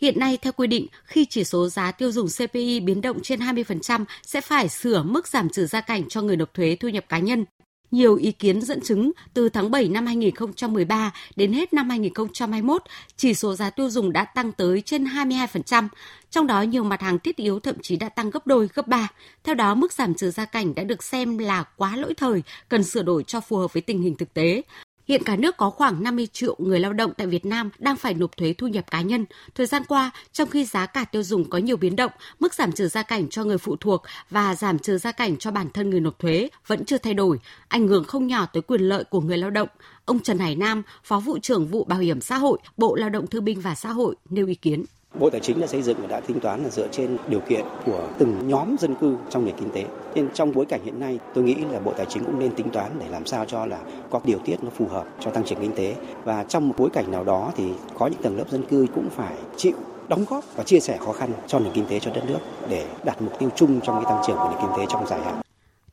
Hiện 0.00 0.18
nay, 0.18 0.38
theo 0.42 0.52
quy 0.52 0.66
định, 0.66 0.86
khi 1.04 1.24
chỉ 1.24 1.44
số 1.44 1.68
giá 1.68 1.92
tiêu 1.92 2.12
dùng 2.12 2.26
CPI 2.38 2.80
biến 2.80 3.00
động 3.00 3.20
trên 3.22 3.40
20% 3.40 4.04
sẽ 4.22 4.40
phải 4.40 4.68
sửa 4.68 5.02
mức 5.02 5.28
giảm 5.28 5.48
trừ 5.48 5.66
gia 5.66 5.80
cảnh 5.80 6.08
cho 6.08 6.22
người 6.22 6.36
nộp 6.36 6.54
thuế 6.54 6.76
thu 6.80 6.88
nhập 6.88 7.04
cá 7.08 7.18
nhân. 7.18 7.44
Nhiều 7.90 8.16
ý 8.16 8.32
kiến 8.32 8.60
dẫn 8.60 8.80
chứng 8.80 9.10
từ 9.34 9.48
tháng 9.48 9.70
7 9.70 9.88
năm 9.88 10.06
2013 10.06 11.12
đến 11.36 11.52
hết 11.52 11.72
năm 11.72 11.90
2021, 11.90 12.82
chỉ 13.16 13.34
số 13.34 13.54
giá 13.54 13.70
tiêu 13.70 13.90
dùng 13.90 14.12
đã 14.12 14.24
tăng 14.24 14.52
tới 14.52 14.80
trên 14.80 15.04
22%, 15.04 15.88
trong 16.30 16.46
đó 16.46 16.62
nhiều 16.62 16.84
mặt 16.84 17.00
hàng 17.00 17.18
thiết 17.18 17.36
yếu 17.36 17.60
thậm 17.60 17.76
chí 17.82 17.96
đã 17.96 18.08
tăng 18.08 18.30
gấp 18.30 18.46
đôi, 18.46 18.68
gấp 18.74 18.86
ba. 18.86 19.08
Theo 19.44 19.54
đó, 19.54 19.74
mức 19.74 19.92
giảm 19.92 20.14
trừ 20.14 20.30
gia 20.30 20.44
cảnh 20.44 20.74
đã 20.74 20.84
được 20.84 21.02
xem 21.02 21.38
là 21.38 21.64
quá 21.76 21.96
lỗi 21.96 22.14
thời, 22.14 22.42
cần 22.68 22.84
sửa 22.84 23.02
đổi 23.02 23.24
cho 23.24 23.40
phù 23.40 23.56
hợp 23.56 23.72
với 23.72 23.82
tình 23.82 24.02
hình 24.02 24.16
thực 24.16 24.34
tế. 24.34 24.62
Hiện 25.08 25.22
cả 25.24 25.36
nước 25.36 25.56
có 25.56 25.70
khoảng 25.70 26.02
50 26.02 26.26
triệu 26.26 26.56
người 26.58 26.80
lao 26.80 26.92
động 26.92 27.12
tại 27.16 27.26
Việt 27.26 27.46
Nam 27.46 27.70
đang 27.78 27.96
phải 27.96 28.14
nộp 28.14 28.36
thuế 28.36 28.52
thu 28.52 28.66
nhập 28.66 28.90
cá 28.90 29.00
nhân. 29.00 29.26
Thời 29.54 29.66
gian 29.66 29.82
qua, 29.88 30.10
trong 30.32 30.48
khi 30.50 30.64
giá 30.64 30.86
cả 30.86 31.04
tiêu 31.04 31.22
dùng 31.22 31.50
có 31.50 31.58
nhiều 31.58 31.76
biến 31.76 31.96
động, 31.96 32.12
mức 32.40 32.54
giảm 32.54 32.72
trừ 32.72 32.88
gia 32.88 33.02
cảnh 33.02 33.28
cho 33.28 33.44
người 33.44 33.58
phụ 33.58 33.76
thuộc 33.76 34.02
và 34.30 34.54
giảm 34.54 34.78
trừ 34.78 34.98
gia 34.98 35.12
cảnh 35.12 35.36
cho 35.36 35.50
bản 35.50 35.68
thân 35.74 35.90
người 35.90 36.00
nộp 36.00 36.18
thuế 36.18 36.48
vẫn 36.66 36.84
chưa 36.84 36.98
thay 36.98 37.14
đổi, 37.14 37.38
ảnh 37.68 37.88
hưởng 37.88 38.04
không 38.04 38.26
nhỏ 38.26 38.46
tới 38.46 38.62
quyền 38.62 38.80
lợi 38.80 39.04
của 39.04 39.20
người 39.20 39.38
lao 39.38 39.50
động. 39.50 39.68
Ông 40.04 40.20
Trần 40.20 40.38
Hải 40.38 40.54
Nam, 40.56 40.82
Phó 41.04 41.20
vụ 41.20 41.38
trưởng 41.38 41.66
vụ 41.66 41.84
Bảo 41.84 41.98
hiểm 41.98 42.20
xã 42.20 42.38
hội, 42.38 42.58
Bộ 42.76 42.94
Lao 42.94 43.10
động 43.10 43.26
Thương 43.26 43.44
binh 43.44 43.60
và 43.60 43.74
Xã 43.74 43.90
hội 43.90 44.16
nêu 44.30 44.46
ý 44.46 44.54
kiến. 44.54 44.84
Bộ 45.18 45.30
Tài 45.30 45.40
chính 45.40 45.60
đã 45.60 45.66
xây 45.66 45.82
dựng 45.82 45.96
và 46.00 46.06
đã 46.06 46.20
tính 46.20 46.40
toán 46.40 46.62
là 46.62 46.68
dựa 46.68 46.88
trên 46.88 47.16
điều 47.28 47.40
kiện 47.40 47.64
của 47.86 48.00
từng 48.18 48.48
nhóm 48.48 48.76
dân 48.80 48.94
cư 48.94 49.16
trong 49.30 49.44
nền 49.44 49.54
kinh 49.56 49.70
tế. 49.70 49.84
Nên 50.14 50.28
trong 50.34 50.52
bối 50.54 50.66
cảnh 50.66 50.80
hiện 50.84 51.00
nay, 51.00 51.18
tôi 51.34 51.44
nghĩ 51.44 51.54
là 51.54 51.80
Bộ 51.80 51.92
Tài 51.96 52.06
chính 52.08 52.24
cũng 52.24 52.38
nên 52.38 52.54
tính 52.54 52.70
toán 52.70 52.90
để 52.98 53.06
làm 53.10 53.26
sao 53.26 53.44
cho 53.44 53.66
là 53.66 53.78
có 54.10 54.20
điều 54.24 54.38
tiết 54.38 54.56
nó 54.62 54.70
phù 54.70 54.86
hợp 54.86 55.04
cho 55.20 55.30
tăng 55.30 55.44
trưởng 55.44 55.60
kinh 55.60 55.74
tế. 55.76 55.94
Và 56.24 56.44
trong 56.44 56.68
một 56.68 56.74
bối 56.78 56.90
cảnh 56.92 57.10
nào 57.10 57.24
đó 57.24 57.52
thì 57.56 57.64
có 57.98 58.06
những 58.06 58.22
tầng 58.22 58.36
lớp 58.36 58.50
dân 58.50 58.62
cư 58.62 58.86
cũng 58.94 59.08
phải 59.10 59.34
chịu 59.56 59.74
đóng 60.08 60.24
góp 60.30 60.44
và 60.56 60.64
chia 60.64 60.80
sẻ 60.80 60.96
khó 60.96 61.12
khăn 61.12 61.30
cho 61.46 61.58
nền 61.58 61.72
kinh 61.72 61.86
tế 61.86 61.98
cho 61.98 62.10
đất 62.14 62.22
nước 62.28 62.38
để 62.68 62.86
đạt 63.04 63.22
mục 63.22 63.38
tiêu 63.38 63.48
chung 63.56 63.80
trong 63.80 64.04
cái 64.04 64.12
tăng 64.12 64.22
trưởng 64.26 64.36
của 64.36 64.48
nền 64.50 64.58
kinh 64.60 64.78
tế 64.78 64.86
trong 64.88 65.06
dài 65.06 65.20
hạn. 65.20 65.47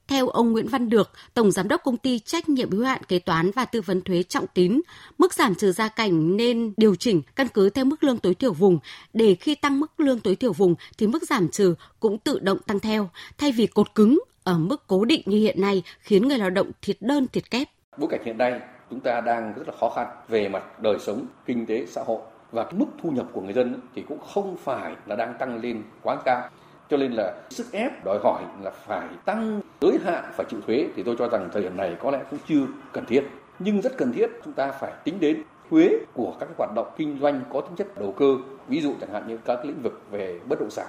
Theo 0.08 0.28
ông 0.28 0.52
Nguyễn 0.52 0.68
Văn 0.68 0.89
Được, 0.89 1.12
Tổng 1.34 1.52
Giám 1.52 1.68
đốc 1.68 1.84
Công 1.84 1.98
ty 1.98 2.20
Trách 2.20 2.50
nhiệm 2.50 2.72
hữu 2.72 2.86
hạn 2.86 3.04
Kế 3.04 3.20
toán 3.20 3.52
và 3.52 3.65
Tư 3.65 3.82
vấn 3.82 4.02
Thuế 4.02 4.24
Trọng 4.24 4.46
Tín, 4.54 4.82
mức 5.18 5.34
giảm 5.34 5.56
trừ 5.56 5.72
gia 5.72 5.88
cảnh 5.88 6.38
nên 6.38 6.74
điều 6.78 6.96
chỉnh 6.96 7.22
căn 7.36 7.48
cứ 7.48 7.70
theo 7.70 7.86
mức 7.86 8.04
lương 8.04 8.18
tối 8.18 8.34
thiểu 8.34 8.54
vùng, 8.54 8.80
để 9.13 9.36
khi 9.36 9.56
tăng 9.56 9.80
mức 9.80 10.00
lương 10.00 10.20
tối 10.20 10.36
thiểu 10.36 10.54
vùng 10.54 10.76
thì 10.98 11.08
mức 11.08 11.24
giảm 11.24 11.50
trừ 11.50 11.76
cũng 12.00 12.18
tự 12.18 12.39
động 12.39 12.58
tăng 12.60 12.80
theo, 12.80 13.10
thay 13.38 13.52
vì 13.52 13.68
cột 13.68 13.96
cứng 13.96 14.20
ở 14.44 14.58
mức 14.58 14.84
cố 14.88 15.06
định 15.06 15.22
như 15.26 15.38
hiện 15.38 15.62
nay 15.62 15.84
khiến 16.00 16.28
người 16.28 16.38
lao 16.38 16.50
động 16.50 16.72
thiệt 16.82 16.98
đơn 17.00 17.28
thiệt 17.28 17.52
kép. 17.52 17.68
Bối 17.98 18.10
cảnh 18.12 18.22
hiện 18.26 18.38
nay 18.38 18.60
chúng 18.89 19.00
ta 19.00 19.22
đang 19.22 19.54
rất 19.58 19.68
là 19.68 19.74
khó 19.80 19.89
khăn 19.96 20.08
về 20.28 20.50
mặt 20.50 20.82
đời 20.82 20.98
sống, 21.00 21.26
kinh 21.46 21.65
tế, 21.65 21.86
xã 21.88 22.04
hội. 22.08 22.20
Và 22.52 22.72
mức 22.72 22.86
thu 23.04 23.10
nhập 23.12 23.28
của 23.34 23.41
người 23.41 23.54
dân 23.54 23.80
thì 23.96 24.04
cũng 24.08 24.20
không 24.20 24.58
phải 24.58 24.96
là 25.06 25.15
đang 25.15 25.34
tăng 25.39 25.62
lên 25.62 25.84
quá 26.04 26.18
cao 26.26 26.50
cho 26.89 26.98
nên 26.98 27.12
là 27.12 27.36
sức 27.50 27.71
ép 27.71 28.06
đòi 28.06 28.19
hỏi 28.24 28.43
là 28.62 28.71
phải 28.88 29.08
tăng 29.26 29.62
giới 29.82 30.00
hạn 30.06 30.32
phải 30.36 30.45
chịu 30.50 30.62
thuế. 30.67 30.88
Thì 30.95 31.04
tôi 31.04 31.15
cho 31.19 31.30
rằng 31.30 31.50
thời 31.54 31.63
điểm 31.63 31.78
này 31.78 31.95
có 32.00 32.12
lẽ 32.12 32.24
cũng 32.30 32.39
chưa 32.48 32.67
cần 32.93 33.06
thiết. 33.06 33.24
Nhưng 33.60 33.82
rất 33.82 33.98
cần 33.98 34.13
thiết 34.13 34.30
chúng 34.45 34.54
ta 34.54 34.71
phải 34.71 34.93
tính 35.04 35.19
đến 35.19 35.43
thuế 35.69 35.89
của 36.13 36.36
các 36.39 36.50
hoạt 36.58 36.69
động 36.76 36.88
kinh 36.98 37.19
doanh 37.21 37.41
có 37.54 37.62
tính 37.62 37.76
chất 37.76 38.00
đầu 38.00 38.12
cơ. 38.12 38.38
Ví 38.67 38.82
dụ 38.82 38.93
chẳng 39.02 39.13
hạn 39.13 39.28
như 39.28 39.38
các 39.45 39.65
lĩnh 39.65 39.82
vực 39.82 40.02
về 40.12 40.39
bất 40.50 40.60
động 40.60 40.71
sản. 40.71 40.88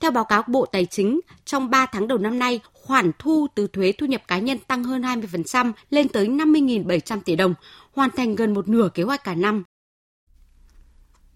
Theo 0.00 0.10
báo 0.10 0.24
cáo 0.24 0.42
Bộ 0.46 0.66
Tài 0.66 0.86
chính, 0.86 1.20
trong 1.44 1.70
3 1.70 1.86
tháng 1.86 2.08
đầu 2.08 2.18
năm 2.18 2.38
nay, 2.38 2.60
khoản 2.72 3.10
thu 3.18 3.46
từ 3.54 3.66
thuế 3.66 3.92
thu 3.98 4.06
nhập 4.06 4.22
cá 4.28 4.38
nhân 4.38 4.58
tăng 4.66 4.84
hơn 4.84 5.02
20% 5.02 5.72
lên 5.90 6.08
tới 6.08 6.28
50.700 6.28 7.20
tỷ 7.24 7.36
đồng, 7.36 7.54
hoàn 7.92 8.10
thành 8.10 8.34
gần 8.34 8.54
một 8.54 8.68
nửa 8.68 8.88
kế 8.94 9.02
hoạch 9.02 9.24
cả 9.24 9.34
năm. 9.34 9.64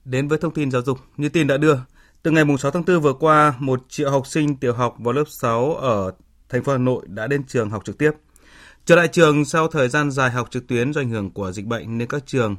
Đến 0.05 0.29
với 0.29 0.39
thông 0.39 0.55
tin 0.55 0.71
giáo 0.71 0.83
dục, 0.83 0.99
như 1.17 1.29
tin 1.29 1.47
đã 1.47 1.57
đưa, 1.57 1.77
từ 2.25 2.31
ngày 2.31 2.45
6 2.59 2.71
tháng 2.71 2.85
4 2.85 3.01
vừa 3.01 3.13
qua, 3.13 3.55
một 3.59 3.85
triệu 3.89 4.11
học 4.11 4.27
sinh 4.27 4.57
tiểu 4.57 4.75
học 4.75 4.97
vào 4.99 5.13
lớp 5.13 5.25
6 5.29 5.75
ở 5.75 6.13
thành 6.49 6.65
phố 6.65 6.73
Hà 6.73 6.79
Nội 6.79 7.07
đã 7.09 7.27
đến 7.27 7.45
trường 7.47 7.71
học 7.71 7.85
trực 7.85 7.99
tiếp. 7.99 8.11
Trở 8.85 8.97
lại 8.97 9.09
trường 9.09 9.45
sau 9.45 9.69
thời 9.69 9.89
gian 9.89 10.11
dài 10.11 10.31
học 10.31 10.51
trực 10.51 10.67
tuyến 10.67 10.93
do 10.93 11.01
ảnh 11.01 11.11
hưởng 11.11 11.31
của 11.31 11.53
dịch 11.53 11.67
bệnh 11.67 11.99
nên 11.99 12.09
các 12.09 12.27
trường, 12.27 12.57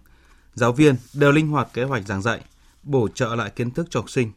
giáo 0.53 0.71
viên 0.71 0.95
đều 1.13 1.31
linh 1.31 1.47
hoạt 1.47 1.67
kế 1.73 1.83
hoạch 1.83 2.07
giảng 2.07 2.21
dạy, 2.21 2.41
bổ 2.83 3.07
trợ 3.07 3.35
lại 3.35 3.49
kiến 3.49 3.71
thức 3.71 3.87
cho 3.89 3.99
học 3.99 4.09
sinh. 4.09 4.31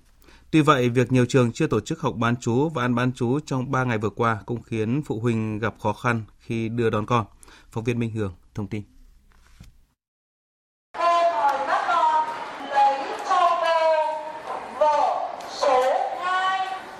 Tuy 0.50 0.60
vậy, 0.60 0.88
việc 0.88 1.12
nhiều 1.12 1.26
trường 1.26 1.52
chưa 1.52 1.66
tổ 1.66 1.80
chức 1.80 2.00
học 2.00 2.14
bán 2.16 2.36
chú 2.36 2.68
và 2.68 2.84
ăn 2.84 2.94
bán 2.94 3.12
chú 3.12 3.40
trong 3.40 3.70
3 3.70 3.84
ngày 3.84 3.98
vừa 3.98 4.10
qua 4.10 4.38
cũng 4.46 4.62
khiến 4.62 5.02
phụ 5.06 5.20
huynh 5.20 5.58
gặp 5.58 5.74
khó 5.80 5.92
khăn 5.92 6.22
khi 6.38 6.68
đưa 6.68 6.90
đón 6.90 7.06
con. 7.06 7.26
Phóng 7.70 7.84
viên 7.84 7.98
Minh 7.98 8.10
Hường 8.10 8.34
thông 8.54 8.66
tin. 8.66 8.82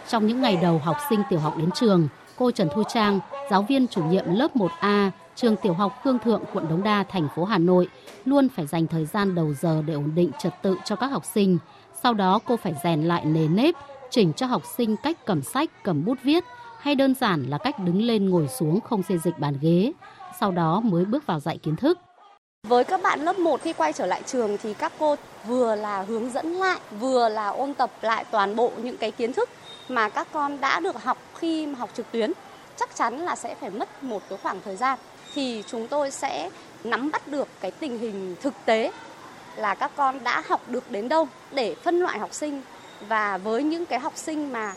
Trong 0.09 0.27
những 0.27 0.41
ngày 0.41 0.59
đầu 0.63 0.79
học 0.79 0.97
sinh 1.11 1.23
tiểu 1.31 1.39
học 1.39 1.57
đến 1.57 1.71
trường, 1.75 2.09
cô 2.37 2.51
Trần 2.51 2.69
Thu 2.75 2.83
Trang, 2.89 3.21
giáo 3.51 3.63
viên 3.63 3.87
chủ 3.87 4.05
nhiệm 4.05 4.25
lớp 4.35 4.57
1A, 4.57 5.11
trường 5.35 5.57
tiểu 5.57 5.73
học 5.73 6.01
Khương 6.05 6.19
Thượng, 6.19 6.43
quận 6.53 6.69
Đống 6.69 6.83
Đa, 6.83 7.03
thành 7.03 7.29
phố 7.37 7.45
Hà 7.45 7.59
Nội, 7.59 7.89
luôn 8.25 8.49
phải 8.49 8.67
dành 8.67 8.87
thời 8.87 9.07
gian 9.07 9.35
đầu 9.35 9.55
giờ 9.55 9.83
để 9.87 9.95
ổn 9.95 10.13
định 10.15 10.31
trật 10.39 10.63
tự 10.63 10.77
cho 10.85 10.97
các 10.97 11.07
học 11.07 11.25
sinh. 11.25 11.59
Sau 12.03 12.15
đó 12.15 12.39
cô 12.45 12.57
phải 12.57 12.75
rèn 12.85 13.03
lại 13.03 13.25
nề 13.25 13.49
nếp, 13.49 13.75
chỉnh 14.11 14.33
cho 14.33 14.47
học 14.47 14.63
sinh 14.77 14.97
cách 14.97 15.27
cầm 15.27 15.43
sách, 15.43 15.71
cầm 15.85 16.05
bút 16.05 16.19
viết, 16.23 16.45
hay 16.81 16.95
đơn 16.95 17.15
giản 17.15 17.43
là 17.43 17.59
cách 17.59 17.79
đứng 17.79 18.03
lên 18.03 18.31
ngồi 18.31 18.49
xuống 18.49 18.81
không 18.81 19.03
xê 19.03 19.19
dịch 19.19 19.39
bàn 19.39 19.55
ghế. 19.61 19.93
Sau 20.41 20.51
đó 20.51 20.81
mới 20.81 21.05
bước 21.05 21.27
vào 21.27 21.41
dạy 21.41 21.59
kiến 21.59 21.77
thức. 21.77 21.99
Với 22.69 22.85
các 22.85 23.03
bạn 23.03 23.25
lớp 23.25 23.39
1 23.39 23.61
khi 23.63 23.73
quay 23.73 23.93
trở 23.93 24.07
lại 24.07 24.23
trường 24.27 24.59
thì 24.59 24.75
các 24.75 24.93
cô 24.99 25.17
vừa 25.47 25.75
là 25.75 26.03
hướng 26.03 26.31
dẫn 26.31 26.53
lại, 26.53 26.79
vừa 27.01 27.29
là 27.29 27.49
ôn 27.49 27.75
tập 27.75 27.91
lại 28.03 28.25
toàn 28.31 28.57
bộ 28.57 28.73
những 28.83 28.97
cái 28.97 29.11
kiến 29.11 29.33
thức 29.33 29.49
mà 29.89 30.09
các 30.09 30.29
con 30.33 30.61
đã 30.61 30.81
được 30.81 31.03
học 31.03 31.19
khi 31.39 31.67
mà 31.67 31.79
học 31.79 31.91
trực 31.95 32.13
tuyến 32.13 32.33
chắc 32.77 32.97
chắn 32.97 33.19
là 33.19 33.37
sẽ 33.37 33.55
phải 33.61 33.71
mất 33.71 34.03
một 34.03 34.23
cái 34.29 34.39
khoảng 34.43 34.61
thời 34.65 34.77
gian. 34.77 34.99
Thì 35.35 35.65
chúng 35.67 35.89
tôi 35.89 36.11
sẽ 36.11 36.51
nắm 36.85 37.11
bắt 37.11 37.29
được 37.29 37.49
cái 37.61 37.71
tình 37.71 37.99
hình 37.99 38.37
thực 38.43 38.55
tế 38.65 38.93
là 39.57 39.75
các 39.75 39.91
con 39.97 40.25
đã 40.25 40.43
học 40.49 40.61
được 40.69 40.91
đến 40.91 41.09
đâu 41.09 41.29
để 41.53 41.75
phân 41.83 42.01
loại 42.01 42.19
học 42.19 42.35
sinh. 42.35 42.63
Và 43.09 43.39
với 43.39 43.63
những 43.63 43.87
cái 43.87 43.99
học 43.99 44.13
sinh 44.17 44.53
mà 44.53 44.75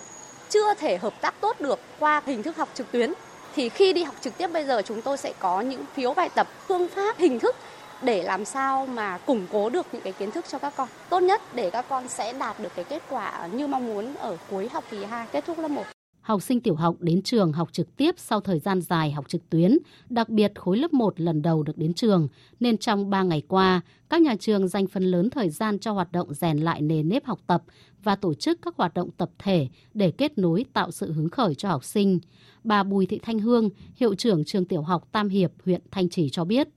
chưa 0.50 0.74
thể 0.74 0.98
hợp 0.98 1.14
tác 1.22 1.34
tốt 1.42 1.62
được 1.62 1.80
qua 2.00 2.22
hình 2.26 2.44
thức 2.44 2.58
học 2.58 2.70
trực 2.74 2.92
tuyến 2.92 3.14
thì 3.56 3.70
khi 3.70 3.94
đi 3.94 4.04
học 4.04 4.16
trực 4.22 4.38
tiếp 4.38 4.48
bây 4.54 4.66
giờ 4.66 4.82
chúng 4.86 5.02
tôi 5.02 5.18
sẽ 5.18 5.34
có 5.40 5.62
những 5.62 5.86
phiếu 5.94 6.14
bài 6.14 6.30
tập, 6.36 6.48
phương 6.68 6.88
pháp, 6.88 7.18
hình 7.18 7.40
thức 7.40 7.56
để 8.04 8.24
làm 8.24 8.46
sao 8.46 8.86
mà 8.86 9.18
củng 9.18 9.46
cố 9.52 9.70
được 9.70 9.86
những 9.94 10.02
cái 10.02 10.14
kiến 10.14 10.32
thức 10.32 10.46
cho 10.52 10.58
các 10.58 10.74
con. 10.78 10.90
Tốt 11.10 11.20
nhất 11.20 11.42
để 11.56 11.70
các 11.70 11.86
con 11.90 12.08
sẽ 12.08 12.34
đạt 12.34 12.60
được 12.60 12.72
cái 12.76 12.86
kết 12.86 13.04
quả 13.10 13.48
như 13.54 13.68
mong 13.68 13.88
muốn 13.88 14.16
ở 14.16 14.38
cuối 14.50 14.70
học 14.70 14.84
kỳ 14.92 15.04
2 15.06 15.28
kết 15.32 15.46
thúc 15.46 15.60
lớp 15.60 15.68
1 15.68 15.84
học 16.22 16.42
sinh 16.42 16.62
tiểu 16.62 16.76
học 16.76 16.96
đến 17.00 17.22
trường 17.22 17.54
học 17.54 17.70
trực 17.72 17.96
tiếp 17.96 18.16
sau 18.18 18.42
thời 18.42 18.60
gian 18.60 18.82
dài 18.82 19.12
học 19.12 19.30
trực 19.30 19.50
tuyến, 19.50 19.78
đặc 20.10 20.30
biệt 20.30 20.52
khối 20.56 20.78
lớp 20.78 20.94
1 20.94 21.20
lần 21.20 21.42
đầu 21.42 21.64
được 21.64 21.78
đến 21.78 21.94
trường, 21.94 22.28
nên 22.60 22.78
trong 22.78 23.10
3 23.10 23.24
ngày 23.24 23.42
qua, 23.48 23.82
các 24.10 24.22
nhà 24.22 24.36
trường 24.40 24.68
dành 24.68 24.88
phần 24.88 25.04
lớn 25.04 25.30
thời 25.30 25.50
gian 25.50 25.80
cho 25.80 25.92
hoạt 25.92 26.12
động 26.12 26.34
rèn 26.34 26.58
lại 26.58 26.82
nề 26.82 27.04
nếp 27.04 27.26
học 27.26 27.40
tập 27.48 27.64
và 28.04 28.16
tổ 28.16 28.34
chức 28.34 28.60
các 28.62 28.76
hoạt 28.78 28.94
động 28.94 29.10
tập 29.18 29.30
thể 29.40 29.68
để 29.94 30.12
kết 30.12 30.38
nối 30.38 30.66
tạo 30.74 30.92
sự 30.92 31.12
hứng 31.12 31.30
khởi 31.30 31.56
cho 31.56 31.70
học 31.70 31.84
sinh. 31.84 32.20
Bà 32.64 32.84
Bùi 32.84 33.06
Thị 33.06 33.20
Thanh 33.24 33.40
Hương, 33.40 33.70
hiệu 33.96 34.16
trưởng 34.16 34.46
trường 34.46 34.66
tiểu 34.66 34.82
học 34.82 35.08
Tam 35.12 35.30
Hiệp, 35.30 35.52
huyện 35.66 35.82
Thanh 35.92 36.10
Trì 36.10 36.30
cho 36.30 36.46
biết 36.46 36.68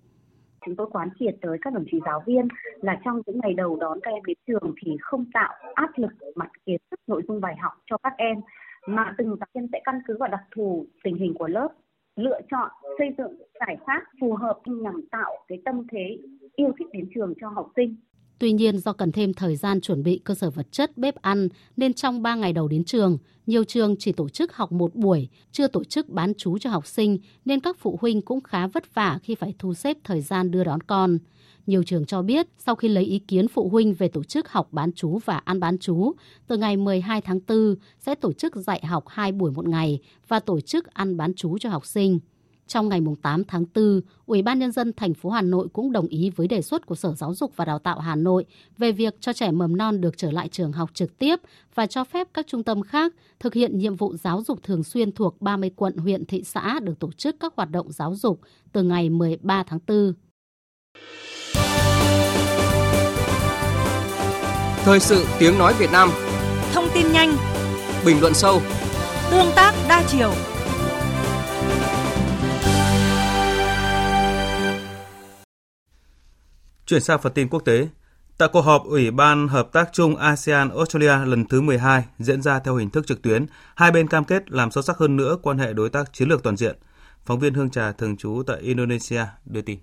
chúng 0.67 0.77
tôi 0.77 0.87
quán 0.93 1.09
triệt 1.19 1.35
tới 1.41 1.59
các 1.63 1.73
đồng 1.73 1.85
chí 1.91 1.99
giáo 2.07 2.23
viên 2.27 2.49
là 2.81 3.01
trong 3.05 3.23
những 3.27 3.41
ngày 3.43 3.55
đầu 3.55 3.77
đón 3.77 3.99
các 4.03 4.11
em 4.11 4.25
đến 4.27 4.37
trường 4.47 4.75
thì 4.83 4.97
không 5.01 5.25
tạo 5.35 5.55
áp 5.75 5.91
lực 5.97 6.13
mặt 6.35 6.49
kiến 6.67 6.77
thức 6.91 7.01
nội 7.07 7.23
dung 7.29 7.41
bài 7.41 7.57
học 7.57 7.73
cho 7.87 7.97
các 8.03 8.13
em, 8.17 8.37
mà 8.87 9.15
từng 9.19 9.37
giáo 9.41 9.47
viên 9.55 9.69
sẽ 9.73 9.81
căn 9.85 10.01
cứ 10.07 10.17
vào 10.21 10.29
đặc 10.29 10.43
thù 10.57 10.87
tình 11.05 11.17
hình 11.17 11.35
của 11.35 11.49
lớp, 11.49 11.69
lựa 12.17 12.41
chọn, 12.51 12.71
xây 12.99 13.15
dựng 13.19 13.37
giải 13.61 13.77
pháp 13.87 14.03
phù 14.21 14.35
hợp 14.35 14.61
nhằm 14.67 15.03
tạo 15.11 15.33
cái 15.49 15.59
tâm 15.65 15.87
thế 15.93 16.19
yêu 16.57 16.73
thích 16.79 16.89
đến 16.93 17.09
trường 17.15 17.35
cho 17.41 17.49
học 17.49 17.71
sinh. 17.77 17.97
Tuy 18.39 18.53
nhiên 18.53 18.79
do 18.79 18.93
cần 18.93 19.13
thêm 19.13 19.35
thời 19.35 19.57
gian 19.57 19.81
chuẩn 19.81 20.03
bị 20.03 20.21
cơ 20.25 20.35
sở 20.35 20.51
vật 20.51 20.67
chất, 20.73 20.99
bếp 20.99 21.15
ăn 21.23 21.49
nên 21.77 21.95
trong 21.95 22.23
3 22.23 22.35
ngày 22.35 22.53
đầu 22.53 22.69
đến 22.69 22.85
trường, 22.85 23.19
nhiều 23.47 23.65
trường 23.65 23.97
chỉ 23.99 24.13
tổ 24.13 24.29
chức 24.29 24.53
học 24.53 24.73
một 24.73 24.95
buổi, 24.95 25.29
chưa 25.53 25.69
tổ 25.69 25.85
chức 25.85 26.09
bán 26.09 26.33
chú 26.39 26.59
cho 26.59 26.71
học 26.71 26.87
sinh 26.87 27.19
nên 27.45 27.61
các 27.61 27.77
phụ 27.79 27.99
huynh 28.01 28.23
cũng 28.23 28.41
khá 28.41 28.67
vất 28.67 28.95
vả 28.95 29.19
khi 29.23 29.35
phải 29.35 29.55
thu 29.59 29.75
xếp 29.75 29.97
thời 30.05 30.21
gian 30.21 30.51
đưa 30.51 30.65
đón 30.65 30.81
con. 30.81 31.19
Nhiều 31.67 31.83
trường 31.83 32.07
cho 32.07 32.23
biết 32.23 32.47
sau 32.59 32.75
khi 32.75 32.89
lấy 32.89 33.05
ý 33.05 33.19
kiến 33.19 33.49
phụ 33.49 33.69
huynh 33.69 33.95
về 33.95 34.09
tổ 34.09 34.25
chức 34.25 34.49
học 34.49 34.69
bán 34.73 34.93
chú 34.93 35.19
và 35.25 35.39
ăn 35.45 35.61
bán 35.61 35.79
chú, 35.79 36.13
từ 36.47 36.57
ngày 36.57 36.77
12 36.77 37.21
tháng 37.21 37.41
4 37.49 37.75
sẽ 37.99 38.15
tổ 38.15 38.33
chức 38.33 38.57
dạy 38.57 38.87
học 38.87 39.05
2 39.09 39.33
buổi 39.33 39.51
một 39.51 39.69
ngày 39.69 40.01
và 40.29 40.41
tổ 40.41 40.61
chức 40.61 40.87
ăn 40.87 41.17
bán 41.17 41.35
chú 41.35 41.59
cho 41.59 41.71
học 41.71 41.87
sinh. 41.87 42.19
Trong 42.67 42.89
ngày 42.89 43.01
8 43.23 43.45
tháng 43.45 43.65
4, 43.75 44.01
Ủy 44.27 44.43
ban 44.43 44.59
nhân 44.59 44.73
dân 44.73 44.93
thành 44.93 45.15
phố 45.15 45.31
Hà 45.31 45.43
Nội 45.43 45.69
cũng 45.73 45.93
đồng 45.93 46.07
ý 46.07 46.31
với 46.31 46.49
đề 46.49 46.63
xuất 46.63 46.87
của 46.87 46.95
Sở 46.95 47.15
Giáo 47.15 47.35
dục 47.35 47.53
và 47.57 47.65
Đào 47.65 47.79
tạo 47.79 47.99
Hà 47.99 48.17
Nội 48.17 48.45
về 48.79 48.93
việc 48.93 49.15
cho 49.21 49.33
trẻ 49.33 49.51
mầm 49.51 49.77
non 49.77 50.01
được 50.01 50.19
trở 50.19 50.31
lại 50.31 50.49
trường 50.49 50.73
học 50.73 50.91
trực 50.95 51.19
tiếp 51.19 51.37
và 51.75 51.87
cho 51.87 52.05
phép 52.05 52.29
các 52.35 52.47
trung 52.47 52.63
tâm 52.63 52.83
khác 52.83 53.13
thực 53.41 53.55
hiện 53.55 53.79
nhiệm 53.79 53.97
vụ 53.97 54.17
giáo 54.17 54.43
dục 54.47 54.63
thường 54.63 54.85
xuyên 54.85 55.13
thuộc 55.13 55.41
30 55.41 55.71
quận 55.77 55.97
huyện 55.97 56.25
thị 56.25 56.43
xã 56.45 56.81
được 56.81 56.99
tổ 56.99 57.13
chức 57.13 57.37
các 57.41 57.53
hoạt 57.57 57.71
động 57.71 57.93
giáo 57.93 58.15
dục 58.15 58.41
từ 58.73 58.83
ngày 58.83 59.11
13 59.11 59.63
tháng 59.63 59.81
4. 59.87 60.13
Thời 64.85 65.01
sự 65.01 65.27
tiếng 65.39 65.59
nói 65.59 65.75
Việt 65.79 65.93
Nam. 65.93 66.11
Thông 66.73 66.89
tin 66.95 67.13
nhanh. 67.13 67.37
Bình 68.07 68.21
luận 68.21 68.35
sâu. 68.35 68.61
Tương 69.31 69.47
tác 69.57 69.75
đa 69.89 70.05
chiều 70.09 70.33
Chuyển 76.87 77.01
sang 77.01 77.21
phần 77.23 77.33
tin 77.33 77.49
quốc 77.49 77.61
tế. 77.61 77.89
Tại 78.39 78.49
cuộc 78.53 78.61
họp 78.61 78.85
Ủy 78.85 79.11
ban 79.11 79.49
Hợp 79.49 79.69
tác 79.73 79.89
chung 79.93 80.17
ASEAN-Australia 80.17 81.27
lần 81.27 81.45
thứ 81.45 81.61
12 81.61 82.05
diễn 82.19 82.43
ra 82.43 82.59
theo 82.59 82.77
hình 82.77 82.91
thức 82.91 83.07
trực 83.07 83.23
tuyến, 83.23 83.47
hai 83.75 83.91
bên 83.91 84.09
cam 84.09 84.25
kết 84.25 84.51
làm 84.51 84.71
sâu 84.71 84.83
sắc 84.83 84.99
hơn 84.99 85.17
nữa 85.17 85.37
quan 85.43 85.59
hệ 85.59 85.73
đối 85.73 85.91
tác 85.91 86.13
chiến 86.13 86.29
lược 86.29 86.43
toàn 86.43 86.57
diện. 86.57 86.77
Phóng 87.25 87.41
viên 87.41 87.55
Hương 87.55 87.71
Trà 87.71 87.93
thường 87.93 88.17
trú 88.17 88.43
tại 88.47 88.61
Indonesia 88.61 89.25
đưa 89.45 89.63
tin. 89.63 89.79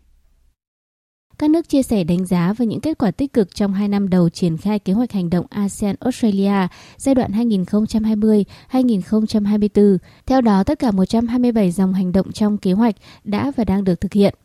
Các 1.38 1.50
nước 1.50 1.70
chia 1.70 1.84
sẻ 1.84 2.04
đánh 2.04 2.26
giá 2.26 2.54
về 2.58 2.66
những 2.66 2.80
kết 2.80 2.98
quả 2.98 3.12
tích 3.12 3.34
cực 3.34 3.56
trong 3.56 3.74
hai 3.74 3.88
năm 3.88 4.10
đầu 4.10 4.30
triển 4.30 4.58
khai 4.58 4.80
kế 4.80 4.94
hoạch 4.94 5.12
hành 5.12 5.30
động 5.30 5.46
ASEAN-Australia 5.50 6.68
giai 6.98 7.16
đoạn 7.16 7.32
2020-2024. 7.32 9.98
Theo 10.26 10.42
đó, 10.42 10.64
tất 10.64 10.80
cả 10.80 10.92
127 10.92 11.72
dòng 11.72 11.94
hành 11.94 12.12
động 12.12 12.32
trong 12.32 12.58
kế 12.58 12.72
hoạch 12.72 12.96
đã 13.24 13.52
và 13.56 13.64
đang 13.64 13.84
được 13.84 14.02
thực 14.02 14.14
hiện. 14.14 14.36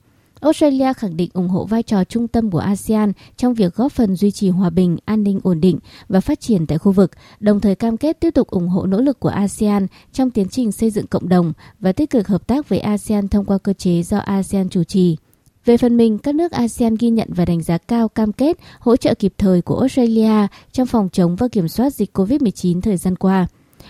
Australia 0.40 0.92
khẳng 0.92 1.16
định 1.16 1.30
ủng 1.32 1.48
hộ 1.48 1.64
vai 1.64 1.82
trò 1.82 2.04
trung 2.04 2.28
tâm 2.28 2.50
của 2.50 2.58
ASEAN 2.58 3.12
trong 3.36 3.54
việc 3.54 3.74
góp 3.74 3.92
phần 3.92 4.16
duy 4.16 4.30
trì 4.30 4.48
hòa 4.48 4.70
bình, 4.70 4.96
an 5.04 5.22
ninh 5.22 5.40
ổn 5.42 5.60
định 5.60 5.78
và 6.08 6.20
phát 6.20 6.40
triển 6.40 6.66
tại 6.66 6.78
khu 6.78 6.92
vực, 6.92 7.10
đồng 7.40 7.60
thời 7.60 7.74
cam 7.74 7.96
kết 7.96 8.20
tiếp 8.20 8.30
tục 8.30 8.48
ủng 8.48 8.68
hộ 8.68 8.86
nỗ 8.86 9.00
lực 9.00 9.20
của 9.20 9.28
ASEAN 9.28 9.86
trong 10.12 10.30
tiến 10.30 10.48
trình 10.48 10.72
xây 10.72 10.90
dựng 10.90 11.06
cộng 11.06 11.28
đồng 11.28 11.52
và 11.80 11.92
tích 11.92 12.10
cực 12.10 12.28
hợp 12.28 12.46
tác 12.46 12.68
với 12.68 12.78
ASEAN 12.78 13.28
thông 13.28 13.44
qua 13.44 13.58
cơ 13.58 13.72
chế 13.72 14.02
do 14.02 14.18
ASEAN 14.18 14.68
chủ 14.68 14.84
trì. 14.84 15.16
Về 15.64 15.76
phần 15.76 15.96
mình, 15.96 16.18
các 16.18 16.34
nước 16.34 16.52
ASEAN 16.52 16.94
ghi 16.94 17.10
nhận 17.10 17.28
và 17.32 17.44
đánh 17.44 17.62
giá 17.62 17.78
cao 17.78 18.08
cam 18.08 18.32
kết 18.32 18.58
hỗ 18.78 18.96
trợ 18.96 19.14
kịp 19.14 19.34
thời 19.38 19.62
của 19.62 19.78
Australia 19.78 20.46
trong 20.72 20.86
phòng 20.86 21.08
chống 21.12 21.36
và 21.36 21.48
kiểm 21.48 21.68
soát 21.68 21.94
dịch 21.94 22.18
COVID-19 22.18 22.80
thời 22.80 22.96
gian 22.96 23.16
qua. 23.16 23.46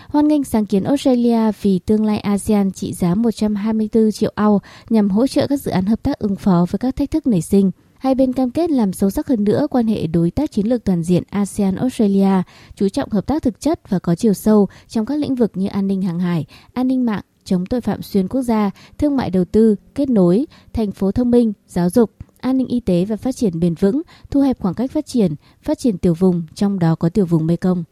Hoan 0.07 0.27
nghênh 0.27 0.43
sáng 0.43 0.65
kiến 0.65 0.83
Australia 0.83 1.51
vì 1.61 1.79
tương 1.79 2.05
lai 2.05 2.19
ASEAN 2.19 2.71
trị 2.71 2.93
giá 2.93 3.15
124 3.15 4.11
triệu 4.11 4.31
Âu 4.35 4.59
nhằm 4.89 5.09
hỗ 5.09 5.27
trợ 5.27 5.47
các 5.47 5.61
dự 5.61 5.71
án 5.71 5.85
hợp 5.85 6.03
tác 6.03 6.19
ứng 6.19 6.35
phó 6.35 6.65
với 6.69 6.79
các 6.79 6.95
thách 6.95 7.11
thức 7.11 7.27
nảy 7.27 7.41
sinh. 7.41 7.71
Hai 7.97 8.15
bên 8.15 8.33
cam 8.33 8.51
kết 8.51 8.69
làm 8.69 8.93
sâu 8.93 9.09
sắc 9.09 9.27
hơn 9.27 9.43
nữa 9.43 9.67
quan 9.69 9.87
hệ 9.87 10.07
đối 10.07 10.31
tác 10.31 10.51
chiến 10.51 10.67
lược 10.67 10.83
toàn 10.83 11.03
diện 11.03 11.23
ASEAN-Australia, 11.31 12.41
chú 12.75 12.89
trọng 12.89 13.09
hợp 13.09 13.27
tác 13.27 13.43
thực 13.43 13.59
chất 13.59 13.89
và 13.89 13.99
có 13.99 14.15
chiều 14.15 14.33
sâu 14.33 14.67
trong 14.87 15.05
các 15.05 15.19
lĩnh 15.19 15.35
vực 15.35 15.51
như 15.55 15.67
an 15.67 15.87
ninh 15.87 16.01
hàng 16.01 16.19
hải, 16.19 16.45
an 16.73 16.87
ninh 16.87 17.05
mạng, 17.05 17.23
chống 17.43 17.65
tội 17.65 17.81
phạm 17.81 18.01
xuyên 18.01 18.27
quốc 18.27 18.41
gia, 18.41 18.71
thương 18.97 19.17
mại 19.17 19.29
đầu 19.29 19.45
tư, 19.45 19.75
kết 19.95 20.09
nối, 20.09 20.45
thành 20.73 20.91
phố 20.91 21.11
thông 21.11 21.31
minh, 21.31 21.53
giáo 21.67 21.89
dục, 21.89 22.11
an 22.39 22.57
ninh 22.57 22.67
y 22.67 22.79
tế 22.79 23.05
và 23.05 23.15
phát 23.15 23.35
triển 23.35 23.59
bền 23.59 23.73
vững, 23.73 24.01
thu 24.29 24.41
hẹp 24.41 24.59
khoảng 24.59 24.73
cách 24.73 24.91
phát 24.91 25.05
triển, 25.05 25.35
phát 25.61 25.79
triển 25.79 25.97
tiểu 25.97 26.13
vùng, 26.13 26.43
trong 26.55 26.79
đó 26.79 26.95
có 26.95 27.09
tiểu 27.09 27.25
vùng 27.25 27.47
Mekong. 27.47 27.83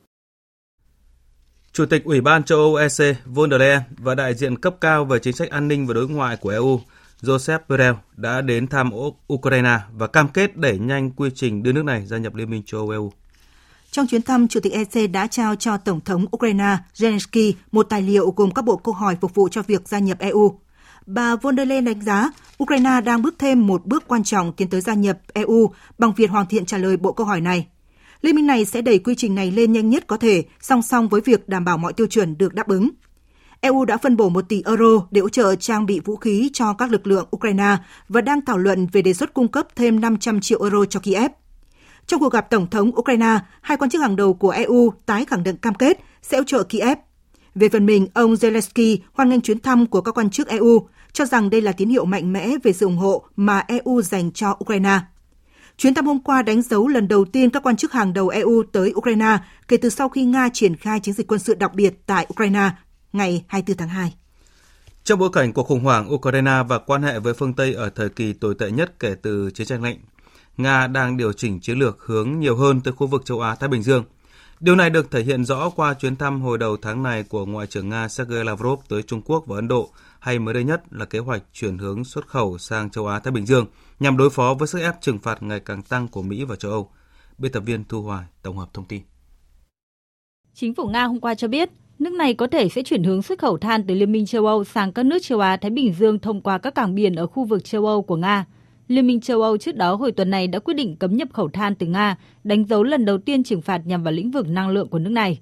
Chủ 1.75 1.85
tịch 1.85 2.03
Ủy 2.03 2.21
ban 2.21 2.43
châu 2.43 2.59
Âu 2.59 2.75
EC 2.75 3.17
von 3.25 3.51
der 3.51 3.59
Leyen 3.59 3.81
và 3.97 4.15
đại 4.15 4.33
diện 4.33 4.57
cấp 4.57 4.75
cao 4.81 5.05
về 5.05 5.19
chính 5.19 5.35
sách 5.35 5.49
an 5.49 5.67
ninh 5.67 5.87
và 5.87 5.93
đối 5.93 6.07
ngoại 6.07 6.37
của 6.37 6.49
EU 6.49 6.81
Joseph 7.21 7.59
Borrell 7.69 7.95
đã 8.15 8.41
đến 8.41 8.67
thăm 8.67 8.91
Ukraine 9.33 9.79
và 9.93 10.07
cam 10.07 10.27
kết 10.27 10.57
đẩy 10.57 10.77
nhanh 10.79 11.11
quy 11.11 11.29
trình 11.35 11.63
đưa 11.63 11.71
nước 11.71 11.85
này 11.85 12.05
gia 12.05 12.17
nhập 12.17 12.35
Liên 12.35 12.49
minh 12.49 12.63
châu 12.65 12.81
Âu 12.81 12.89
EU. 12.89 13.11
Trong 13.91 14.07
chuyến 14.07 14.21
thăm, 14.21 14.47
Chủ 14.47 14.59
tịch 14.59 14.73
EC 14.73 15.11
đã 15.11 15.27
trao 15.27 15.55
cho 15.55 15.77
Tổng 15.77 16.01
thống 16.01 16.25
Ukraine 16.35 16.77
Zelensky 16.95 17.53
một 17.71 17.83
tài 17.83 18.01
liệu 18.01 18.33
gồm 18.35 18.51
các 18.51 18.65
bộ 18.65 18.77
câu 18.77 18.93
hỏi 18.93 19.17
phục 19.21 19.35
vụ 19.35 19.49
cho 19.49 19.61
việc 19.61 19.87
gia 19.87 19.99
nhập 19.99 20.19
EU. 20.19 20.59
Bà 21.05 21.35
von 21.35 21.57
der 21.57 21.67
Leyen 21.67 21.85
đánh 21.85 22.01
giá 22.01 22.29
Ukraine 22.63 23.01
đang 23.01 23.21
bước 23.21 23.35
thêm 23.39 23.67
một 23.67 23.85
bước 23.85 24.03
quan 24.07 24.23
trọng 24.23 24.53
tiến 24.53 24.69
tới 24.69 24.81
gia 24.81 24.93
nhập 24.93 25.17
EU 25.33 25.71
bằng 25.97 26.13
việc 26.13 26.31
hoàn 26.31 26.45
thiện 26.45 26.65
trả 26.65 26.77
lời 26.77 26.97
bộ 26.97 27.11
câu 27.11 27.25
hỏi 27.25 27.41
này. 27.41 27.67
Liên 28.25 28.35
minh 28.35 28.47
này 28.47 28.65
sẽ 28.65 28.81
đẩy 28.81 28.99
quy 28.99 29.15
trình 29.15 29.35
này 29.35 29.51
lên 29.51 29.71
nhanh 29.71 29.89
nhất 29.89 30.07
có 30.07 30.17
thể, 30.17 30.43
song 30.61 30.81
song 30.81 31.09
với 31.09 31.21
việc 31.21 31.49
đảm 31.49 31.65
bảo 31.65 31.77
mọi 31.77 31.93
tiêu 31.93 32.07
chuẩn 32.07 32.37
được 32.37 32.53
đáp 32.53 32.67
ứng. 32.67 32.89
EU 33.61 33.85
đã 33.85 33.97
phân 33.97 34.17
bổ 34.17 34.29
1 34.29 34.49
tỷ 34.49 34.63
euro 34.65 35.07
để 35.11 35.21
hỗ 35.21 35.29
trợ 35.29 35.55
trang 35.55 35.85
bị 35.85 35.99
vũ 35.99 36.15
khí 36.15 36.49
cho 36.53 36.73
các 36.73 36.91
lực 36.91 37.07
lượng 37.07 37.27
Ukraine 37.35 37.77
và 38.09 38.21
đang 38.21 38.45
thảo 38.45 38.57
luận 38.57 38.87
về 38.91 39.01
đề 39.01 39.13
xuất 39.13 39.33
cung 39.33 39.47
cấp 39.47 39.67
thêm 39.75 39.99
500 39.99 40.41
triệu 40.41 40.61
euro 40.63 40.85
cho 40.85 40.99
Kiev. 40.99 41.31
Trong 42.07 42.19
cuộc 42.19 42.33
gặp 42.33 42.49
Tổng 42.49 42.69
thống 42.69 42.91
Ukraine, 42.99 43.39
hai 43.61 43.77
quan 43.77 43.89
chức 43.89 44.01
hàng 44.01 44.15
đầu 44.15 44.33
của 44.33 44.49
EU 44.49 44.93
tái 45.05 45.25
khẳng 45.25 45.43
định 45.43 45.57
cam 45.57 45.75
kết 45.75 45.99
sẽ 46.21 46.37
hỗ 46.37 46.43
trợ 46.43 46.63
Kiev. 46.63 46.97
Về 47.55 47.69
phần 47.69 47.85
mình, 47.85 48.07
ông 48.13 48.33
Zelensky 48.33 48.97
hoan 49.13 49.29
nghênh 49.29 49.41
chuyến 49.41 49.59
thăm 49.59 49.85
của 49.85 50.01
các 50.01 50.17
quan 50.17 50.29
chức 50.29 50.47
EU, 50.47 50.87
cho 51.13 51.25
rằng 51.25 51.49
đây 51.49 51.61
là 51.61 51.71
tín 51.71 51.89
hiệu 51.89 52.05
mạnh 52.05 52.33
mẽ 52.33 52.49
về 52.63 52.73
sự 52.73 52.85
ủng 52.85 52.97
hộ 52.97 53.23
mà 53.35 53.59
EU 53.59 54.01
dành 54.01 54.31
cho 54.31 54.57
Ukraine. 54.63 54.99
Chuyến 55.77 55.93
thăm 55.93 56.05
hôm 56.05 56.19
qua 56.19 56.41
đánh 56.41 56.61
dấu 56.61 56.87
lần 56.87 57.07
đầu 57.07 57.25
tiên 57.25 57.49
các 57.49 57.63
quan 57.63 57.75
chức 57.75 57.93
hàng 57.93 58.13
đầu 58.13 58.29
EU 58.29 58.63
tới 58.71 58.93
Ukraine 58.95 59.37
kể 59.67 59.77
từ 59.77 59.89
sau 59.89 60.09
khi 60.09 60.25
Nga 60.25 60.49
triển 60.53 60.75
khai 60.75 60.99
chiến 60.99 61.15
dịch 61.15 61.27
quân 61.27 61.39
sự 61.39 61.55
đặc 61.55 61.73
biệt 61.73 61.93
tại 62.05 62.27
Ukraine 62.33 62.71
ngày 63.13 63.45
24 63.47 63.77
tháng 63.77 63.89
2. 63.89 64.13
Trong 65.03 65.19
bối 65.19 65.29
cảnh 65.33 65.53
cuộc 65.53 65.63
khủng 65.63 65.83
hoảng 65.83 66.13
Ukraine 66.13 66.63
và 66.67 66.79
quan 66.79 67.03
hệ 67.03 67.19
với 67.19 67.33
phương 67.33 67.53
Tây 67.53 67.73
ở 67.73 67.89
thời 67.89 68.09
kỳ 68.09 68.33
tồi 68.33 68.55
tệ 68.55 68.71
nhất 68.71 68.99
kể 68.99 69.15
từ 69.21 69.51
chiến 69.51 69.67
tranh 69.67 69.83
lạnh, 69.83 69.97
Nga 70.57 70.87
đang 70.87 71.17
điều 71.17 71.33
chỉnh 71.33 71.59
chiến 71.59 71.79
lược 71.79 72.01
hướng 72.01 72.39
nhiều 72.39 72.55
hơn 72.55 72.81
tới 72.81 72.93
khu 72.93 73.07
vực 73.07 73.25
châu 73.25 73.41
Á-Thái 73.41 73.69
Bình 73.69 73.83
Dương. 73.83 74.03
Điều 74.59 74.75
này 74.75 74.89
được 74.89 75.11
thể 75.11 75.23
hiện 75.23 75.45
rõ 75.45 75.69
qua 75.69 75.93
chuyến 75.93 76.15
thăm 76.15 76.41
hồi 76.41 76.57
đầu 76.57 76.77
tháng 76.81 77.03
này 77.03 77.23
của 77.23 77.45
Ngoại 77.45 77.67
trưởng 77.67 77.89
Nga 77.89 78.07
Sergei 78.07 78.43
Lavrov 78.43 78.79
tới 78.89 79.03
Trung 79.03 79.21
Quốc 79.25 79.43
và 79.47 79.55
Ấn 79.55 79.67
Độ, 79.67 79.89
hay 80.19 80.39
mới 80.39 80.53
đây 80.53 80.63
nhất 80.63 80.81
là 80.91 81.05
kế 81.05 81.19
hoạch 81.19 81.43
chuyển 81.53 81.77
hướng 81.77 82.03
xuất 82.03 82.27
khẩu 82.27 82.57
sang 82.57 82.89
châu 82.89 83.07
Á-Thái 83.07 83.31
Bình 83.31 83.45
Dương 83.45 83.65
nhằm 83.99 84.17
đối 84.17 84.29
phó 84.29 84.53
với 84.53 84.67
sức 84.67 84.79
ép 84.79 85.01
trừng 85.01 85.19
phạt 85.19 85.43
ngày 85.43 85.59
càng 85.59 85.81
tăng 85.81 86.07
của 86.07 86.21
Mỹ 86.21 86.43
và 86.43 86.55
châu 86.55 86.71
Âu. 86.71 86.89
Biên 87.37 87.51
tập 87.51 87.63
viên 87.65 87.83
Thu 87.83 88.01
Hoài 88.01 88.25
tổng 88.43 88.57
hợp 88.57 88.73
thông 88.73 88.85
tin. 88.85 89.01
Chính 90.53 90.75
phủ 90.75 90.87
Nga 90.87 91.03
hôm 91.03 91.19
qua 91.19 91.35
cho 91.35 91.47
biết, 91.47 91.69
nước 91.99 92.13
này 92.13 92.33
có 92.33 92.47
thể 92.47 92.69
sẽ 92.69 92.83
chuyển 92.83 93.03
hướng 93.03 93.21
xuất 93.21 93.39
khẩu 93.39 93.57
than 93.57 93.83
từ 93.87 93.95
Liên 93.95 94.11
minh 94.11 94.25
châu 94.25 94.45
Âu 94.45 94.63
sang 94.63 94.93
các 94.93 95.05
nước 95.05 95.19
châu 95.21 95.39
Á-Thái 95.39 95.71
Bình 95.71 95.93
Dương 95.93 96.19
thông 96.19 96.41
qua 96.41 96.57
các 96.57 96.75
cảng 96.75 96.95
biển 96.95 97.15
ở 97.15 97.27
khu 97.27 97.45
vực 97.45 97.63
châu 97.63 97.85
Âu 97.85 98.01
của 98.01 98.15
Nga. 98.15 98.45
Liên 98.87 99.07
minh 99.07 99.21
châu 99.21 99.41
Âu 99.41 99.57
trước 99.57 99.75
đó 99.75 99.95
hồi 99.95 100.11
tuần 100.11 100.29
này 100.29 100.47
đã 100.47 100.59
quyết 100.59 100.73
định 100.73 100.95
cấm 100.95 101.17
nhập 101.17 101.27
khẩu 101.33 101.49
than 101.49 101.75
từ 101.75 101.87
Nga, 101.87 102.17
đánh 102.43 102.65
dấu 102.65 102.83
lần 102.83 103.05
đầu 103.05 103.17
tiên 103.17 103.43
trừng 103.43 103.61
phạt 103.61 103.81
nhằm 103.85 104.03
vào 104.03 104.11
lĩnh 104.11 104.31
vực 104.31 104.47
năng 104.47 104.69
lượng 104.69 104.87
của 104.87 104.99
nước 104.99 105.09
này. 105.09 105.39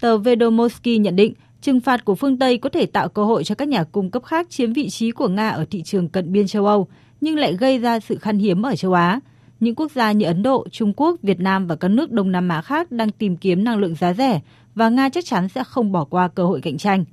Tờ 0.00 0.18
Vedomoski 0.18 0.98
nhận 1.00 1.16
định 1.16 1.34
Trừng 1.60 1.80
phạt 1.80 2.04
của 2.04 2.14
phương 2.14 2.38
Tây 2.38 2.58
có 2.58 2.68
thể 2.68 2.86
tạo 2.86 3.08
cơ 3.08 3.24
hội 3.24 3.44
cho 3.44 3.54
các 3.54 3.68
nhà 3.68 3.84
cung 3.84 4.10
cấp 4.10 4.24
khác 4.24 4.50
chiếm 4.50 4.72
vị 4.72 4.90
trí 4.90 5.10
của 5.10 5.28
Nga 5.28 5.48
ở 5.48 5.64
thị 5.70 5.82
trường 5.82 6.08
cận 6.08 6.32
biên 6.32 6.46
châu 6.46 6.66
Âu, 6.66 6.88
nhưng 7.20 7.36
lại 7.36 7.56
gây 7.56 7.78
ra 7.78 8.00
sự 8.00 8.18
khan 8.18 8.38
hiếm 8.38 8.62
ở 8.62 8.76
châu 8.76 8.92
Á. 8.92 9.20
Những 9.60 9.74
quốc 9.74 9.90
gia 9.92 10.12
như 10.12 10.26
Ấn 10.26 10.42
Độ, 10.42 10.66
Trung 10.70 10.92
Quốc, 10.96 11.22
Việt 11.22 11.40
Nam 11.40 11.66
và 11.66 11.76
các 11.76 11.88
nước 11.88 12.12
Đông 12.12 12.32
Nam 12.32 12.48
Á 12.48 12.62
khác 12.62 12.92
đang 12.92 13.10
tìm 13.10 13.36
kiếm 13.36 13.64
năng 13.64 13.78
lượng 13.78 13.94
giá 13.94 14.12
rẻ 14.12 14.40
và 14.74 14.88
Nga 14.88 15.08
chắc 15.08 15.24
chắn 15.24 15.48
sẽ 15.48 15.64
không 15.64 15.92
bỏ 15.92 16.04
qua 16.04 16.28
cơ 16.28 16.44
hội 16.44 16.60
cạnh 16.60 16.78
tranh. 16.78 17.04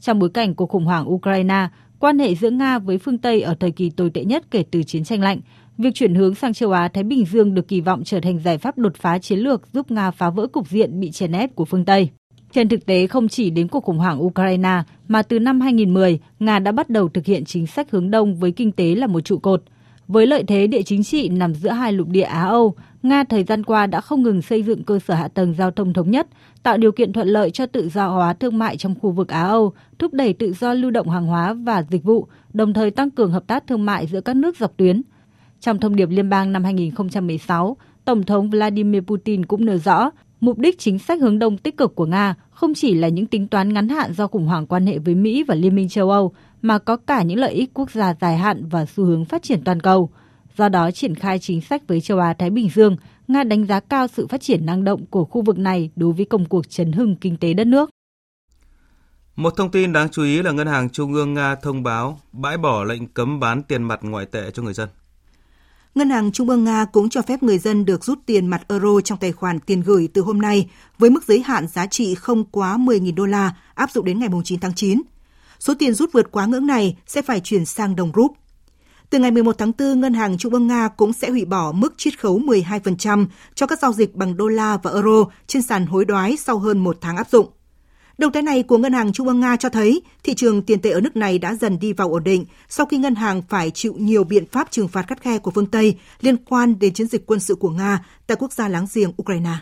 Trong 0.00 0.18
bối 0.18 0.30
cảnh 0.30 0.54
cuộc 0.54 0.70
khủng 0.70 0.84
hoảng 0.84 1.10
Ukraine, 1.10 1.68
quan 1.98 2.18
hệ 2.18 2.34
giữa 2.34 2.50
Nga 2.50 2.78
với 2.78 2.98
phương 2.98 3.18
Tây 3.18 3.40
ở 3.40 3.54
thời 3.60 3.70
kỳ 3.70 3.90
tồi 3.90 4.10
tệ 4.10 4.24
nhất 4.24 4.44
kể 4.50 4.64
từ 4.70 4.82
chiến 4.82 5.04
tranh 5.04 5.20
lạnh, 5.20 5.40
việc 5.78 5.94
chuyển 5.94 6.14
hướng 6.14 6.34
sang 6.34 6.52
châu 6.52 6.72
Á 6.72 6.88
Thái 6.88 7.04
Bình 7.04 7.24
Dương 7.24 7.54
được 7.54 7.68
kỳ 7.68 7.80
vọng 7.80 8.04
trở 8.04 8.20
thành 8.20 8.38
giải 8.38 8.58
pháp 8.58 8.78
đột 8.78 8.96
phá 8.96 9.18
chiến 9.18 9.38
lược 9.38 9.72
giúp 9.72 9.90
Nga 9.90 10.10
phá 10.10 10.30
vỡ 10.30 10.46
cục 10.46 10.68
diện 10.68 11.00
bị 11.00 11.10
chèn 11.10 11.32
ép 11.32 11.54
của 11.54 11.64
phương 11.64 11.84
Tây. 11.84 12.10
Trên 12.52 12.68
thực 12.68 12.86
tế, 12.86 13.06
không 13.06 13.28
chỉ 13.28 13.50
đến 13.50 13.68
cuộc 13.68 13.84
khủng 13.84 13.98
hoảng 13.98 14.22
Ukraine, 14.22 14.82
mà 15.08 15.22
từ 15.22 15.38
năm 15.38 15.60
2010, 15.60 16.18
Nga 16.40 16.58
đã 16.58 16.72
bắt 16.72 16.90
đầu 16.90 17.08
thực 17.08 17.24
hiện 17.24 17.44
chính 17.44 17.66
sách 17.66 17.90
hướng 17.90 18.10
đông 18.10 18.36
với 18.36 18.52
kinh 18.52 18.72
tế 18.72 18.94
là 18.94 19.06
một 19.06 19.20
trụ 19.20 19.38
cột. 19.38 19.62
Với 20.08 20.26
lợi 20.26 20.44
thế 20.46 20.66
địa 20.66 20.82
chính 20.82 21.04
trị 21.04 21.28
nằm 21.28 21.54
giữa 21.54 21.70
hai 21.70 21.92
lục 21.92 22.08
địa 22.08 22.22
Á-Âu, 22.22 22.74
Nga 23.02 23.24
thời 23.24 23.44
gian 23.44 23.64
qua 23.64 23.86
đã 23.86 24.00
không 24.00 24.22
ngừng 24.22 24.42
xây 24.42 24.62
dựng 24.62 24.84
cơ 24.84 24.98
sở 24.98 25.14
hạ 25.14 25.28
tầng 25.28 25.54
giao 25.58 25.70
thông 25.70 25.92
thống 25.92 26.10
nhất, 26.10 26.26
tạo 26.62 26.78
điều 26.78 26.92
kiện 26.92 27.12
thuận 27.12 27.28
lợi 27.28 27.50
cho 27.50 27.66
tự 27.66 27.88
do 27.88 28.08
hóa 28.08 28.32
thương 28.32 28.58
mại 28.58 28.76
trong 28.76 28.94
khu 29.00 29.10
vực 29.10 29.28
Á-Âu, 29.28 29.72
thúc 29.98 30.12
đẩy 30.14 30.32
tự 30.32 30.52
do 30.52 30.72
lưu 30.72 30.90
động 30.90 31.08
hàng 31.08 31.26
hóa 31.26 31.52
và 31.52 31.84
dịch 31.90 32.04
vụ, 32.04 32.26
đồng 32.52 32.72
thời 32.72 32.90
tăng 32.90 33.10
cường 33.10 33.32
hợp 33.32 33.46
tác 33.46 33.66
thương 33.66 33.84
mại 33.84 34.06
giữa 34.06 34.20
các 34.20 34.36
nước 34.36 34.56
dọc 34.56 34.76
tuyến. 34.76 35.02
Trong 35.60 35.78
thông 35.78 35.96
điệp 35.96 36.08
liên 36.10 36.28
bang 36.28 36.52
năm 36.52 36.64
2016, 36.64 37.76
Tổng 38.04 38.22
thống 38.22 38.50
Vladimir 38.50 39.02
Putin 39.02 39.46
cũng 39.46 39.64
nêu 39.64 39.78
rõ 39.78 40.10
Mục 40.46 40.58
đích 40.58 40.78
chính 40.78 40.98
sách 40.98 41.20
hướng 41.20 41.38
đông 41.38 41.58
tích 41.58 41.76
cực 41.76 41.94
của 41.94 42.06
Nga 42.06 42.34
không 42.50 42.74
chỉ 42.74 42.94
là 42.94 43.08
những 43.08 43.26
tính 43.26 43.48
toán 43.48 43.72
ngắn 43.72 43.88
hạn 43.88 44.12
do 44.12 44.26
khủng 44.26 44.46
hoảng 44.46 44.66
quan 44.66 44.86
hệ 44.86 44.98
với 44.98 45.14
Mỹ 45.14 45.42
và 45.42 45.54
Liên 45.54 45.74
minh 45.74 45.88
châu 45.88 46.10
Âu, 46.10 46.32
mà 46.62 46.78
có 46.78 46.96
cả 46.96 47.22
những 47.22 47.38
lợi 47.38 47.52
ích 47.52 47.70
quốc 47.74 47.90
gia 47.90 48.14
dài 48.20 48.36
hạn 48.36 48.68
và 48.68 48.86
xu 48.86 49.04
hướng 49.04 49.24
phát 49.24 49.42
triển 49.42 49.64
toàn 49.64 49.80
cầu. 49.80 50.10
Do 50.56 50.68
đó, 50.68 50.90
triển 50.90 51.14
khai 51.14 51.38
chính 51.38 51.60
sách 51.60 51.82
với 51.88 52.00
châu 52.00 52.18
Á-Thái 52.18 52.50
Bình 52.50 52.68
Dương, 52.74 52.96
Nga 53.28 53.44
đánh 53.44 53.66
giá 53.66 53.80
cao 53.80 54.06
sự 54.06 54.26
phát 54.26 54.40
triển 54.40 54.66
năng 54.66 54.84
động 54.84 55.06
của 55.06 55.24
khu 55.24 55.42
vực 55.42 55.58
này 55.58 55.90
đối 55.96 56.12
với 56.12 56.24
công 56.24 56.44
cuộc 56.44 56.68
chấn 56.68 56.92
hưng 56.92 57.16
kinh 57.16 57.36
tế 57.36 57.54
đất 57.54 57.66
nước. 57.66 57.90
Một 59.36 59.52
thông 59.56 59.70
tin 59.70 59.92
đáng 59.92 60.08
chú 60.08 60.22
ý 60.22 60.42
là 60.42 60.52
Ngân 60.52 60.66
hàng 60.66 60.90
Trung 60.90 61.12
ương 61.12 61.34
Nga 61.34 61.54
thông 61.54 61.82
báo 61.82 62.20
bãi 62.32 62.58
bỏ 62.58 62.84
lệnh 62.84 63.06
cấm 63.06 63.40
bán 63.40 63.62
tiền 63.62 63.82
mặt 63.82 63.98
ngoại 64.02 64.26
tệ 64.26 64.50
cho 64.54 64.62
người 64.62 64.74
dân. 64.74 64.88
Ngân 65.96 66.10
hàng 66.10 66.32
Trung 66.32 66.48
ương 66.48 66.64
Nga 66.64 66.84
cũng 66.84 67.08
cho 67.08 67.22
phép 67.22 67.42
người 67.42 67.58
dân 67.58 67.84
được 67.84 68.04
rút 68.04 68.18
tiền 68.26 68.46
mặt 68.46 68.68
euro 68.68 69.00
trong 69.00 69.18
tài 69.18 69.32
khoản 69.32 69.60
tiền 69.60 69.80
gửi 69.80 70.08
từ 70.14 70.22
hôm 70.22 70.40
nay 70.40 70.70
với 70.98 71.10
mức 71.10 71.24
giới 71.24 71.40
hạn 71.40 71.66
giá 71.68 71.86
trị 71.86 72.14
không 72.14 72.44
quá 72.44 72.76
10.000 72.76 73.14
đô 73.14 73.26
la 73.26 73.56
áp 73.74 73.90
dụng 73.90 74.04
đến 74.04 74.18
ngày 74.18 74.28
9 74.44 74.60
tháng 74.60 74.74
9. 74.74 75.02
Số 75.58 75.74
tiền 75.78 75.94
rút 75.94 76.12
vượt 76.12 76.30
quá 76.30 76.46
ngưỡng 76.46 76.66
này 76.66 76.96
sẽ 77.06 77.22
phải 77.22 77.40
chuyển 77.40 77.64
sang 77.64 77.96
đồng 77.96 78.12
rúp. 78.16 78.32
Từ 79.10 79.18
ngày 79.18 79.30
11 79.30 79.58
tháng 79.58 79.72
4, 79.78 80.00
Ngân 80.00 80.14
hàng 80.14 80.38
Trung 80.38 80.52
ương 80.52 80.66
Nga 80.66 80.88
cũng 80.88 81.12
sẽ 81.12 81.30
hủy 81.30 81.44
bỏ 81.44 81.72
mức 81.72 81.94
chiết 81.96 82.20
khấu 82.20 82.40
12% 82.40 83.26
cho 83.54 83.66
các 83.66 83.78
giao 83.78 83.92
dịch 83.92 84.14
bằng 84.14 84.36
đô 84.36 84.48
la 84.48 84.78
và 84.82 84.90
euro 84.90 85.24
trên 85.46 85.62
sàn 85.62 85.86
hối 85.86 86.04
đoái 86.04 86.36
sau 86.36 86.58
hơn 86.58 86.78
một 86.78 86.98
tháng 87.00 87.16
áp 87.16 87.30
dụng. 87.30 87.55
Động 88.18 88.32
thái 88.32 88.42
này 88.42 88.62
của 88.62 88.78
Ngân 88.78 88.92
hàng 88.92 89.12
Trung 89.12 89.26
ương 89.26 89.40
Nga 89.40 89.56
cho 89.56 89.68
thấy 89.68 90.02
thị 90.22 90.34
trường 90.34 90.62
tiền 90.62 90.80
tệ 90.80 90.90
ở 90.90 91.00
nước 91.00 91.16
này 91.16 91.38
đã 91.38 91.54
dần 91.54 91.78
đi 91.78 91.92
vào 91.92 92.12
ổn 92.12 92.24
định 92.24 92.44
sau 92.68 92.86
khi 92.86 92.96
ngân 92.96 93.14
hàng 93.14 93.42
phải 93.48 93.70
chịu 93.70 93.94
nhiều 93.98 94.24
biện 94.24 94.46
pháp 94.46 94.70
trừng 94.70 94.88
phạt 94.88 95.06
khắt 95.08 95.20
khe 95.20 95.38
của 95.38 95.50
phương 95.50 95.66
Tây 95.66 95.96
liên 96.20 96.36
quan 96.36 96.78
đến 96.78 96.94
chiến 96.94 97.06
dịch 97.06 97.26
quân 97.26 97.40
sự 97.40 97.54
của 97.54 97.70
Nga 97.70 98.04
tại 98.26 98.36
quốc 98.40 98.52
gia 98.52 98.68
láng 98.68 98.86
giềng 98.94 99.12
Ukraine. 99.22 99.56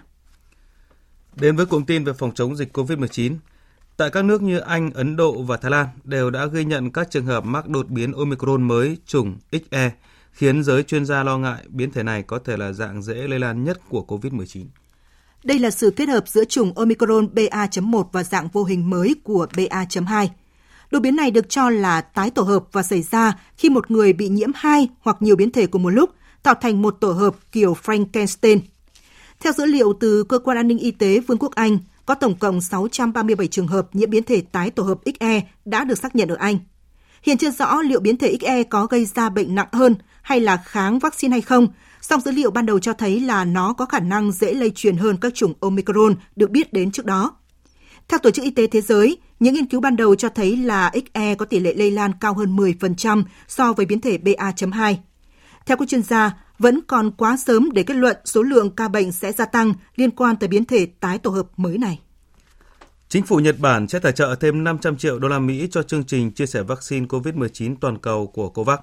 Đến 1.36 1.56
với 1.56 1.66
cụm 1.66 1.84
tin 1.84 2.04
về 2.04 2.12
phòng 2.12 2.34
chống 2.34 2.56
dịch 2.56 2.76
COVID-19, 2.76 3.36
tại 3.96 4.10
các 4.10 4.24
nước 4.24 4.42
như 4.42 4.58
Anh, 4.58 4.90
Ấn 4.90 5.16
Độ 5.16 5.42
và 5.42 5.56
Thái 5.56 5.70
Lan 5.70 5.86
đều 6.04 6.30
đã 6.30 6.46
ghi 6.46 6.64
nhận 6.64 6.92
các 6.92 7.10
trường 7.10 7.26
hợp 7.26 7.44
mắc 7.44 7.68
đột 7.68 7.88
biến 7.88 8.12
Omicron 8.12 8.62
mới 8.62 8.96
chủng 9.06 9.36
XE, 9.52 9.90
khiến 10.32 10.64
giới 10.64 10.82
chuyên 10.82 11.06
gia 11.06 11.22
lo 11.22 11.38
ngại 11.38 11.64
biến 11.68 11.90
thể 11.90 12.02
này 12.02 12.22
có 12.22 12.38
thể 12.38 12.56
là 12.56 12.72
dạng 12.72 13.02
dễ 13.02 13.14
lây 13.14 13.38
lan 13.38 13.64
nhất 13.64 13.80
của 13.88 14.04
COVID-19. 14.08 14.64
Đây 15.44 15.58
là 15.58 15.70
sự 15.70 15.90
kết 15.90 16.08
hợp 16.08 16.28
giữa 16.28 16.44
chủng 16.44 16.72
Omicron 16.74 17.28
BA.1 17.34 18.04
và 18.12 18.24
dạng 18.24 18.48
vô 18.52 18.64
hình 18.64 18.90
mới 18.90 19.14
của 19.24 19.46
BA.2. 19.56 20.28
Đột 20.90 21.00
biến 21.00 21.16
này 21.16 21.30
được 21.30 21.48
cho 21.48 21.70
là 21.70 22.00
tái 22.00 22.30
tổ 22.30 22.42
hợp 22.42 22.64
và 22.72 22.82
xảy 22.82 23.02
ra 23.02 23.38
khi 23.56 23.70
một 23.70 23.90
người 23.90 24.12
bị 24.12 24.28
nhiễm 24.28 24.50
hai 24.54 24.88
hoặc 25.00 25.16
nhiều 25.20 25.36
biến 25.36 25.50
thể 25.50 25.66
cùng 25.66 25.82
một 25.82 25.90
lúc, 25.90 26.10
tạo 26.42 26.54
thành 26.60 26.82
một 26.82 26.96
tổ 27.00 27.12
hợp 27.12 27.34
kiểu 27.52 27.76
Frankenstein. 27.84 28.58
Theo 29.40 29.52
dữ 29.52 29.64
liệu 29.64 29.92
từ 30.00 30.24
Cơ 30.24 30.38
quan 30.38 30.56
An 30.56 30.68
ninh 30.68 30.78
Y 30.78 30.90
tế 30.90 31.20
Vương 31.20 31.38
quốc 31.38 31.54
Anh, 31.54 31.78
có 32.06 32.14
tổng 32.14 32.34
cộng 32.34 32.60
637 32.60 33.46
trường 33.46 33.68
hợp 33.68 33.88
nhiễm 33.92 34.10
biến 34.10 34.22
thể 34.22 34.40
tái 34.40 34.70
tổ 34.70 34.82
hợp 34.82 34.98
XE 35.20 35.42
đã 35.64 35.84
được 35.84 35.98
xác 35.98 36.16
nhận 36.16 36.28
ở 36.28 36.36
Anh. 36.36 36.58
Hiện 37.24 37.38
chưa 37.38 37.50
rõ 37.50 37.82
liệu 37.82 38.00
biến 38.00 38.16
thể 38.16 38.36
XE 38.40 38.62
có 38.62 38.86
gây 38.86 39.04
ra 39.04 39.28
bệnh 39.28 39.54
nặng 39.54 39.68
hơn 39.72 39.94
hay 40.22 40.40
là 40.40 40.56
kháng 40.56 40.98
vaccine 40.98 41.32
hay 41.32 41.40
không, 41.40 41.68
song 42.00 42.20
dữ 42.20 42.30
liệu 42.30 42.50
ban 42.50 42.66
đầu 42.66 42.78
cho 42.78 42.92
thấy 42.92 43.20
là 43.20 43.44
nó 43.44 43.72
có 43.72 43.86
khả 43.86 44.00
năng 44.00 44.32
dễ 44.32 44.54
lây 44.54 44.70
truyền 44.70 44.96
hơn 44.96 45.16
các 45.20 45.34
chủng 45.34 45.54
Omicron 45.60 46.14
được 46.36 46.50
biết 46.50 46.72
đến 46.72 46.90
trước 46.90 47.06
đó. 47.06 47.36
Theo 48.08 48.18
Tổ 48.18 48.30
chức 48.30 48.44
Y 48.44 48.50
tế 48.50 48.66
Thế 48.66 48.80
giới, 48.80 49.18
những 49.40 49.54
nghiên 49.54 49.66
cứu 49.66 49.80
ban 49.80 49.96
đầu 49.96 50.14
cho 50.14 50.28
thấy 50.28 50.56
là 50.56 50.92
XE 51.14 51.34
có 51.34 51.44
tỷ 51.44 51.60
lệ 51.60 51.74
lây 51.74 51.90
lan 51.90 52.12
cao 52.20 52.34
hơn 52.34 52.56
10% 52.56 53.24
so 53.48 53.72
với 53.72 53.86
biến 53.86 54.00
thể 54.00 54.18
BA.2. 54.18 54.94
Theo 55.66 55.76
các 55.76 55.88
chuyên 55.88 56.02
gia, 56.02 56.36
vẫn 56.58 56.80
còn 56.86 57.10
quá 57.10 57.36
sớm 57.36 57.70
để 57.72 57.82
kết 57.82 57.94
luận 57.94 58.16
số 58.24 58.42
lượng 58.42 58.70
ca 58.70 58.88
bệnh 58.88 59.12
sẽ 59.12 59.32
gia 59.32 59.44
tăng 59.44 59.72
liên 59.96 60.10
quan 60.10 60.36
tới 60.36 60.48
biến 60.48 60.64
thể 60.64 60.86
tái 60.86 61.18
tổ 61.18 61.30
hợp 61.30 61.46
mới 61.56 61.78
này. 61.78 62.00
Chính 63.14 63.26
phủ 63.26 63.36
Nhật 63.36 63.58
Bản 63.58 63.88
sẽ 63.88 63.98
tài 63.98 64.12
trợ 64.12 64.34
thêm 64.34 64.64
500 64.64 64.96
triệu 64.96 65.18
đô 65.18 65.28
la 65.28 65.38
Mỹ 65.38 65.68
cho 65.70 65.82
chương 65.82 66.04
trình 66.04 66.30
chia 66.30 66.46
sẻ 66.46 66.62
vaccine 66.62 67.06
COVID-19 67.06 67.76
toàn 67.80 67.98
cầu 67.98 68.26
của 68.26 68.48
COVAX. 68.48 68.78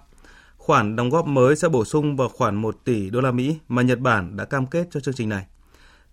Khoản 0.58 0.96
đóng 0.96 1.10
góp 1.10 1.28
mới 1.28 1.56
sẽ 1.56 1.70
bổ 1.70 1.86
sung 1.86 2.16
vào 2.16 2.30
khoản 2.30 2.56
1 2.56 2.76
tỷ 2.84 3.10
đô 3.10 3.22
la 3.22 3.32
Mỹ 3.32 3.58
mà 3.68 3.82
Nhật 3.82 4.00
Bản 4.00 4.38
đã 4.38 4.46
cam 4.46 4.66
kết 4.66 4.88
cho 4.92 5.00
chương 5.00 5.14
trình 5.14 5.30
này. 5.30 5.46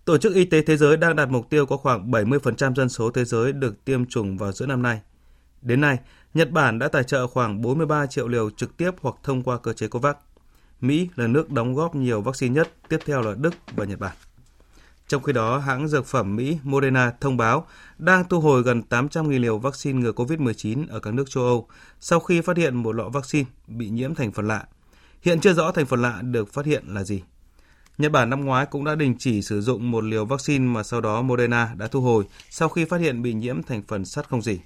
Tổ 0.05 0.17
chức 0.17 0.35
Y 0.35 0.45
tế 0.45 0.61
Thế 0.61 0.77
giới 0.77 0.97
đang 0.97 1.15
đặt 1.15 1.29
mục 1.29 1.49
tiêu 1.49 1.65
có 1.65 1.77
khoảng 1.77 2.11
70% 2.11 2.75
dân 2.75 2.89
số 2.89 3.11
thế 3.11 3.25
giới 3.25 3.53
được 3.53 3.85
tiêm 3.85 4.05
chủng 4.05 4.37
vào 4.37 4.51
giữa 4.51 4.65
năm 4.65 4.81
nay. 4.81 5.01
Đến 5.61 5.81
nay, 5.81 5.97
Nhật 6.33 6.51
Bản 6.51 6.79
đã 6.79 6.87
tài 6.87 7.03
trợ 7.03 7.27
khoảng 7.27 7.61
43 7.61 8.05
triệu 8.05 8.27
liều 8.27 8.49
trực 8.49 8.77
tiếp 8.77 8.91
hoặc 9.01 9.15
thông 9.23 9.43
qua 9.43 9.57
cơ 9.57 9.73
chế 9.73 9.87
COVAX. 9.87 10.15
Mỹ 10.81 11.09
là 11.15 11.27
nước 11.27 11.51
đóng 11.51 11.75
góp 11.75 11.95
nhiều 11.95 12.21
vaccine 12.21 12.55
nhất, 12.55 12.71
tiếp 12.89 12.99
theo 13.05 13.21
là 13.21 13.33
Đức 13.37 13.53
và 13.75 13.85
Nhật 13.85 13.99
Bản. 13.99 14.15
Trong 15.09 15.23
khi 15.23 15.33
đó, 15.33 15.57
hãng 15.57 15.87
dược 15.87 16.05
phẩm 16.05 16.35
Mỹ 16.35 16.57
Moderna 16.63 17.11
thông 17.21 17.37
báo 17.37 17.67
đang 17.97 18.27
thu 18.29 18.39
hồi 18.39 18.63
gần 18.63 18.81
800.000 18.89 19.39
liều 19.39 19.57
vaccine 19.57 19.99
ngừa 19.99 20.11
COVID-19 20.11 20.85
ở 20.89 20.99
các 20.99 21.13
nước 21.13 21.29
châu 21.29 21.43
Âu 21.43 21.67
sau 21.99 22.19
khi 22.19 22.41
phát 22.41 22.57
hiện 22.57 22.75
một 22.75 22.91
lọ 22.91 23.09
vaccine 23.09 23.49
bị 23.67 23.89
nhiễm 23.89 24.15
thành 24.15 24.31
phần 24.31 24.47
lạ. 24.47 24.65
Hiện 25.21 25.39
chưa 25.39 25.53
rõ 25.53 25.71
thành 25.71 25.85
phần 25.85 26.01
lạ 26.01 26.21
được 26.21 26.53
phát 26.53 26.65
hiện 26.65 26.83
là 26.87 27.03
gì. 27.03 27.23
Nhật 27.97 28.11
Bản 28.11 28.29
năm 28.29 28.45
ngoái 28.45 28.65
cũng 28.65 28.85
đã 28.85 28.95
đình 28.95 29.15
chỉ 29.19 29.41
sử 29.41 29.61
dụng 29.61 29.91
một 29.91 30.03
liều 30.03 30.25
vaccine 30.25 30.65
mà 30.65 30.83
sau 30.83 31.01
đó 31.01 31.21
Moderna 31.21 31.73
đã 31.77 31.87
thu 31.87 32.01
hồi 32.01 32.25
sau 32.49 32.69
khi 32.69 32.85
phát 32.85 33.01
hiện 33.01 33.21
bị 33.21 33.33
nhiễm 33.33 33.63
thành 33.63 33.83
phần 33.87 34.05
sắt 34.05 34.29
không 34.29 34.41
gì 34.41 34.59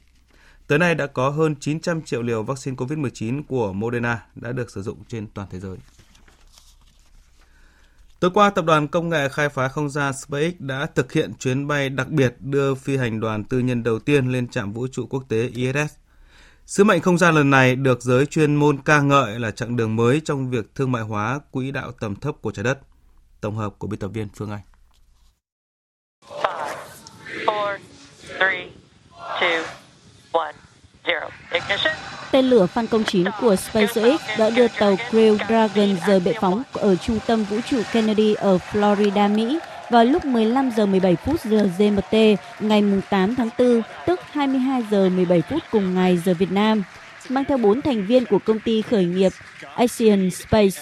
Tới 0.67 0.79
nay 0.79 0.95
đã 0.95 1.07
có 1.07 1.29
hơn 1.29 1.55
900 1.59 2.01
triệu 2.01 2.21
liều 2.21 2.43
vaccine 2.43 2.75
COVID-19 2.75 3.43
của 3.47 3.73
Moderna 3.73 4.25
đã 4.35 4.51
được 4.51 4.71
sử 4.71 4.81
dụng 4.81 4.97
trên 5.07 5.27
toàn 5.27 5.47
thế 5.51 5.59
giới. 5.59 5.77
Tối 8.23 8.31
qua, 8.33 8.49
tập 8.49 8.65
đoàn 8.65 8.87
công 8.87 9.09
nghệ 9.09 9.29
khai 9.29 9.49
phá 9.49 9.67
không 9.67 9.89
gian 9.89 10.13
SpaceX 10.13 10.53
đã 10.59 10.85
thực 10.95 11.11
hiện 11.11 11.33
chuyến 11.39 11.67
bay 11.67 11.89
đặc 11.89 12.07
biệt 12.09 12.35
đưa 12.39 12.75
phi 12.75 12.97
hành 12.97 13.19
đoàn 13.19 13.43
tư 13.43 13.59
nhân 13.59 13.83
đầu 13.83 13.99
tiên 13.99 14.27
lên 14.27 14.47
trạm 14.47 14.73
vũ 14.73 14.87
trụ 14.87 15.05
quốc 15.09 15.23
tế 15.29 15.47
ISS. 15.47 15.93
Sứ 16.65 16.83
mệnh 16.83 17.01
không 17.01 17.17
gian 17.17 17.35
lần 17.35 17.49
này 17.49 17.75
được 17.75 18.01
giới 18.01 18.25
chuyên 18.25 18.55
môn 18.55 18.77
ca 18.81 19.01
ngợi 19.01 19.39
là 19.39 19.51
chặng 19.51 19.75
đường 19.75 19.95
mới 19.95 20.21
trong 20.25 20.49
việc 20.49 20.75
thương 20.75 20.91
mại 20.91 21.03
hóa 21.03 21.39
quỹ 21.51 21.71
đạo 21.71 21.91
tầm 21.91 22.15
thấp 22.15 22.35
của 22.41 22.51
trái 22.51 22.63
đất. 22.63 22.79
Tổng 23.41 23.57
hợp 23.57 23.73
của 23.77 23.87
biên 23.87 23.99
tập 23.99 24.07
viên 24.07 24.27
Phương 24.35 24.51
Anh. 24.51 24.61
Five, 26.27 26.75
four, 27.45 27.77
three, 28.39 28.69
two, 29.39 29.63
one, 30.31 30.53
zero. 30.53 30.53
Ignition. 30.53 30.62
Tên 32.31 32.45
lửa 32.45 32.65
Phan 32.65 32.87
công 32.87 33.03
9 33.03 33.27
của 33.41 33.55
SpaceX 33.55 34.21
đã 34.39 34.49
đưa 34.49 34.67
tàu 34.67 34.95
Crew 35.11 35.37
Dragon 35.47 35.97
rời 36.07 36.19
bệ 36.19 36.33
phóng 36.41 36.63
ở 36.73 36.95
trung 36.95 37.19
tâm 37.27 37.43
vũ 37.43 37.57
trụ 37.69 37.81
Kennedy 37.93 38.33
ở 38.33 38.57
Florida, 38.71 39.35
Mỹ 39.35 39.59
vào 39.89 40.05
lúc 40.05 40.25
15 40.25 40.71
giờ 40.77 40.85
17 40.85 41.15
phút 41.15 41.41
giờ 41.43 41.69
GMT 41.77 42.39
ngày 42.59 42.83
8 43.09 43.35
tháng 43.35 43.49
4, 43.59 43.81
tức 44.05 44.19
22 44.31 44.83
giờ 44.91 45.09
17 45.09 45.41
phút 45.41 45.63
cùng 45.71 45.95
ngày 45.95 46.17
giờ 46.25 46.33
Việt 46.33 46.51
Nam, 46.51 46.83
mang 47.29 47.45
theo 47.45 47.57
4 47.57 47.81
thành 47.81 48.05
viên 48.05 48.25
của 48.25 48.39
công 48.45 48.59
ty 48.59 48.81
khởi 48.81 49.05
nghiệp 49.05 49.31
Asian 49.75 50.29
Space. 50.31 50.81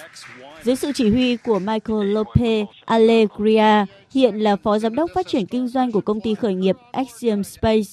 Dưới 0.63 0.75
sự 0.75 0.91
chỉ 0.95 1.09
huy 1.09 1.37
của 1.37 1.59
Michael 1.59 2.17
Lopez 2.17 2.65
Alegria, 2.85 3.85
hiện 4.13 4.35
là 4.35 4.55
phó 4.55 4.79
giám 4.79 4.95
đốc 4.95 5.11
phát 5.15 5.27
triển 5.27 5.45
kinh 5.45 5.67
doanh 5.67 5.91
của 5.91 6.01
công 6.01 6.21
ty 6.21 6.35
khởi 6.35 6.53
nghiệp 6.53 6.75
Axiom 6.91 7.43
Space, 7.43 7.89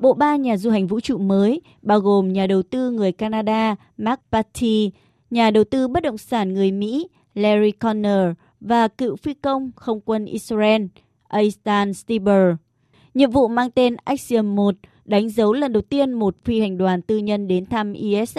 Bộ 0.00 0.14
ba 0.14 0.36
nhà 0.36 0.56
du 0.56 0.70
hành 0.70 0.86
vũ 0.86 1.00
trụ 1.00 1.18
mới 1.18 1.60
bao 1.82 2.00
gồm 2.00 2.32
nhà 2.32 2.46
đầu 2.46 2.62
tư 2.62 2.90
người 2.90 3.12
Canada 3.12 3.76
Mark 3.98 4.20
Patty, 4.32 4.90
nhà 5.30 5.50
đầu 5.50 5.64
tư 5.64 5.88
bất 5.88 6.02
động 6.02 6.18
sản 6.18 6.54
người 6.54 6.72
Mỹ 6.72 7.08
Larry 7.34 7.70
Connor 7.70 8.36
và 8.60 8.88
cựu 8.88 9.16
phi 9.16 9.34
công 9.34 9.70
không 9.76 10.00
quân 10.00 10.24
Israel 10.24 10.82
Aistan 11.28 11.94
Stieber. 11.94 12.54
Nhiệm 13.14 13.30
vụ 13.30 13.48
mang 13.48 13.70
tên 13.70 13.96
Axiom 14.04 14.54
1 14.54 14.74
đánh 15.04 15.28
dấu 15.28 15.52
lần 15.52 15.72
đầu 15.72 15.82
tiên 15.82 16.12
một 16.12 16.36
phi 16.44 16.60
hành 16.60 16.78
đoàn 16.78 17.02
tư 17.02 17.18
nhân 17.18 17.48
đến 17.48 17.66
thăm 17.66 17.92
ISS. 17.92 18.38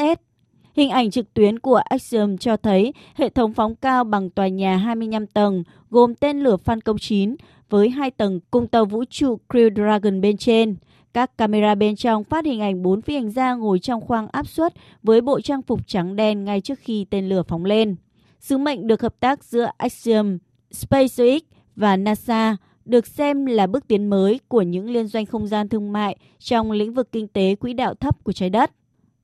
Hình 0.74 0.90
ảnh 0.90 1.12
trực 1.12 1.34
tuyến 1.34 1.60
của 1.60 1.82
Axiom 1.90 2.38
cho 2.38 2.58
thấy 2.58 2.94
hệ 3.16 3.30
thống 3.30 3.54
phóng 3.54 3.76
cao 3.76 4.04
bằng 4.04 4.30
tòa 4.30 4.48
nhà 4.48 4.78
25 4.78 5.28
tầng 5.28 5.64
gồm 5.90 6.16
tên 6.16 6.40
lửa 6.40 6.58
Falcon 6.66 6.98
9 7.00 7.36
với 7.70 7.90
hai 7.90 8.12
tầng 8.12 8.40
cùng 8.52 8.68
tàu 8.68 8.86
vũ 8.86 9.04
trụ 9.10 9.38
Crew 9.50 9.76
Dragon 9.76 10.22
bên 10.22 10.38
trên. 10.38 10.76
Các 11.14 11.38
camera 11.38 11.76
bên 11.76 11.96
trong 11.96 12.24
phát 12.24 12.46
hình 12.46 12.62
ảnh 12.62 12.82
bốn 12.82 13.02
phi 13.02 13.16
hành 13.16 13.30
gia 13.30 13.54
ngồi 13.54 13.80
trong 13.80 14.02
khoang 14.02 14.28
áp 14.32 14.48
suất 14.48 14.74
với 15.04 15.22
bộ 15.22 15.42
trang 15.42 15.62
phục 15.62 15.88
trắng 15.88 16.16
đen 16.16 16.46
ngay 16.46 16.62
trước 16.62 16.80
khi 16.80 17.06
tên 17.10 17.30
lửa 17.30 17.44
phóng 17.48 17.66
lên. 17.66 17.96
Sứ 18.40 18.58
mệnh 18.58 18.88
được 18.88 19.02
hợp 19.02 19.20
tác 19.20 19.44
giữa 19.44 19.72
Axiom, 19.78 20.38
SpaceX 20.72 21.42
và 21.76 21.98
NASA 21.98 22.58
được 22.86 23.08
xem 23.08 23.46
là 23.46 23.68
bước 23.68 23.88
tiến 23.88 24.10
mới 24.10 24.40
của 24.48 24.62
những 24.62 24.90
liên 24.90 25.08
doanh 25.08 25.26
không 25.26 25.48
gian 25.48 25.70
thương 25.70 25.92
mại 25.92 26.18
trong 26.40 26.72
lĩnh 26.72 26.94
vực 26.94 27.12
kinh 27.12 27.28
tế 27.28 27.56
quỹ 27.56 27.74
đạo 27.74 27.94
thấp 27.94 28.24
của 28.24 28.32
trái 28.32 28.50
đất. 28.50 28.72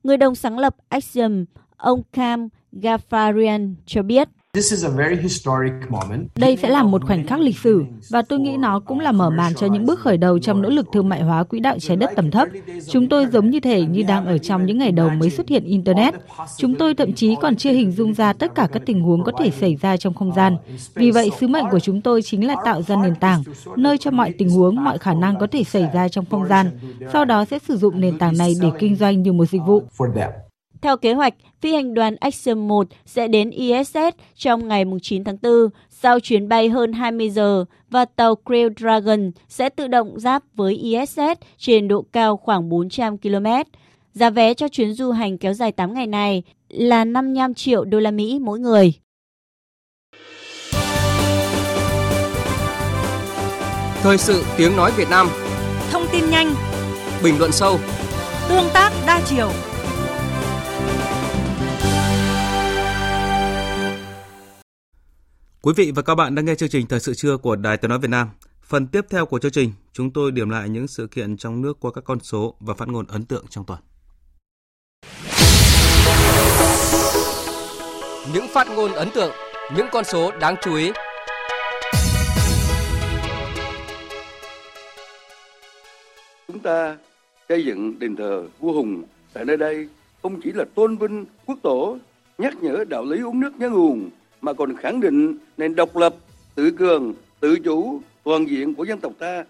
Người 0.02 0.16
đồng 0.16 0.34
sáng 0.34 0.58
lập 0.58 0.76
Axiom, 0.88 1.44
ông 1.76 2.02
Cam 2.12 2.48
Gafarian 2.72 3.74
cho 3.86 4.02
biết, 4.02 4.28
đây 6.36 6.56
sẽ 6.56 6.68
là 6.68 6.82
một 6.82 7.04
khoảnh 7.04 7.26
khắc 7.26 7.40
lịch 7.40 7.58
sử 7.58 7.84
và 8.10 8.22
tôi 8.22 8.38
nghĩ 8.38 8.56
nó 8.56 8.80
cũng 8.80 9.00
là 9.00 9.12
mở 9.12 9.30
màn 9.30 9.54
cho 9.54 9.66
những 9.66 9.86
bước 9.86 10.00
khởi 10.00 10.16
đầu 10.16 10.38
trong 10.38 10.62
nỗ 10.62 10.68
lực 10.68 10.86
thương 10.92 11.08
mại 11.08 11.22
hóa 11.22 11.44
quỹ 11.44 11.60
đạo 11.60 11.76
trái 11.80 11.96
đất 11.96 12.10
tầm 12.16 12.30
thấp. 12.30 12.48
Chúng 12.90 13.08
tôi 13.08 13.26
giống 13.26 13.50
như 13.50 13.60
thể 13.60 13.82
như 13.82 14.02
đang 14.02 14.26
ở 14.26 14.38
trong 14.38 14.66
những 14.66 14.78
ngày 14.78 14.92
đầu 14.92 15.10
mới 15.10 15.30
xuất 15.30 15.48
hiện 15.48 15.64
Internet. 15.64 16.14
Chúng 16.56 16.74
tôi 16.74 16.94
thậm 16.94 17.12
chí 17.12 17.36
còn 17.42 17.56
chưa 17.56 17.72
hình 17.72 17.92
dung 17.92 18.14
ra 18.14 18.32
tất 18.32 18.54
cả 18.54 18.68
các 18.72 18.82
tình 18.86 19.00
huống 19.00 19.24
có 19.24 19.32
thể 19.38 19.50
xảy 19.50 19.76
ra 19.80 19.96
trong 19.96 20.14
không 20.14 20.34
gian. 20.34 20.56
Vì 20.94 21.10
vậy, 21.10 21.30
sứ 21.40 21.48
mệnh 21.48 21.64
của 21.70 21.80
chúng 21.80 22.00
tôi 22.00 22.22
chính 22.22 22.46
là 22.46 22.56
tạo 22.64 22.82
ra 22.82 22.96
nền 22.96 23.14
tảng, 23.14 23.42
nơi 23.76 23.98
cho 23.98 24.10
mọi 24.10 24.32
tình 24.38 24.50
huống, 24.50 24.84
mọi 24.84 24.98
khả 24.98 25.14
năng 25.14 25.38
có 25.38 25.46
thể 25.46 25.64
xảy 25.64 25.88
ra 25.94 26.08
trong 26.08 26.24
không 26.30 26.48
gian. 26.48 26.70
Sau 27.12 27.24
đó 27.24 27.44
sẽ 27.44 27.58
sử 27.58 27.76
dụng 27.76 28.00
nền 28.00 28.18
tảng 28.18 28.38
này 28.38 28.54
để 28.60 28.68
kinh 28.78 28.96
doanh 28.96 29.22
như 29.22 29.32
một 29.32 29.44
dịch 29.50 29.62
vụ. 29.66 29.82
Theo 30.80 30.96
kế 30.96 31.12
hoạch, 31.12 31.34
phi 31.60 31.74
hành 31.74 31.94
đoàn 31.94 32.16
Axiom 32.16 32.68
1 32.68 32.86
sẽ 33.06 33.28
đến 33.28 33.50
ISS 33.50 33.96
trong 34.34 34.68
ngày 34.68 34.84
9 35.02 35.24
tháng 35.24 35.36
4 35.42 35.52
sau 35.90 36.20
chuyến 36.20 36.48
bay 36.48 36.68
hơn 36.68 36.92
20 36.92 37.30
giờ 37.30 37.64
và 37.90 38.04
tàu 38.04 38.34
Crew 38.44 38.70
Dragon 38.76 39.30
sẽ 39.48 39.68
tự 39.68 39.86
động 39.86 40.20
giáp 40.20 40.42
với 40.54 40.74
ISS 40.74 41.20
trên 41.58 41.88
độ 41.88 42.04
cao 42.12 42.36
khoảng 42.36 42.68
400 42.68 43.18
km. 43.18 43.46
Giá 44.12 44.30
vé 44.30 44.54
cho 44.54 44.68
chuyến 44.68 44.92
du 44.92 45.10
hành 45.10 45.38
kéo 45.38 45.52
dài 45.52 45.72
8 45.72 45.94
ngày 45.94 46.06
này 46.06 46.42
là 46.68 47.04
55 47.04 47.54
triệu 47.54 47.84
đô 47.84 48.00
la 48.00 48.10
Mỹ 48.10 48.38
mỗi 48.42 48.58
người. 48.58 48.92
Thời 54.02 54.18
sự 54.18 54.44
tiếng 54.56 54.76
nói 54.76 54.92
Việt 54.96 55.10
Nam 55.10 55.28
Thông 55.90 56.06
tin 56.12 56.30
nhanh 56.30 56.54
Bình 57.22 57.38
luận 57.38 57.52
sâu 57.52 57.78
Tương 58.48 58.68
tác 58.74 58.92
đa 59.06 59.20
chiều 59.26 59.50
Quý 65.62 65.72
vị 65.76 65.92
và 65.94 66.02
các 66.02 66.14
bạn 66.14 66.34
đang 66.34 66.44
nghe 66.44 66.54
chương 66.54 66.68
trình 66.68 66.86
Thời 66.86 67.00
sự 67.00 67.14
trưa 67.14 67.36
của 67.36 67.56
Đài 67.56 67.76
Tiếng 67.76 67.88
nói 67.88 67.98
Việt 67.98 68.10
Nam. 68.10 68.28
Phần 68.62 68.86
tiếp 68.86 69.04
theo 69.10 69.26
của 69.26 69.38
chương 69.38 69.52
trình, 69.52 69.72
chúng 69.92 70.10
tôi 70.10 70.32
điểm 70.32 70.50
lại 70.50 70.68
những 70.68 70.88
sự 70.88 71.06
kiện 71.06 71.36
trong 71.36 71.62
nước 71.62 71.80
qua 71.80 71.90
các 71.94 72.04
con 72.04 72.20
số 72.20 72.54
và 72.60 72.74
phát 72.74 72.88
ngôn 72.88 73.06
ấn 73.06 73.24
tượng 73.24 73.44
trong 73.50 73.64
tuần. 73.64 73.78
Những 78.34 78.46
phát 78.54 78.68
ngôn 78.76 78.92
ấn 78.92 79.08
tượng, 79.14 79.32
những 79.76 79.86
con 79.92 80.04
số 80.04 80.30
đáng 80.40 80.56
chú 80.62 80.74
ý. 80.74 80.92
Chúng 86.48 86.58
ta 86.58 86.96
xây 87.48 87.64
dựng 87.64 87.98
đền 87.98 88.16
thờ 88.16 88.46
vua 88.58 88.72
Hùng 88.72 89.02
tại 89.32 89.44
nơi 89.44 89.56
đây 89.56 89.88
không 90.22 90.40
chỉ 90.40 90.52
là 90.52 90.64
tôn 90.74 90.96
vinh 90.96 91.24
quốc 91.46 91.58
tổ, 91.62 91.98
nhắc 92.38 92.54
nhở 92.62 92.84
đạo 92.88 93.04
lý 93.04 93.20
uống 93.22 93.40
nước 93.40 93.52
nhớ 93.58 93.68
nguồn 93.70 94.10
mà 94.40 94.52
còn 94.52 94.76
khẳng 94.76 95.00
định 95.00 95.38
nền 95.56 95.74
độc 95.74 95.96
lập, 95.96 96.14
tự 96.54 96.70
cường, 96.70 97.14
tự 97.40 97.58
chủ, 97.58 98.00
toàn 98.24 98.48
diện 98.48 98.74
của 98.74 98.84
dân 98.84 99.00
tộc 99.00 99.12
ta. 99.18 99.44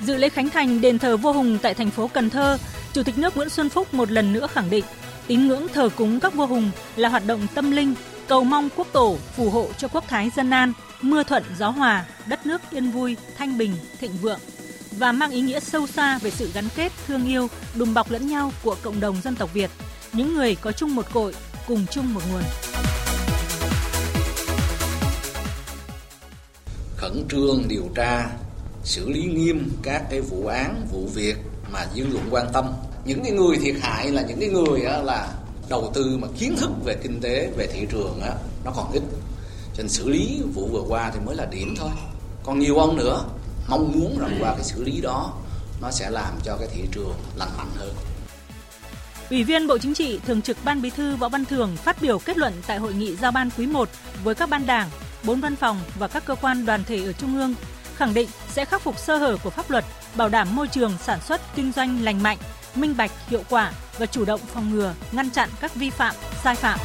Dự 0.00 0.16
lễ 0.16 0.28
khánh 0.28 0.50
thành 0.50 0.80
đền 0.80 0.98
thờ 0.98 1.16
vua 1.16 1.32
Hùng 1.32 1.58
tại 1.62 1.74
thành 1.74 1.90
phố 1.90 2.08
Cần 2.08 2.30
Thơ, 2.30 2.58
Chủ 2.92 3.02
tịch 3.02 3.18
nước 3.18 3.36
Nguyễn 3.36 3.48
Xuân 3.48 3.68
Phúc 3.68 3.94
một 3.94 4.10
lần 4.10 4.32
nữa 4.32 4.46
khẳng 4.46 4.70
định 4.70 4.84
tín 5.26 5.46
ngưỡng 5.46 5.68
thờ 5.68 5.88
cúng 5.96 6.20
các 6.20 6.34
vua 6.34 6.46
hùng 6.46 6.70
là 6.96 7.08
hoạt 7.08 7.26
động 7.26 7.46
tâm 7.54 7.70
linh, 7.70 7.94
cầu 8.28 8.44
mong 8.44 8.68
quốc 8.76 8.86
tổ 8.92 9.16
phù 9.36 9.50
hộ 9.50 9.68
cho 9.78 9.88
quốc 9.88 10.04
thái 10.08 10.30
dân 10.36 10.50
an, 10.50 10.72
mưa 11.02 11.22
thuận 11.22 11.42
gió 11.58 11.68
hòa, 11.68 12.06
đất 12.26 12.46
nước 12.46 12.60
yên 12.70 12.90
vui, 12.90 13.16
thanh 13.38 13.58
bình, 13.58 13.72
thịnh 14.00 14.12
vượng 14.22 14.38
và 14.90 15.12
mang 15.12 15.30
ý 15.30 15.40
nghĩa 15.40 15.60
sâu 15.60 15.86
xa 15.86 16.18
về 16.18 16.30
sự 16.30 16.50
gắn 16.54 16.64
kết, 16.76 16.92
thương 17.06 17.26
yêu, 17.26 17.48
đùm 17.74 17.94
bọc 17.94 18.10
lẫn 18.10 18.28
nhau 18.28 18.52
của 18.62 18.76
cộng 18.82 19.00
đồng 19.00 19.16
dân 19.24 19.34
tộc 19.36 19.54
Việt, 19.54 19.70
những 20.12 20.34
người 20.34 20.54
có 20.54 20.72
chung 20.72 20.94
một 20.94 21.12
cội, 21.12 21.34
cùng 21.66 21.86
chung 21.90 22.14
một 22.14 22.20
nguồn. 22.32 22.42
Khẩn 26.96 27.24
trương 27.30 27.68
điều 27.68 27.88
tra 27.94 28.30
xử 28.84 29.08
lý 29.08 29.22
nghiêm 29.22 29.70
các 29.82 30.02
cái 30.10 30.20
vụ 30.20 30.46
án 30.46 30.86
vụ 30.92 31.08
việc 31.14 31.36
mà 31.72 31.86
dư 31.94 32.06
luận 32.06 32.24
quan 32.30 32.46
tâm. 32.52 32.72
Những 33.04 33.22
cái 33.22 33.32
người 33.32 33.56
thiệt 33.56 33.74
hại 33.80 34.10
là 34.10 34.22
những 34.22 34.40
cái 34.40 34.48
người 34.48 34.80
á, 34.80 34.98
là 34.98 35.32
đầu 35.68 35.90
tư 35.94 36.18
mà 36.20 36.28
kiến 36.38 36.56
thức 36.56 36.70
về 36.84 36.96
kinh 37.02 37.20
tế 37.20 37.50
về 37.56 37.66
thị 37.66 37.86
trường 37.90 38.20
á, 38.20 38.32
nó 38.64 38.70
còn 38.76 38.92
ít. 38.92 39.02
Cho 39.74 39.82
nên 39.82 39.88
xử 39.88 40.08
lý 40.08 40.40
vụ 40.54 40.66
vừa 40.66 40.82
qua 40.88 41.10
thì 41.14 41.20
mới 41.26 41.36
là 41.36 41.46
điểm 41.46 41.74
thôi. 41.78 41.90
Còn 42.44 42.58
nhiều 42.58 42.78
ông 42.78 42.96
nữa 42.96 43.24
mong 43.68 43.92
muốn 43.92 44.18
rằng 44.18 44.36
qua 44.40 44.54
cái 44.54 44.64
xử 44.64 44.84
lý 44.84 45.00
đó 45.00 45.32
nó 45.82 45.90
sẽ 45.90 46.10
làm 46.10 46.34
cho 46.44 46.56
cái 46.56 46.68
thị 46.74 46.82
trường 46.92 47.14
lành 47.36 47.50
mạnh 47.58 47.70
hơn. 47.76 47.94
Ủy 49.30 49.44
viên 49.44 49.66
Bộ 49.66 49.78
Chính 49.78 49.94
trị, 49.94 50.20
Thường 50.26 50.42
trực 50.42 50.56
Ban 50.64 50.82
Bí 50.82 50.90
thư 50.90 51.16
Võ 51.16 51.28
Văn 51.28 51.44
Thường 51.44 51.76
phát 51.76 52.02
biểu 52.02 52.18
kết 52.18 52.38
luận 52.38 52.52
tại 52.66 52.78
hội 52.78 52.94
nghị 52.94 53.16
giao 53.16 53.30
ban 53.30 53.50
quý 53.58 53.66
1 53.66 53.88
với 54.24 54.34
các 54.34 54.50
ban 54.50 54.66
đảng, 54.66 54.90
bốn 55.26 55.40
văn 55.40 55.56
phòng 55.56 55.80
và 55.98 56.08
các 56.08 56.24
cơ 56.26 56.34
quan 56.34 56.66
đoàn 56.66 56.84
thể 56.84 57.04
ở 57.04 57.12
Trung 57.12 57.36
ương, 57.36 57.54
khẳng 57.96 58.14
định 58.14 58.28
sẽ 58.48 58.64
khắc 58.64 58.80
phục 58.80 58.98
sơ 58.98 59.16
hở 59.16 59.36
của 59.44 59.50
pháp 59.50 59.70
luật, 59.70 59.84
bảo 60.16 60.28
đảm 60.28 60.56
môi 60.56 60.68
trường 60.68 60.92
sản 60.98 61.20
xuất 61.20 61.40
kinh 61.54 61.72
doanh 61.72 62.04
lành 62.04 62.22
mạnh, 62.22 62.38
minh 62.74 62.94
bạch, 62.96 63.10
hiệu 63.28 63.42
quả 63.50 63.72
và 63.98 64.06
chủ 64.06 64.24
động 64.24 64.40
phòng 64.40 64.70
ngừa, 64.70 64.94
ngăn 65.12 65.30
chặn 65.30 65.48
các 65.60 65.74
vi 65.74 65.90
phạm, 65.90 66.14
sai 66.44 66.54
phạm. 66.54 66.78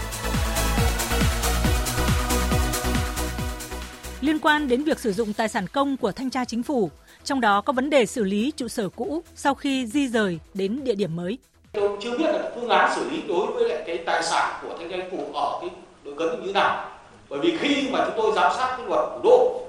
Liên 4.21 4.39
quan 4.39 4.67
đến 4.67 4.83
việc 4.83 4.99
sử 4.99 5.13
dụng 5.13 5.33
tài 5.33 5.49
sản 5.49 5.67
công 5.67 5.97
của 5.97 6.11
thanh 6.11 6.29
tra 6.29 6.45
chính 6.45 6.63
phủ, 6.63 6.91
trong 7.23 7.41
đó 7.41 7.61
có 7.61 7.73
vấn 7.73 7.89
đề 7.89 8.05
xử 8.05 8.23
lý 8.23 8.51
trụ 8.57 8.67
sở 8.67 8.89
cũ 8.89 9.23
sau 9.35 9.55
khi 9.55 9.87
di 9.87 10.07
rời 10.07 10.39
đến 10.53 10.83
địa 10.83 10.95
điểm 10.95 11.15
mới. 11.15 11.37
Tôi 11.71 11.97
chưa 12.03 12.17
biết 12.17 12.31
là 12.33 12.51
phương 12.55 12.69
án 12.69 12.91
xử 12.95 13.09
lý 13.09 13.21
đối 13.27 13.53
với 13.53 13.69
lại 13.69 13.83
cái 13.87 13.97
tài 14.05 14.23
sản 14.23 14.59
của 14.61 14.75
thanh 14.79 14.89
tra 14.89 14.97
chính 14.97 15.11
phủ 15.11 15.33
ở 15.33 15.57
cái 15.61 15.69
đối 16.03 16.15
cấn 16.15 16.27
như 16.27 16.47
thế 16.47 16.53
nào 16.53 17.00
bởi 17.31 17.39
vì 17.39 17.57
khi 17.57 17.89
mà 17.91 18.05
chúng 18.05 18.15
tôi 18.17 18.31
giám 18.35 18.51
sát 18.57 18.73
cái 18.77 18.85
luật 18.87 18.99
thủ 19.13 19.19
đô 19.23 19.61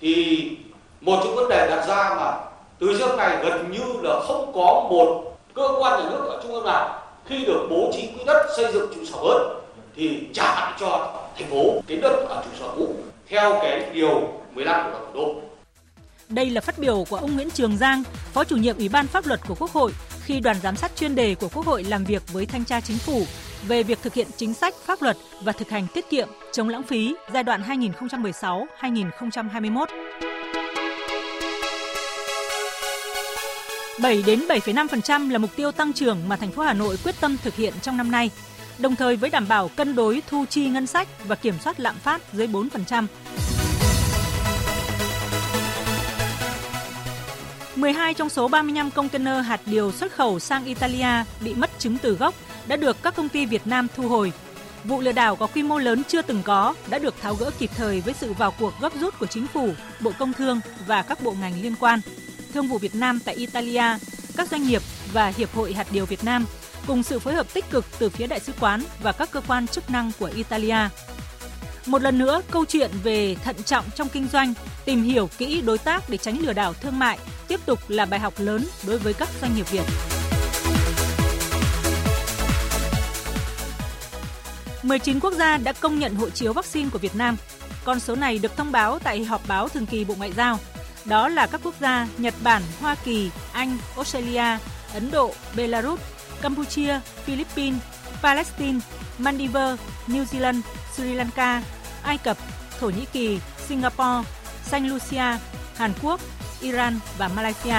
thì 0.00 0.42
một 1.00 1.20
trong 1.24 1.34
vấn 1.34 1.48
đề 1.48 1.66
đặt 1.70 1.86
ra 1.88 2.14
mà 2.16 2.32
từ 2.78 2.98
trước 2.98 3.16
này 3.16 3.36
gần 3.42 3.72
như 3.72 3.84
là 4.02 4.20
không 4.20 4.52
có 4.54 4.86
một 4.90 5.36
cơ 5.54 5.68
quan 5.80 6.00
nhà 6.00 6.10
nước 6.10 6.24
ở 6.28 6.40
trung 6.42 6.52
ương 6.52 6.64
nào 6.64 7.02
khi 7.26 7.44
được 7.44 7.66
bố 7.70 7.90
trí 7.92 8.06
quỹ 8.06 8.24
đất 8.26 8.46
xây 8.56 8.72
dựng 8.72 8.94
trụ 8.94 9.04
sở 9.04 9.16
mới 9.16 9.38
thì 9.96 10.20
trả 10.32 10.54
lại 10.54 10.72
cho 10.80 11.14
thành 11.38 11.50
phố 11.50 11.82
cái 11.86 11.96
đất 11.96 12.26
ở 12.28 12.42
trụ 12.44 12.50
sở 12.60 12.68
cũ 12.76 12.94
theo 13.28 13.58
cái 13.62 13.90
điều 13.92 14.28
15 14.54 14.84
của 14.84 14.90
luật 14.90 15.02
thủ 15.14 15.20
đô. 15.20 15.34
Đây 16.28 16.50
là 16.50 16.60
phát 16.60 16.78
biểu 16.78 17.04
của 17.10 17.16
ông 17.16 17.34
Nguyễn 17.34 17.50
Trường 17.50 17.76
Giang, 17.76 18.02
Phó 18.32 18.44
chủ 18.44 18.56
nhiệm 18.56 18.76
Ủy 18.76 18.88
ban 18.88 19.06
Pháp 19.06 19.26
luật 19.26 19.40
của 19.48 19.54
Quốc 19.54 19.70
hội 19.70 19.92
khi 20.24 20.40
đoàn 20.40 20.56
giám 20.62 20.76
sát 20.76 20.96
chuyên 20.96 21.14
đề 21.14 21.34
của 21.34 21.48
Quốc 21.54 21.66
hội 21.66 21.84
làm 21.84 22.04
việc 22.04 22.22
với 22.32 22.46
thanh 22.46 22.64
tra 22.64 22.80
chính 22.80 22.98
phủ 22.98 23.22
về 23.66 23.82
việc 23.82 23.98
thực 24.02 24.14
hiện 24.14 24.26
chính 24.36 24.54
sách 24.54 24.74
pháp 24.74 25.02
luật 25.02 25.16
và 25.42 25.52
thực 25.52 25.70
hành 25.70 25.86
tiết 25.94 26.10
kiệm, 26.10 26.28
chống 26.52 26.68
lãng 26.68 26.82
phí 26.82 27.14
giai 27.32 27.42
đoạn 27.42 27.62
2016-2021. 28.80 29.86
7 34.02 34.22
đến 34.26 34.40
7,5% 34.48 35.30
là 35.30 35.38
mục 35.38 35.50
tiêu 35.56 35.72
tăng 35.72 35.92
trưởng 35.92 36.28
mà 36.28 36.36
thành 36.36 36.52
phố 36.52 36.62
Hà 36.62 36.72
Nội 36.72 36.96
quyết 37.04 37.14
tâm 37.20 37.36
thực 37.42 37.54
hiện 37.54 37.74
trong 37.82 37.96
năm 37.96 38.10
nay, 38.10 38.30
đồng 38.78 38.96
thời 38.96 39.16
với 39.16 39.30
đảm 39.30 39.48
bảo 39.48 39.70
cân 39.76 39.94
đối 39.94 40.22
thu 40.26 40.44
chi 40.50 40.68
ngân 40.68 40.86
sách 40.86 41.08
và 41.28 41.36
kiểm 41.36 41.54
soát 41.64 41.80
lạm 41.80 41.94
phát 41.94 42.20
dưới 42.32 42.46
4%. 42.46 43.06
12 47.78 48.14
trong 48.14 48.28
số 48.28 48.48
35 48.48 48.90
container 48.90 49.44
hạt 49.46 49.60
điều 49.66 49.92
xuất 49.92 50.12
khẩu 50.12 50.38
sang 50.38 50.64
Italia 50.64 51.24
bị 51.40 51.54
mất 51.54 51.70
chứng 51.78 51.98
từ 51.98 52.14
gốc 52.14 52.34
đã 52.66 52.76
được 52.76 53.02
các 53.02 53.16
công 53.16 53.28
ty 53.28 53.46
Việt 53.46 53.66
Nam 53.66 53.86
thu 53.96 54.08
hồi. 54.08 54.32
Vụ 54.84 55.00
lừa 55.00 55.12
đảo 55.12 55.36
có 55.36 55.46
quy 55.46 55.62
mô 55.62 55.78
lớn 55.78 56.02
chưa 56.08 56.22
từng 56.22 56.42
có 56.42 56.74
đã 56.90 56.98
được 56.98 57.14
tháo 57.20 57.34
gỡ 57.34 57.50
kịp 57.58 57.70
thời 57.76 58.00
với 58.00 58.14
sự 58.14 58.32
vào 58.32 58.54
cuộc 58.58 58.72
gấp 58.80 58.92
rút 59.00 59.18
của 59.18 59.26
chính 59.26 59.46
phủ, 59.46 59.70
Bộ 60.00 60.12
Công 60.18 60.32
Thương 60.32 60.60
và 60.86 61.02
các 61.02 61.22
bộ 61.22 61.34
ngành 61.40 61.62
liên 61.62 61.74
quan. 61.80 62.00
Thương 62.54 62.68
vụ 62.68 62.78
Việt 62.78 62.94
Nam 62.94 63.20
tại 63.24 63.34
Italia, 63.34 63.98
các 64.36 64.48
doanh 64.48 64.66
nghiệp 64.66 64.82
và 65.12 65.26
Hiệp 65.26 65.54
hội 65.54 65.72
hạt 65.72 65.86
điều 65.90 66.06
Việt 66.06 66.24
Nam 66.24 66.46
cùng 66.86 67.02
sự 67.02 67.18
phối 67.18 67.34
hợp 67.34 67.54
tích 67.54 67.70
cực 67.70 67.84
từ 67.98 68.08
phía 68.08 68.26
đại 68.26 68.40
sứ 68.40 68.52
quán 68.60 68.82
và 69.02 69.12
các 69.12 69.30
cơ 69.30 69.40
quan 69.48 69.66
chức 69.66 69.90
năng 69.90 70.10
của 70.18 70.30
Italia. 70.34 70.88
Một 71.88 72.02
lần 72.02 72.18
nữa, 72.18 72.42
câu 72.50 72.64
chuyện 72.64 72.90
về 73.02 73.34
thận 73.34 73.56
trọng 73.64 73.84
trong 73.94 74.08
kinh 74.08 74.28
doanh, 74.32 74.54
tìm 74.84 75.02
hiểu 75.02 75.28
kỹ 75.38 75.60
đối 75.60 75.78
tác 75.78 76.10
để 76.10 76.16
tránh 76.16 76.38
lừa 76.38 76.52
đảo 76.52 76.74
thương 76.74 76.98
mại 76.98 77.18
tiếp 77.48 77.60
tục 77.66 77.78
là 77.88 78.04
bài 78.04 78.20
học 78.20 78.34
lớn 78.38 78.66
đối 78.86 78.98
với 78.98 79.14
các 79.14 79.28
doanh 79.40 79.56
nghiệp 79.56 79.70
Việt. 79.70 79.82
19 84.82 85.20
quốc 85.20 85.32
gia 85.32 85.56
đã 85.56 85.72
công 85.72 85.98
nhận 85.98 86.14
hộ 86.14 86.30
chiếu 86.30 86.52
vaccine 86.52 86.90
của 86.92 86.98
Việt 86.98 87.16
Nam. 87.16 87.36
Con 87.84 88.00
số 88.00 88.16
này 88.16 88.38
được 88.38 88.56
thông 88.56 88.72
báo 88.72 88.98
tại 88.98 89.24
họp 89.24 89.48
báo 89.48 89.68
thường 89.68 89.86
kỳ 89.86 90.04
Bộ 90.04 90.14
Ngoại 90.18 90.32
giao. 90.32 90.58
Đó 91.04 91.28
là 91.28 91.46
các 91.46 91.60
quốc 91.64 91.74
gia 91.80 92.08
Nhật 92.18 92.34
Bản, 92.42 92.62
Hoa 92.80 92.94
Kỳ, 93.04 93.30
Anh, 93.52 93.78
Australia, 93.96 94.58
Ấn 94.94 95.10
Độ, 95.10 95.32
Belarus, 95.56 96.00
Campuchia, 96.42 97.00
Philippines, 97.24 97.80
Palestine, 98.22 98.80
Maldives, 99.18 99.78
New 100.08 100.24
Zealand, 100.24 100.60
Sri 100.92 101.14
Lanka, 101.14 101.62
Ai 102.08 102.18
Cập, 102.18 102.36
Thổ 102.80 102.90
Nhĩ 102.90 103.04
Kỳ, 103.12 103.40
Singapore, 103.66 104.28
Saint 104.64 104.86
Lucia, 104.86 105.38
Hàn 105.76 105.92
Quốc, 106.02 106.20
Iran 106.60 106.98
và 107.18 107.28
Malaysia. 107.28 107.74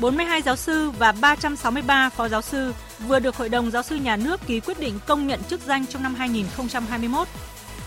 42 0.00 0.42
giáo 0.42 0.56
sư 0.56 0.90
và 0.90 1.12
363 1.12 2.08
phó 2.08 2.28
giáo 2.28 2.42
sư 2.42 2.74
vừa 3.06 3.18
được 3.18 3.36
Hội 3.36 3.48
đồng 3.48 3.70
Giáo 3.70 3.82
sư 3.82 3.96
Nhà 3.96 4.16
nước 4.16 4.40
ký 4.46 4.60
quyết 4.60 4.80
định 4.80 4.98
công 5.06 5.26
nhận 5.26 5.40
chức 5.48 5.60
danh 5.66 5.86
trong 5.86 6.02
năm 6.02 6.14
2021. 6.14 7.28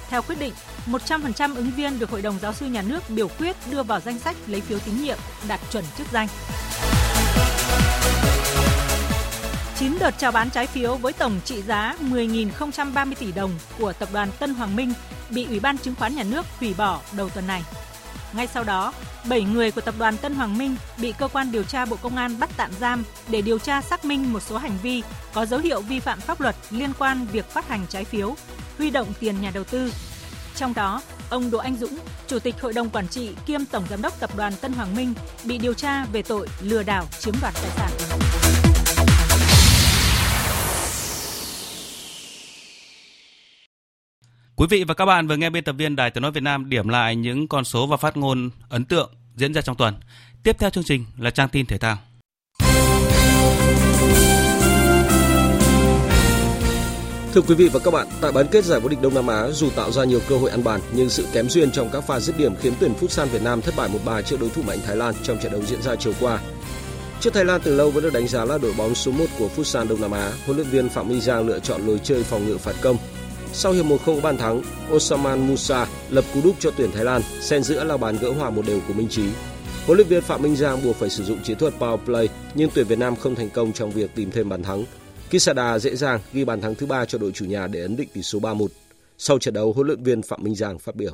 Theo 0.10 0.22
quyết 0.22 0.40
định, 0.40 0.54
100% 0.88 1.56
ứng 1.56 1.72
viên 1.72 2.00
được 2.00 2.10
Hội 2.10 2.22
đồng 2.22 2.40
Giáo 2.42 2.54
sư 2.54 2.66
Nhà 2.66 2.82
nước 2.82 3.10
biểu 3.10 3.28
quyết 3.28 3.56
đưa 3.72 3.84
vào 3.84 4.00
danh 4.00 4.20
sách 4.20 4.36
lấy 4.48 4.62
phiếu 4.62 4.80
tín 4.80 5.04
nhiệm 5.04 5.18
đạt 5.48 5.60
chuẩn 5.72 5.84
chức 5.98 6.08
danh. 6.12 6.28
9 9.80 9.98
đợt 10.00 10.14
chào 10.18 10.32
bán 10.32 10.50
trái 10.50 10.68
phiếu 10.68 10.96
với 10.96 11.14
tổng 11.14 11.40
trị 11.46 11.62
giá 11.62 11.96
10.030 12.02 13.14
tỷ 13.20 13.32
đồng 13.32 13.52
của 13.80 13.94
tập 13.94 14.10
đoàn 14.14 14.30
Tân 14.40 14.54
Hoàng 14.54 14.76
Minh 14.76 14.94
bị 15.30 15.46
Ủy 15.46 15.60
ban 15.60 15.78
Chứng 15.78 15.96
khoán 15.96 16.16
Nhà 16.16 16.24
nước 16.24 16.46
hủy 16.60 16.74
bỏ 16.78 17.00
đầu 17.18 17.30
tuần 17.30 17.48
này. 17.48 17.64
Ngay 18.34 18.48
sau 18.48 18.64
đó, 18.64 18.94
7 19.30 19.42
người 19.42 19.72
của 19.72 19.82
tập 19.82 19.96
đoàn 20.00 20.18
Tân 20.18 20.34
Hoàng 20.34 20.58
Minh 20.58 20.76
bị 20.98 21.14
cơ 21.20 21.28
quan 21.28 21.52
điều 21.52 21.64
tra 21.64 21.86
Bộ 21.86 21.96
Công 22.02 22.18
an 22.18 22.40
bắt 22.40 22.50
tạm 22.58 22.72
giam 22.80 23.04
để 23.30 23.42
điều 23.42 23.60
tra 23.60 23.82
xác 23.82 24.06
minh 24.06 24.34
một 24.34 24.40
số 24.40 24.58
hành 24.58 24.78
vi 24.84 25.04
có 25.34 25.46
dấu 25.46 25.60
hiệu 25.60 25.82
vi 25.82 26.00
phạm 26.00 26.20
pháp 26.20 26.42
luật 26.42 26.56
liên 26.70 26.92
quan 27.00 27.28
việc 27.32 27.50
phát 27.50 27.68
hành 27.68 27.86
trái 27.90 28.06
phiếu, 28.06 28.36
huy 28.78 28.90
động 28.90 29.08
tiền 29.20 29.42
nhà 29.42 29.52
đầu 29.54 29.64
tư. 29.64 29.94
Trong 30.56 30.74
đó, 30.74 31.02
ông 31.30 31.52
Đỗ 31.52 31.58
Anh 31.58 31.78
Dũng, 31.78 31.98
Chủ 32.28 32.40
tịch 32.40 32.62
Hội 32.62 32.74
đồng 32.74 32.90
Quản 32.90 33.08
trị 33.08 33.30
kiêm 33.46 33.66
Tổng 33.66 33.84
Giám 33.90 34.02
đốc 34.02 34.20
Tập 34.20 34.36
đoàn 34.38 34.54
Tân 34.62 34.74
Hoàng 34.74 34.96
Minh 34.96 35.14
bị 35.44 35.58
điều 35.58 35.74
tra 35.74 36.06
về 36.06 36.22
tội 36.22 36.48
lừa 36.62 36.84
đảo 36.84 37.06
chiếm 37.20 37.34
đoạt 37.42 37.54
tài 37.54 37.70
sản. 37.78 38.29
Quý 44.60 44.68
vị 44.70 44.84
và 44.84 44.94
các 44.94 45.06
bạn 45.06 45.28
vừa 45.28 45.36
nghe 45.36 45.50
biên 45.50 45.64
tập 45.64 45.76
viên 45.78 45.96
Đài 45.96 46.12
Tiếng 46.12 46.22
nói 46.22 46.32
Việt 46.32 46.44
Nam 46.44 46.70
điểm 46.70 46.88
lại 46.88 47.16
những 47.16 47.48
con 47.48 47.66
số 47.66 47.88
và 47.88 47.98
phát 47.98 48.18
ngôn 48.18 48.50
ấn 48.70 48.86
tượng 48.86 49.12
diễn 49.36 49.54
ra 49.54 49.62
trong 49.62 49.76
tuần. 49.76 49.94
Tiếp 50.44 50.56
theo 50.60 50.70
chương 50.70 50.84
trình 50.84 51.06
là 51.18 51.30
trang 51.30 51.50
tin 51.50 51.66
thể 51.66 51.78
thao. 51.78 51.98
Thưa 57.34 57.42
quý 57.42 57.56
vị 57.56 57.70
và 57.74 57.80
các 57.80 57.92
bạn, 57.92 58.08
tại 58.22 58.32
bán 58.32 58.48
kết 58.52 58.66
giải 58.66 58.80
vô 58.80 58.90
địch 58.90 59.02
Đông 59.02 59.14
Nam 59.14 59.28
Á, 59.28 59.48
dù 59.52 59.70
tạo 59.70 59.92
ra 59.92 60.04
nhiều 60.04 60.20
cơ 60.30 60.38
hội 60.38 60.50
ăn 60.52 60.64
bàn 60.64 60.82
nhưng 60.94 61.10
sự 61.10 61.28
kém 61.34 61.50
duyên 61.50 61.72
trong 61.72 61.90
các 61.94 62.04
pha 62.08 62.20
dứt 62.20 62.38
điểm 62.38 62.56
khiến 62.56 62.74
tuyển 62.80 62.94
Futsal 63.00 63.26
Việt 63.26 63.42
Nam 63.44 63.62
thất 63.62 63.74
bại 63.78 63.90
1-3 64.06 64.22
trước 64.22 64.40
đối 64.40 64.50
thủ 64.50 64.62
mạnh 64.62 64.80
Thái 64.86 64.96
Lan 64.96 65.14
trong 65.24 65.38
trận 65.40 65.52
đấu 65.52 65.62
diễn 65.66 65.82
ra 65.82 65.96
chiều 65.96 66.14
qua. 66.20 66.40
Trước 67.20 67.34
Thái 67.34 67.46
Lan 67.46 67.62
từ 67.64 67.76
lâu 67.76 67.92
vẫn 67.92 68.04
được 68.04 68.14
đánh 68.14 68.28
giá 68.28 68.46
là 68.46 68.58
đội 68.58 68.74
bóng 68.78 68.96
số 68.96 69.12
1 69.12 69.26
của 69.40 69.50
Futsal 69.56 69.88
Đông 69.88 70.02
Nam 70.02 70.12
Á, 70.12 70.32
huấn 70.46 70.58
luyện 70.58 70.70
viên 70.70 70.90
Phạm 70.90 71.10
Minh 71.10 71.22
Giang 71.22 71.48
lựa 71.48 71.60
chọn 71.60 71.88
lối 71.88 72.00
chơi 72.04 72.24
phòng 72.24 72.48
ngự 72.48 72.58
phạt 72.58 72.74
công 72.82 72.98
sau 73.54 73.72
hiệp 73.72 73.86
1 73.86 73.98
không 74.06 74.22
bàn 74.22 74.38
thắng, 74.38 74.62
Osaman 74.94 75.48
Musa 75.48 75.88
lập 76.10 76.26
cú 76.34 76.42
đúp 76.44 76.56
cho 76.60 76.72
tuyển 76.78 76.92
Thái 76.92 77.06
Lan, 77.06 77.22
xen 77.40 77.64
giữa 77.64 77.84
là 77.84 77.98
bàn 77.98 78.18
gỡ 78.22 78.32
hòa 78.32 78.50
một 78.50 78.66
đều 78.68 78.80
của 78.88 78.94
Minh 78.94 79.08
Trí. 79.10 79.24
Huấn 79.86 79.98
luyện 79.98 80.08
viên 80.08 80.22
Phạm 80.22 80.42
Minh 80.42 80.56
Giang 80.56 80.84
buộc 80.84 80.96
phải 80.96 81.10
sử 81.10 81.24
dụng 81.24 81.40
chiến 81.44 81.58
thuật 81.58 81.74
power 81.80 81.98
play, 81.98 82.30
nhưng 82.54 82.70
tuyển 82.74 82.88
Việt 82.88 83.00
Nam 83.00 83.16
không 83.16 83.36
thành 83.36 83.50
công 83.50 83.74
trong 83.74 83.92
việc 83.92 84.16
tìm 84.16 84.32
thêm 84.32 84.50
bàn 84.50 84.64
thắng. 84.64 84.86
Kisada 85.30 85.80
dễ 85.80 85.96
dàng 85.96 86.20
ghi 86.34 86.46
bàn 86.46 86.62
thắng 86.62 86.76
thứ 86.76 86.86
ba 86.86 87.06
cho 87.06 87.18
đội 87.18 87.32
chủ 87.32 87.46
nhà 87.46 87.68
để 87.68 87.82
ấn 87.82 87.96
định 87.96 88.10
tỷ 88.14 88.22
số 88.22 88.40
3-1. 88.40 88.68
Sau 89.18 89.40
trận 89.40 89.54
đấu, 89.54 89.74
huấn 89.74 89.88
luyện 89.88 90.04
viên 90.04 90.22
Phạm 90.22 90.44
Minh 90.44 90.56
Giang 90.56 90.80
phát 90.80 90.96
biểu. 90.96 91.12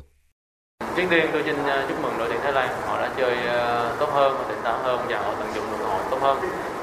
Trước 0.96 1.06
tiên 1.10 1.26
tôi 1.32 1.42
xin 1.46 1.56
à, 1.56 1.86
chúc 1.88 2.02
mừng 2.02 2.18
đội 2.18 2.28
tuyển 2.28 2.40
Thái 2.42 2.52
Lan, 2.52 2.68
họ 2.82 3.00
đã 3.00 3.14
chơi 3.16 3.36
à, 3.36 3.96
tốt 4.00 4.08
hơn, 4.12 4.32
tỉnh 4.48 4.58
táo 4.64 4.82
hơn 4.82 5.06
và 5.08 5.22
họ 5.22 5.34
tận 5.40 5.48
dụng 5.54 5.64
được 5.70 5.76
cơ 5.78 5.86
hội 5.86 6.02
tốt 6.10 6.18
hơn. 6.20 6.38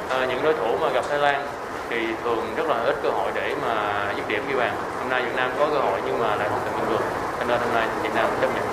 À, 0.10 0.26
những 0.26 0.44
đối 0.44 0.54
thủ 0.54 0.78
mà 0.82 0.90
gặp 0.94 1.06
Thái 1.10 1.20
Lan 1.20 1.48
thì 1.90 1.98
thường 2.24 2.46
rất 2.56 2.68
là 2.68 2.84
ít 2.84 2.96
cơ 3.04 3.10
hội 3.10 3.32
để 3.36 3.56
mà 3.62 4.13
điểm 4.34 4.44
ghi 4.50 4.56
bàn. 4.56 4.76
Hôm 5.00 5.10
nay 5.10 5.22
Việt 5.26 5.36
Nam 5.36 5.52
có 5.60 5.70
cơ 5.70 5.80
hội 5.80 6.02
nhưng 6.06 6.20
mà 6.20 6.36
lại 6.36 6.50
không 6.50 6.60
tận 6.66 6.74
dụng 6.78 6.90
được. 6.90 7.04
Cho 7.40 7.46
nên 7.46 7.60
hôm 7.60 7.74
nay 7.74 7.88
Việt 8.04 8.14
Nam 8.16 8.30
chấp 8.42 8.50
nhận 8.56 8.66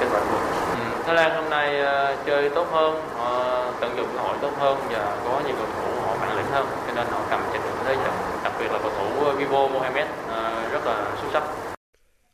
kết 0.00 0.06
quả 0.12 0.20
thua. 0.20 0.40
Ừ. 0.74 1.02
Thái 1.04 1.14
Lan 1.14 1.30
hôm 1.34 1.50
nay 1.50 1.68
uh, 1.82 2.26
chơi 2.26 2.50
tốt 2.54 2.66
hơn, 2.70 3.00
họ 3.16 3.64
tận 3.80 3.96
dụng 3.96 4.06
cơ 4.14 4.20
hội 4.20 4.36
tốt 4.42 4.52
hơn 4.58 4.78
và 4.90 5.18
có 5.24 5.42
nhiều 5.46 5.56
cầu 5.56 5.66
thủ 5.66 6.00
họ 6.00 6.16
bản 6.20 6.36
lĩnh 6.36 6.46
hơn, 6.46 6.66
cho 6.86 6.94
nên 6.94 7.06
họ 7.06 7.20
cầm 7.30 7.40
trận 7.52 7.62
được 7.62 7.70
thế 7.84 7.94
trận. 7.94 8.14
Đặc 8.44 8.52
biệt 8.58 8.72
là 8.72 8.78
cầu 8.78 8.92
thủ 8.98 9.32
Vivo 9.38 9.68
Mohamed 9.68 10.06
uh, 10.06 10.72
rất 10.72 10.86
là 10.86 11.16
xuất 11.22 11.28
sắc. 11.32 11.42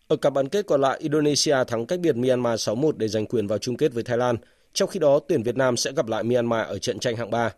Ở 0.08 0.16
cặp 0.16 0.32
bán 0.32 0.48
kết 0.48 0.66
còn 0.66 0.80
lại, 0.80 0.98
Indonesia 1.00 1.56
thắng 1.68 1.86
cách 1.86 2.00
biệt 2.00 2.16
Myanmar 2.16 2.68
6-1 2.68 2.92
để 2.96 3.08
giành 3.08 3.26
quyền 3.26 3.46
vào 3.46 3.58
chung 3.58 3.76
kết 3.76 3.92
với 3.94 4.02
Thái 4.02 4.18
Lan. 4.18 4.36
Trong 4.72 4.88
khi 4.88 5.00
đó, 5.00 5.20
tuyển 5.28 5.42
Việt 5.42 5.56
Nam 5.56 5.76
sẽ 5.76 5.92
gặp 5.96 6.06
lại 6.06 6.22
Myanmar 6.22 6.66
ở 6.66 6.78
trận 6.78 6.98
tranh 6.98 7.16
hạng 7.16 7.30
3. 7.30 7.50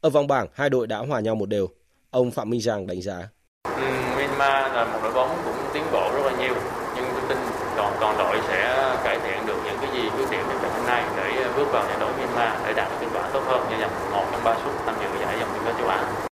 Ở 0.00 0.10
vòng 0.10 0.26
bảng, 0.26 0.46
hai 0.54 0.70
đội 0.70 0.86
đã 0.86 0.98
hòa 0.98 1.20
nhau 1.20 1.34
một 1.34 1.48
đều. 1.48 1.68
Ông 2.10 2.30
Phạm 2.30 2.50
Minh 2.50 2.60
Giang 2.60 2.86
đánh 2.86 3.02
giá. 3.02 3.28
Ừ, 3.62 4.03
Myanmar 4.38 4.74
là 4.74 4.84
một 4.84 4.98
đội 5.02 5.12
bóng 5.12 5.42
cũng 5.44 5.54
tiến 5.74 5.82
bộ 5.92 6.10
rất 6.14 6.22
là 6.26 6.32
nhiều, 6.42 6.54
nhưng 6.96 7.04
tôi 7.12 7.22
tin 7.28 7.38
toàn 7.76 7.96
toàn 8.00 8.18
đội 8.18 8.36
sẽ 8.48 8.94
cải 9.04 9.18
thiện 9.18 9.46
được 9.46 9.56
những 9.64 9.76
cái 9.80 9.90
gì 9.94 10.08
khuyết 10.08 10.30
điểm 10.30 10.40
trong 10.48 10.62
trận 10.62 10.70
hôm 10.70 10.86
nay 10.86 11.04
để 11.16 11.48
bước 11.56 11.64
vào 11.72 11.84
giải 11.86 11.96
đấu 12.00 12.10
Myanmar 12.18 12.66
để 12.66 12.72
đạt 12.76 12.90
được 12.90 12.96
kết 13.00 13.06
quả 13.14 13.30
tốt 13.32 13.42
hơn 13.46 13.60
và 13.70 13.78
giành 13.80 14.12
một 14.12 14.24
trong 14.32 14.44
ba 14.44 14.54
suất 14.64 14.74
tham 14.86 14.94
dự 15.00 15.20
giải 15.20 15.36
dòng 15.40 15.48
chung 15.54 15.64
kết 15.66 15.72
châu 15.78 15.88
Á. 15.88 16.26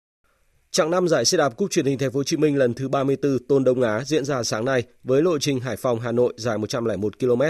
Trạng 0.70 0.90
năm 0.90 1.08
giải 1.08 1.24
xe 1.24 1.38
đạp 1.38 1.56
Cúp 1.56 1.70
truyền 1.70 1.86
hình 1.86 1.98
Thành 1.98 2.12
phố 2.12 2.18
Hồ 2.18 2.24
Chí 2.24 2.36
Minh 2.36 2.56
lần 2.56 2.74
thứ 2.74 2.88
34 2.88 3.38
Tôn 3.48 3.64
Đông 3.64 3.82
Á 3.82 4.02
diễn 4.04 4.24
ra 4.24 4.42
sáng 4.42 4.64
nay 4.64 4.82
với 5.04 5.22
lộ 5.22 5.38
trình 5.38 5.60
Hải 5.60 5.76
Phòng 5.76 6.00
Hà 6.00 6.12
Nội 6.12 6.32
dài 6.36 6.58
101 6.58 7.18
km. 7.18 7.42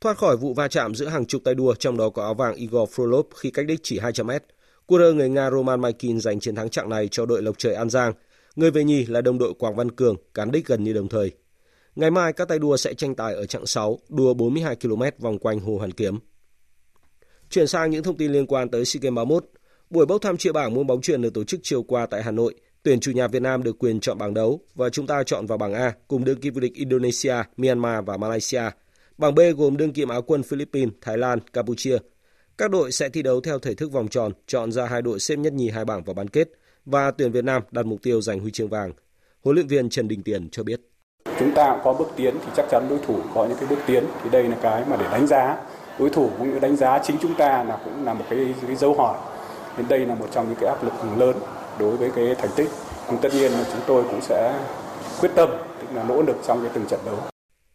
Thoát 0.00 0.18
khỏi 0.18 0.36
vụ 0.36 0.54
va 0.54 0.68
chạm 0.68 0.94
giữa 0.94 1.06
hàng 1.06 1.26
chục 1.26 1.42
tay 1.44 1.54
đua 1.54 1.74
trong 1.74 1.96
đó 1.96 2.08
có 2.08 2.22
áo 2.22 2.34
vàng 2.34 2.54
Igor 2.54 2.90
Frolov 2.90 3.24
khi 3.36 3.50
cách 3.50 3.66
đích 3.66 3.80
chỉ 3.82 3.98
200 3.98 4.26
m. 4.26 4.30
Cua 4.86 4.98
người 4.98 5.28
Nga 5.28 5.50
Roman 5.50 5.80
Maikin 5.80 6.20
giành 6.20 6.40
chiến 6.40 6.54
thắng 6.54 6.70
trạng 6.70 6.88
này 6.88 7.08
cho 7.10 7.26
đội 7.26 7.42
Lộc 7.42 7.58
Trời 7.58 7.74
An 7.74 7.90
Giang. 7.90 8.12
Người 8.56 8.70
về 8.70 8.84
nhì 8.84 9.06
là 9.06 9.20
đồng 9.20 9.38
đội 9.38 9.54
Quảng 9.54 9.76
Văn 9.76 9.90
Cường, 9.90 10.16
cán 10.34 10.50
đích 10.50 10.66
gần 10.66 10.84
như 10.84 10.92
đồng 10.92 11.08
thời. 11.08 11.32
Ngày 11.96 12.10
mai 12.10 12.32
các 12.32 12.48
tay 12.48 12.58
đua 12.58 12.76
sẽ 12.76 12.94
tranh 12.94 13.14
tài 13.14 13.34
ở 13.34 13.46
chặng 13.46 13.66
6, 13.66 13.98
đua 14.08 14.34
42 14.34 14.76
km 14.76 15.02
vòng 15.18 15.38
quanh 15.38 15.60
Hồ 15.60 15.78
Hoàn 15.78 15.90
Kiếm. 15.90 16.18
Chuyển 17.50 17.66
sang 17.66 17.90
những 17.90 18.02
thông 18.02 18.16
tin 18.16 18.32
liên 18.32 18.46
quan 18.46 18.68
tới 18.68 18.84
SEA 18.84 19.00
Games 19.02 19.16
31. 19.16 19.44
Buổi 19.90 20.06
bốc 20.06 20.22
thăm 20.22 20.36
chia 20.36 20.52
bảng 20.52 20.74
môn 20.74 20.86
bóng 20.86 21.00
chuyền 21.00 21.22
được 21.22 21.34
tổ 21.34 21.44
chức 21.44 21.60
chiều 21.62 21.82
qua 21.82 22.06
tại 22.06 22.22
Hà 22.22 22.30
Nội. 22.30 22.54
Tuyển 22.82 23.00
chủ 23.00 23.12
nhà 23.12 23.28
Việt 23.28 23.42
Nam 23.42 23.62
được 23.62 23.78
quyền 23.78 24.00
chọn 24.00 24.18
bảng 24.18 24.34
đấu 24.34 24.60
và 24.74 24.88
chúng 24.88 25.06
ta 25.06 25.22
chọn 25.26 25.46
vào 25.46 25.58
bảng 25.58 25.74
A 25.74 25.94
cùng 26.08 26.24
đương 26.24 26.40
kim 26.40 26.54
vô 26.54 26.60
địch 26.60 26.74
Indonesia, 26.74 27.34
Myanmar 27.56 28.04
và 28.06 28.16
Malaysia. 28.16 28.62
Bảng 29.18 29.34
B 29.34 29.40
gồm 29.56 29.76
đương 29.76 29.92
kim 29.92 30.08
áo 30.08 30.22
quân 30.22 30.42
Philippines, 30.42 30.94
Thái 31.00 31.18
Lan, 31.18 31.38
Campuchia. 31.52 31.98
Các 32.58 32.70
đội 32.70 32.92
sẽ 32.92 33.08
thi 33.08 33.22
đấu 33.22 33.40
theo 33.40 33.58
thể 33.58 33.74
thức 33.74 33.92
vòng 33.92 34.08
tròn, 34.08 34.32
chọn 34.46 34.72
ra 34.72 34.86
hai 34.86 35.02
đội 35.02 35.20
xếp 35.20 35.36
nhất 35.36 35.52
nhì 35.52 35.68
hai 35.68 35.84
bảng 35.84 36.04
vào 36.04 36.14
bán 36.14 36.28
kết 36.28 36.48
và 36.86 37.10
tuyển 37.10 37.32
Việt 37.32 37.44
Nam 37.44 37.62
đặt 37.70 37.86
mục 37.86 38.02
tiêu 38.02 38.20
giành 38.20 38.40
huy 38.40 38.50
chương 38.50 38.68
vàng. 38.68 38.92
Huấn 39.44 39.54
luyện 39.54 39.66
viên 39.66 39.88
Trần 39.88 40.08
Đình 40.08 40.22
Tiền 40.22 40.48
cho 40.50 40.62
biết. 40.62 40.80
Chúng 41.38 41.54
ta 41.54 41.80
có 41.84 41.92
bước 41.92 42.08
tiến 42.16 42.34
thì 42.44 42.50
chắc 42.56 42.66
chắn 42.70 42.86
đối 42.88 42.98
thủ 42.98 43.20
có 43.34 43.46
những 43.46 43.58
cái 43.60 43.68
bước 43.68 43.78
tiến 43.86 44.04
thì 44.22 44.30
đây 44.30 44.44
là 44.44 44.56
cái 44.62 44.84
mà 44.88 44.96
để 44.96 45.04
đánh 45.12 45.26
giá 45.26 45.56
đối 45.98 46.10
thủ 46.10 46.30
cũng 46.38 46.52
như 46.52 46.58
đánh 46.58 46.76
giá 46.76 46.98
chính 47.04 47.16
chúng 47.22 47.34
ta 47.34 47.64
là 47.64 47.80
cũng 47.84 48.04
là 48.04 48.14
một 48.14 48.24
cái, 48.30 48.54
cái 48.66 48.76
dấu 48.76 48.94
hỏi. 48.94 49.18
Nên 49.76 49.88
đây 49.88 50.06
là 50.06 50.14
một 50.14 50.28
trong 50.32 50.48
những 50.48 50.58
cái 50.60 50.68
áp 50.68 50.84
lực 50.84 50.92
lớn 51.18 51.36
đối 51.78 51.96
với 51.96 52.10
cái 52.16 52.34
thành 52.34 52.50
tích. 52.56 52.68
Nhưng 53.10 53.20
tất 53.22 53.28
nhiên 53.34 53.52
là 53.52 53.64
chúng 53.72 53.80
tôi 53.86 54.04
cũng 54.10 54.20
sẽ 54.20 54.64
quyết 55.20 55.30
tâm 55.34 55.50
tức 55.80 55.86
là 55.94 56.04
nỗ 56.04 56.22
lực 56.22 56.36
trong 56.46 56.62
cái 56.62 56.70
từng 56.74 56.86
trận 56.86 57.00
đấu. 57.06 57.16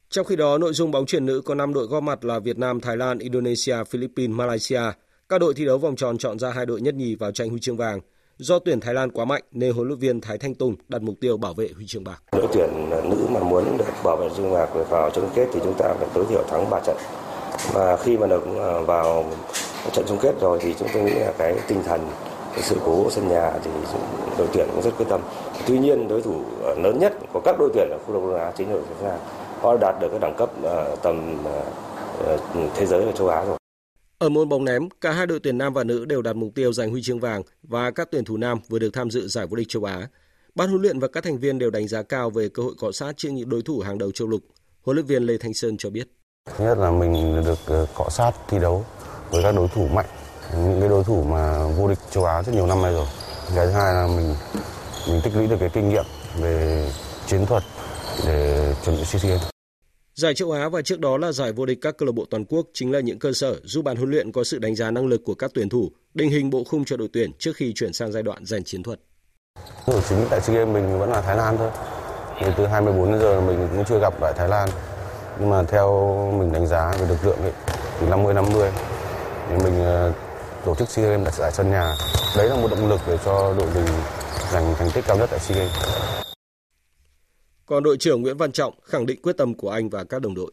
Trong 0.10 0.26
khi 0.26 0.36
đó, 0.36 0.58
nội 0.58 0.74
dung 0.74 0.92
bóng 0.92 1.06
chuyền 1.06 1.26
nữ 1.26 1.42
có 1.46 1.56
5 1.56 1.74
đội 1.74 1.88
góp 1.88 2.04
mặt 2.04 2.26
là 2.26 2.40
Việt 2.40 2.58
Nam, 2.58 2.80
Thái 2.80 2.98
Lan, 2.98 3.20
Indonesia, 3.20 3.76
Philippines, 3.90 4.38
Malaysia. 4.38 4.82
Các 5.30 5.42
đội 5.42 5.54
thi 5.54 5.66
đấu 5.66 5.78
vòng 5.78 5.96
tròn 5.96 6.18
chọn 6.18 6.40
ra 6.40 6.50
hai 6.50 6.66
đội 6.66 6.82
nhất 6.82 6.96
nhì 6.96 7.16
vào 7.16 7.32
tranh 7.32 7.50
huy 7.50 7.60
chương 7.60 7.78
vàng. 7.78 8.00
Do 8.40 8.60
tuyển 8.60 8.80
Thái 8.80 8.94
Lan 8.94 9.12
quá 9.12 9.26
mạnh 9.26 9.42
nên 9.52 9.74
huấn 9.74 9.88
luyện 9.88 10.00
viên 10.00 10.22
Thái 10.22 10.38
Thanh 10.38 10.56
Tùng 10.56 10.76
đặt 10.88 11.02
mục 11.02 11.16
tiêu 11.22 11.38
bảo 11.38 11.54
vệ 11.54 11.70
huy 11.76 11.86
chương 11.88 12.04
bạc. 12.04 12.24
Đội 12.32 12.48
tuyển 12.54 12.70
à, 12.92 12.98
nữ 13.04 13.28
mà 13.30 13.40
muốn 13.40 13.78
được 13.78 13.86
bảo 14.04 14.18
vệ 14.18 14.28
huy 14.28 14.38
chương 14.38 14.54
bạc 14.54 14.70
vào 14.90 15.10
chung 15.10 15.30
kết 15.36 15.48
thì 15.54 15.60
chúng 15.64 15.74
ta 15.78 15.94
phải 16.00 16.08
tối 16.14 16.26
thiểu 16.30 16.44
thắng 16.44 16.70
3 16.70 16.80
trận. 16.80 16.98
Và 17.74 17.98
khi 17.98 18.18
mà 18.18 18.28
được 18.28 18.44
à, 18.60 18.80
vào 18.80 19.26
trận 19.92 20.06
chung 20.08 20.18
kết 20.22 20.36
rồi 20.42 20.60
thì 20.62 20.76
chúng 20.80 20.88
tôi 20.94 21.04
nghĩ 21.04 21.14
là 21.14 21.34
cái 21.38 21.56
tinh 21.68 21.84
thần, 21.84 22.02
cái 22.54 22.62
sự 22.62 22.76
cố 22.86 23.10
sân 23.10 23.28
nhà 23.28 23.52
thì 23.64 23.72
đội 24.38 24.48
tuyển 24.54 24.68
cũng 24.74 24.82
rất 24.82 24.92
quyết 24.98 25.06
tâm. 25.10 25.22
Tuy 25.68 25.80
nhiên 25.80 26.08
đối 26.08 26.22
thủ 26.22 26.42
à, 26.66 26.72
lớn 26.84 27.00
nhất 27.00 27.14
của 27.34 27.42
các 27.46 27.56
đội 27.60 27.70
tuyển 27.74 27.88
ở 27.92 27.98
khu 28.06 28.14
vực 28.14 28.32
Đông 28.32 28.40
Á 28.40 28.52
chính 28.58 28.70
là 28.70 28.76
Việt 28.76 29.04
Nam 29.04 29.20
họ 29.62 29.78
đạt 29.78 29.96
được 30.02 30.08
cái 30.12 30.20
đẳng 30.20 30.36
cấp 30.38 30.50
tầm 31.02 31.38
thế 32.76 32.86
giới 32.86 33.06
và 33.06 33.12
châu 33.12 33.28
Á 33.28 33.46
rồi. 33.46 33.58
Ở 34.20 34.30
môn 34.30 34.50
bóng 34.50 34.66
ném, 34.66 34.90
cả 35.02 35.12
hai 35.12 35.28
đội 35.28 35.40
tuyển 35.44 35.58
nam 35.58 35.74
và 35.74 35.84
nữ 35.84 36.06
đều 36.06 36.22
đạt 36.22 36.36
mục 36.36 36.50
tiêu 36.56 36.74
giành 36.74 36.92
huy 36.92 37.02
chương 37.02 37.20
vàng 37.20 37.42
và 37.64 37.92
các 37.92 38.08
tuyển 38.12 38.26
thủ 38.26 38.38
nam 38.38 38.60
vừa 38.70 38.80
được 38.80 38.90
tham 38.94 39.12
dự 39.12 39.28
giải 39.28 39.48
vô 39.48 39.56
địch 39.56 39.68
châu 39.70 39.84
Á. 39.84 40.08
Ban 40.56 40.70
huấn 40.70 40.82
luyện 40.82 41.00
và 41.00 41.08
các 41.08 41.24
thành 41.24 41.38
viên 41.38 41.60
đều 41.60 41.70
đánh 41.70 41.88
giá 41.88 42.02
cao 42.04 42.30
về 42.30 42.50
cơ 42.50 42.64
hội 42.64 42.74
cọ 42.80 42.92
sát 42.92 43.18
trước 43.18 43.30
những 43.30 43.50
đối 43.50 43.62
thủ 43.62 43.80
hàng 43.80 43.98
đầu 43.98 44.12
châu 44.12 44.28
lục. 44.28 44.42
Huấn 44.82 44.96
luyện 44.96 45.06
viên 45.06 45.24
Lê 45.24 45.38
Thanh 45.38 45.54
Sơn 45.54 45.78
cho 45.78 45.90
biết. 45.90 46.08
Thứ 46.58 46.66
nhất 46.66 46.78
là 46.78 46.92
mình 46.92 47.44
được 47.46 47.60
ờ, 47.66 47.86
cọ 47.96 48.10
sát 48.10 48.32
thi 48.48 48.60
đấu 48.60 48.86
với 49.32 49.44
các 49.44 49.56
đối 49.56 49.68
thủ 49.68 49.88
mạnh, 49.88 50.06
những 50.54 50.80
cái 50.80 50.90
đối 50.90 51.04
thủ 51.04 51.24
mà 51.24 51.68
vô 51.68 51.88
địch 51.88 52.00
châu 52.12 52.26
Á 52.26 52.44
rất 52.44 52.56
nhiều 52.56 52.68
năm 52.68 52.82
nay 52.82 52.94
rồi. 52.94 53.08
Cái 53.56 53.66
thứ 53.66 53.72
hai 53.72 53.94
là 53.94 54.08
mình 54.08 54.36
mình 55.08 55.22
tích 55.24 55.36
lũy 55.36 55.48
được 55.48 55.58
cái 55.60 55.70
kinh 55.74 55.90
nghiệm 55.90 56.06
về 56.40 56.90
chiến 57.28 57.46
thuật 57.46 57.64
để 58.26 58.74
chuẩn 58.86 58.98
bị 58.98 59.06
SEA 59.06 59.22
Games. 59.32 59.57
Giải 60.18 60.34
châu 60.34 60.52
Á 60.52 60.70
và 60.70 60.82
trước 60.82 61.00
đó 61.00 61.18
là 61.18 61.32
giải 61.32 61.52
vô 61.52 61.66
địch 61.66 61.78
các 61.82 61.98
câu 61.98 62.06
lạc 62.08 62.12
bộ 62.12 62.26
toàn 62.30 62.46
quốc 62.46 62.68
chính 62.74 62.92
là 62.92 63.00
những 63.00 63.20
cơ 63.20 63.34
sở 63.34 63.56
giúp 63.64 63.82
ban 63.82 63.96
huấn 63.96 64.10
luyện 64.10 64.32
có 64.32 64.44
sự 64.44 64.60
đánh 64.60 64.76
giá 64.76 64.92
năng 64.92 65.08
lực 65.08 65.22
của 65.26 65.34
các 65.36 65.52
tuyển 65.54 65.70
thủ, 65.70 65.92
định 66.14 66.30
hình 66.30 66.50
bộ 66.50 66.64
khung 66.64 66.86
cho 66.86 66.98
đội 66.98 67.08
tuyển 67.14 67.32
trước 67.40 67.56
khi 67.56 67.74
chuyển 67.76 67.94
sang 67.94 68.12
giai 68.12 68.24
đoạn 68.24 68.46
giành 68.46 68.64
chiến 68.64 68.84
thuật. 68.84 69.00
Đối 69.88 70.02
chính 70.10 70.26
tại 70.30 70.42
SEA 70.42 70.56
Games 70.56 70.74
mình 70.74 71.00
vẫn 71.00 71.10
là 71.10 71.22
Thái 71.22 71.38
Lan 71.38 71.58
thôi. 71.58 71.70
Thì 72.40 72.48
từ 72.58 72.66
24 72.68 73.12
đến 73.12 73.22
giờ 73.22 73.42
mình 73.42 73.68
cũng 73.76 73.86
chưa 73.90 74.00
gặp 74.00 74.22
lại 74.22 74.34
Thái 74.38 74.50
Lan. 74.50 74.70
Nhưng 75.40 75.50
mà 75.50 75.64
theo 75.64 75.90
mình 76.40 76.52
đánh 76.52 76.68
giá 76.68 76.92
về 77.00 77.08
lực 77.08 77.26
lượng 77.26 77.40
ấy, 77.42 77.54
thì 78.00 78.08
50 78.08 78.34
50 78.34 78.72
thì 79.50 79.64
mình 79.64 79.84
ờ, 79.84 80.14
tổ 80.66 80.76
chức 80.76 80.90
SEA 80.90 81.10
Games 81.10 81.40
tại 81.40 81.52
sân 81.52 81.72
nhà. 81.72 81.94
Đấy 82.38 82.50
là 82.50 82.56
một 82.56 82.68
động 82.72 82.90
lực 82.90 83.00
để 83.08 83.18
cho 83.26 83.54
đội 83.58 83.68
mình 83.76 83.86
giành 84.52 84.76
thành 84.78 84.90
tích 84.94 85.06
cao 85.08 85.18
nhất 85.18 85.30
tại 85.32 85.40
SEA 85.40 85.58
Games. 85.58 86.27
Còn 87.68 87.84
đội 87.84 87.98
trưởng 87.98 88.22
Nguyễn 88.22 88.38
Văn 88.38 88.52
Trọng 88.52 88.74
khẳng 88.84 89.06
định 89.06 89.22
quyết 89.22 89.38
tâm 89.38 89.54
của 89.54 89.70
anh 89.70 89.90
và 89.90 90.04
các 90.04 90.22
đồng 90.22 90.36
đội. 90.36 90.52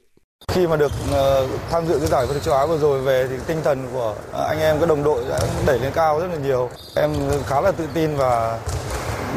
Khi 0.48 0.66
mà 0.66 0.76
được 0.76 0.92
uh, 1.08 1.50
tham 1.70 1.86
dự 1.86 1.98
cái 1.98 2.06
giải 2.06 2.26
vô 2.26 2.34
địch 2.34 2.42
châu 2.42 2.54
Á 2.54 2.66
vừa 2.66 2.78
rồi 2.78 3.00
về 3.02 3.26
thì 3.30 3.36
tinh 3.46 3.58
thần 3.64 3.78
của 3.92 4.16
anh 4.32 4.60
em 4.60 4.76
các 4.80 4.88
đồng 4.88 5.04
đội 5.04 5.24
đã 5.28 5.38
đẩy 5.66 5.78
lên 5.78 5.92
cao 5.94 6.20
rất 6.20 6.26
là 6.26 6.36
nhiều. 6.36 6.70
Em 6.96 7.10
khá 7.46 7.60
là 7.60 7.72
tự 7.72 7.84
tin 7.94 8.16
và 8.16 8.60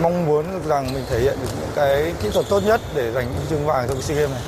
mong 0.01 0.25
muốn 0.25 0.45
rằng 0.67 0.93
mình 0.93 1.03
thể 1.09 1.19
hiện 1.19 1.37
được 1.41 1.49
những 1.59 1.69
cái 1.75 2.13
kỹ 2.23 2.29
thuật 2.33 2.45
tốt 2.49 2.61
nhất 2.65 2.81
để 2.95 3.11
giành 3.11 3.33
huy 3.33 3.45
chương 3.49 3.65
vàng 3.65 3.87
trong 3.87 4.01
SEA 4.01 4.17
Games 4.17 4.31
này. 4.31 4.41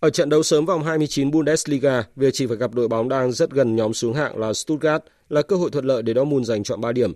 Ở 0.00 0.10
trận 0.10 0.28
đấu 0.28 0.42
sớm 0.42 0.66
vòng 0.66 0.84
29 0.84 1.30
Bundesliga, 1.30 2.04
việc 2.16 2.30
chỉ 2.32 2.46
phải 2.46 2.56
gặp 2.56 2.74
đội 2.74 2.88
bóng 2.88 3.08
đang 3.08 3.32
rất 3.32 3.50
gần 3.50 3.76
nhóm 3.76 3.94
xuống 3.94 4.14
hạng 4.14 4.38
là 4.38 4.52
Stuttgart 4.52 5.02
là 5.28 5.42
cơ 5.42 5.56
hội 5.56 5.70
thuận 5.70 5.84
lợi 5.84 6.02
để 6.02 6.14
Dortmund 6.14 6.48
giành 6.48 6.62
chọn 6.62 6.80
3 6.80 6.92
điểm. 6.92 7.12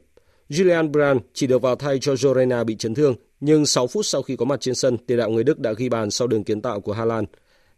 Julian 0.52 0.92
Brand 0.92 1.20
chỉ 1.34 1.46
được 1.46 1.62
vào 1.62 1.76
thay 1.76 1.98
cho 1.98 2.12
Jorena 2.12 2.64
bị 2.64 2.76
chấn 2.76 2.94
thương, 2.94 3.14
nhưng 3.40 3.66
6 3.66 3.86
phút 3.86 4.06
sau 4.06 4.22
khi 4.22 4.36
có 4.36 4.44
mặt 4.44 4.60
trên 4.60 4.74
sân, 4.74 4.98
tiền 4.98 5.18
đạo 5.18 5.30
người 5.30 5.44
Đức 5.44 5.58
đã 5.58 5.72
ghi 5.72 5.88
bàn 5.88 6.10
sau 6.10 6.28
đường 6.28 6.44
kiến 6.44 6.62
tạo 6.62 6.80
của 6.80 6.92
Hà 6.92 7.04
Lan. 7.04 7.24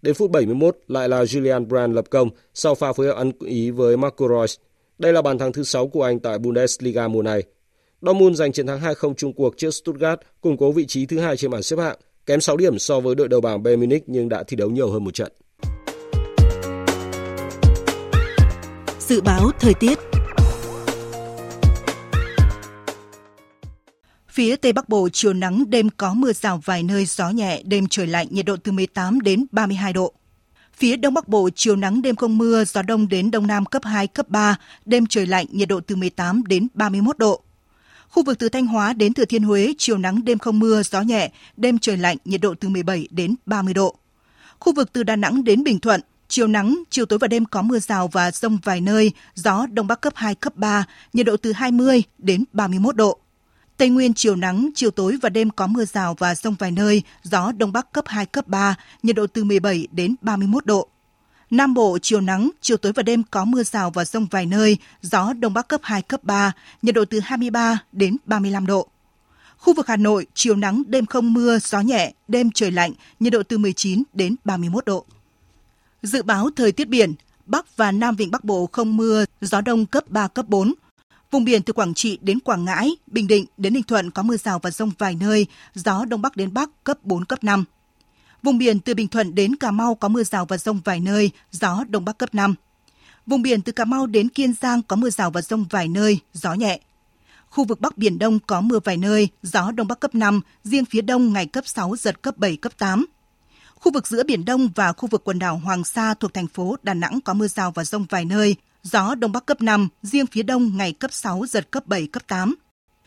Đến 0.02 0.14
phút 0.14 0.30
71 0.30 0.78
lại 0.88 1.08
là 1.08 1.22
Julian 1.24 1.66
Brand 1.66 1.94
lập 1.94 2.04
công 2.10 2.30
sau 2.54 2.74
pha 2.74 2.92
phối 2.92 3.06
hợp 3.06 3.16
ăn 3.16 3.32
ý 3.40 3.70
với 3.70 3.96
Marco 3.96 4.28
Reus. 4.28 4.56
Đây 4.98 5.12
là 5.12 5.22
bàn 5.22 5.38
thắng 5.38 5.52
thứ 5.52 5.62
6 5.62 5.88
của 5.88 6.02
anh 6.02 6.18
tại 6.18 6.38
Bundesliga 6.38 7.08
mùa 7.08 7.22
này. 7.22 7.42
Dortmund 8.02 8.38
giành 8.38 8.52
chiến 8.52 8.66
thắng 8.66 8.80
2-0 8.80 9.14
chung 9.14 9.32
cuộc 9.32 9.56
trước 9.56 9.70
Stuttgart, 9.70 10.20
củng 10.40 10.56
cố 10.56 10.72
vị 10.72 10.86
trí 10.86 11.06
thứ 11.06 11.18
hai 11.18 11.36
trên 11.36 11.50
bảng 11.50 11.62
xếp 11.62 11.78
hạng, 11.78 11.96
kém 12.26 12.40
6 12.40 12.56
điểm 12.56 12.78
so 12.78 13.00
với 13.00 13.14
đội 13.14 13.28
đầu 13.28 13.40
bảng 13.40 13.62
Bayern 13.62 13.80
Munich 13.80 14.02
nhưng 14.06 14.28
đã 14.28 14.42
thi 14.42 14.56
đấu 14.56 14.70
nhiều 14.70 14.90
hơn 14.90 15.04
một 15.04 15.14
trận. 15.14 15.32
Dự 18.98 19.20
báo 19.20 19.50
thời 19.60 19.74
tiết 19.74 19.98
Phía 24.34 24.56
Tây 24.56 24.72
Bắc 24.72 24.88
Bộ 24.88 25.08
chiều 25.12 25.32
nắng, 25.32 25.70
đêm 25.70 25.90
có 25.96 26.14
mưa 26.14 26.32
rào 26.32 26.60
vài 26.64 26.82
nơi, 26.82 27.04
gió 27.06 27.30
nhẹ, 27.30 27.62
đêm 27.64 27.86
trời 27.88 28.06
lạnh, 28.06 28.26
nhiệt 28.30 28.46
độ 28.46 28.56
từ 28.56 28.72
18 28.72 29.20
đến 29.20 29.46
32 29.52 29.92
độ. 29.92 30.12
Phía 30.76 30.96
Đông 30.96 31.14
Bắc 31.14 31.28
Bộ 31.28 31.48
chiều 31.54 31.76
nắng 31.76 32.02
đêm 32.02 32.16
không 32.16 32.38
mưa, 32.38 32.64
gió 32.64 32.82
đông 32.82 33.08
đến 33.08 33.30
đông 33.30 33.46
nam 33.46 33.64
cấp 33.64 33.82
2, 33.84 34.06
cấp 34.06 34.28
3, 34.28 34.56
đêm 34.84 35.06
trời 35.06 35.26
lạnh, 35.26 35.46
nhiệt 35.50 35.68
độ 35.68 35.80
từ 35.80 35.96
18 35.96 36.42
đến 36.46 36.66
31 36.74 37.18
độ. 37.18 37.42
Khu 38.08 38.24
vực 38.24 38.38
từ 38.38 38.48
Thanh 38.48 38.66
Hóa 38.66 38.92
đến 38.92 39.14
Thừa 39.14 39.24
Thiên 39.24 39.42
Huế 39.42 39.74
chiều 39.78 39.98
nắng 39.98 40.24
đêm 40.24 40.38
không 40.38 40.58
mưa, 40.58 40.82
gió 40.82 41.00
nhẹ, 41.00 41.32
đêm 41.56 41.78
trời 41.78 41.96
lạnh, 41.96 42.16
nhiệt 42.24 42.40
độ 42.40 42.54
từ 42.60 42.68
17 42.68 43.08
đến 43.10 43.34
30 43.46 43.74
độ. 43.74 43.96
Khu 44.58 44.74
vực 44.74 44.92
từ 44.92 45.02
Đà 45.02 45.16
Nẵng 45.16 45.44
đến 45.44 45.64
Bình 45.64 45.80
Thuận 45.80 46.00
chiều 46.28 46.46
nắng, 46.46 46.82
chiều 46.90 47.06
tối 47.06 47.18
và 47.18 47.28
đêm 47.28 47.44
có 47.44 47.62
mưa 47.62 47.78
rào 47.78 48.08
và 48.08 48.30
rông 48.30 48.58
vài 48.64 48.80
nơi, 48.80 49.12
gió 49.34 49.66
đông 49.66 49.86
bắc 49.86 50.00
cấp 50.00 50.12
2, 50.16 50.34
cấp 50.34 50.56
3, 50.56 50.84
nhiệt 51.12 51.26
độ 51.26 51.36
từ 51.36 51.52
20 51.52 52.02
đến 52.18 52.44
31 52.52 52.96
độ. 52.96 53.20
Tây 53.76 53.88
Nguyên 53.88 54.14
chiều 54.14 54.36
nắng, 54.36 54.70
chiều 54.74 54.90
tối 54.90 55.16
và 55.22 55.28
đêm 55.28 55.50
có 55.50 55.66
mưa 55.66 55.84
rào 55.84 56.14
và 56.18 56.34
rông 56.34 56.54
vài 56.54 56.70
nơi, 56.70 57.02
gió 57.22 57.52
đông 57.52 57.72
bắc 57.72 57.92
cấp 57.92 58.04
2, 58.06 58.26
cấp 58.26 58.48
3, 58.48 58.74
nhiệt 59.02 59.16
độ 59.16 59.26
từ 59.26 59.44
17 59.44 59.88
đến 59.92 60.14
31 60.20 60.66
độ. 60.66 60.88
Nam 61.50 61.74
Bộ 61.74 61.98
chiều 62.02 62.20
nắng, 62.20 62.50
chiều 62.60 62.76
tối 62.76 62.92
và 62.92 63.02
đêm 63.02 63.22
có 63.30 63.44
mưa 63.44 63.62
rào 63.62 63.90
và 63.90 64.04
rông 64.04 64.26
vài 64.26 64.46
nơi, 64.46 64.78
gió 65.02 65.32
đông 65.32 65.54
bắc 65.54 65.68
cấp 65.68 65.80
2, 65.84 66.02
cấp 66.02 66.24
3, 66.24 66.52
nhiệt 66.82 66.94
độ 66.94 67.04
từ 67.04 67.20
23 67.20 67.78
đến 67.92 68.16
35 68.24 68.66
độ. 68.66 68.88
Khu 69.58 69.74
vực 69.74 69.86
Hà 69.86 69.96
Nội, 69.96 70.26
chiều 70.34 70.56
nắng, 70.56 70.82
đêm 70.86 71.06
không 71.06 71.34
mưa, 71.34 71.58
gió 71.58 71.80
nhẹ, 71.80 72.12
đêm 72.28 72.50
trời 72.50 72.70
lạnh, 72.70 72.92
nhiệt 73.20 73.32
độ 73.32 73.42
từ 73.42 73.58
19 73.58 74.02
đến 74.12 74.36
31 74.44 74.84
độ. 74.84 75.04
Dự 76.02 76.22
báo 76.22 76.50
thời 76.56 76.72
tiết 76.72 76.88
biển, 76.88 77.14
Bắc 77.46 77.76
và 77.76 77.92
Nam 77.92 78.16
Vịnh 78.16 78.30
Bắc 78.30 78.44
Bộ 78.44 78.68
không 78.72 78.96
mưa, 78.96 79.24
gió 79.40 79.60
đông 79.60 79.86
cấp 79.86 80.04
3, 80.08 80.28
cấp 80.28 80.48
4, 80.48 80.74
Vùng 81.34 81.44
biển 81.44 81.62
từ 81.62 81.72
Quảng 81.72 81.94
Trị 81.94 82.18
đến 82.22 82.40
Quảng 82.40 82.64
Ngãi, 82.64 82.90
Bình 83.06 83.26
Định 83.26 83.46
đến 83.56 83.72
Ninh 83.72 83.82
Thuận 83.82 84.10
có 84.10 84.22
mưa 84.22 84.36
rào 84.36 84.58
và 84.58 84.70
rông 84.70 84.90
vài 84.98 85.16
nơi, 85.20 85.46
gió 85.74 86.04
đông 86.04 86.22
bắc 86.22 86.36
đến 86.36 86.54
bắc 86.54 86.70
cấp 86.84 86.98
4 87.02 87.24
cấp 87.24 87.44
5. 87.44 87.64
Vùng 88.42 88.58
biển 88.58 88.80
từ 88.80 88.94
Bình 88.94 89.08
Thuận 89.08 89.34
đến 89.34 89.56
Cà 89.56 89.70
Mau 89.70 89.94
có 89.94 90.08
mưa 90.08 90.22
rào 90.24 90.44
và 90.44 90.58
rông 90.58 90.80
vài 90.84 91.00
nơi, 91.00 91.30
gió 91.50 91.84
đông 91.88 92.04
bắc 92.04 92.18
cấp 92.18 92.34
5. 92.34 92.54
Vùng 93.26 93.42
biển 93.42 93.62
từ 93.62 93.72
Cà 93.72 93.84
Mau 93.84 94.06
đến 94.06 94.28
Kiên 94.28 94.54
Giang 94.60 94.82
có 94.82 94.96
mưa 94.96 95.10
rào 95.10 95.30
và 95.30 95.42
rông 95.42 95.64
vài 95.70 95.88
nơi, 95.88 96.18
gió 96.32 96.54
nhẹ. 96.54 96.80
Khu 97.48 97.64
vực 97.64 97.80
Bắc 97.80 97.98
Biển 97.98 98.18
Đông 98.18 98.38
có 98.46 98.60
mưa 98.60 98.80
vài 98.84 98.96
nơi, 98.96 99.28
gió 99.42 99.70
Đông 99.70 99.88
Bắc 99.88 100.00
cấp 100.00 100.14
5, 100.14 100.40
riêng 100.64 100.84
phía 100.84 101.02
Đông 101.02 101.32
ngày 101.32 101.46
cấp 101.46 101.64
6, 101.66 101.96
giật 101.96 102.22
cấp 102.22 102.38
7, 102.38 102.56
cấp 102.56 102.72
8. 102.78 103.06
Khu 103.74 103.92
vực 103.92 104.06
giữa 104.06 104.22
Biển 104.22 104.44
Đông 104.44 104.68
và 104.74 104.92
khu 104.92 105.08
vực 105.08 105.24
quần 105.24 105.38
đảo 105.38 105.56
Hoàng 105.56 105.84
Sa 105.84 106.14
thuộc 106.14 106.34
thành 106.34 106.46
phố 106.46 106.76
Đà 106.82 106.94
Nẵng 106.94 107.20
có 107.24 107.34
mưa 107.34 107.48
rào 107.48 107.70
và 107.70 107.84
rông 107.84 108.06
vài 108.10 108.24
nơi, 108.24 108.56
gió 108.84 109.14
Đông 109.14 109.32
Bắc 109.32 109.46
cấp 109.46 109.62
5, 109.62 109.88
riêng 110.02 110.26
phía 110.26 110.42
Đông 110.42 110.76
ngày 110.76 110.92
cấp 110.92 111.12
6, 111.12 111.44
giật 111.48 111.70
cấp 111.70 111.86
7, 111.86 112.06
cấp 112.06 112.22
8. 112.26 112.54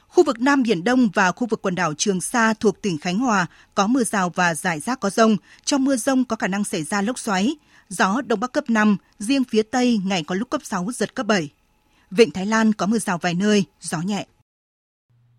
Khu 0.08 0.24
vực 0.24 0.40
Nam 0.40 0.64
Biển 0.64 0.84
Đông 0.84 1.10
và 1.14 1.32
khu 1.32 1.48
vực 1.48 1.62
quần 1.62 1.76
đảo 1.76 1.94
Trường 1.94 2.22
Sa 2.22 2.54
thuộc 2.54 2.82
tỉnh 2.82 2.98
Khánh 2.98 3.20
Hòa 3.20 3.46
có 3.76 3.88
mưa 3.88 4.04
rào 4.04 4.30
và 4.30 4.56
rải 4.56 4.80
rác 4.80 5.00
có 5.00 5.10
rông. 5.10 5.38
Trong 5.66 5.86
mưa 5.86 5.96
rông 5.96 6.26
có 6.26 6.36
khả 6.36 6.48
năng 6.48 6.64
xảy 6.64 6.84
ra 6.84 7.02
lốc 7.02 7.20
xoáy. 7.20 7.56
Gió 7.90 8.22
Đông 8.28 8.40
Bắc 8.40 8.52
cấp 8.52 8.70
5, 8.70 8.98
riêng 9.20 9.44
phía 9.44 9.64
Tây 9.64 10.00
ngày 10.06 10.24
có 10.24 10.36
lúc 10.36 10.50
cấp 10.50 10.62
6, 10.64 10.88
giật 10.94 11.16
cấp 11.16 11.26
7. 11.26 11.50
Vịnh 12.12 12.32
Thái 12.32 12.46
Lan 12.46 12.74
có 12.74 12.86
mưa 12.86 13.00
rào 13.00 13.18
vài 13.18 13.34
nơi, 13.34 13.66
gió 13.82 14.02
nhẹ. 14.02 14.26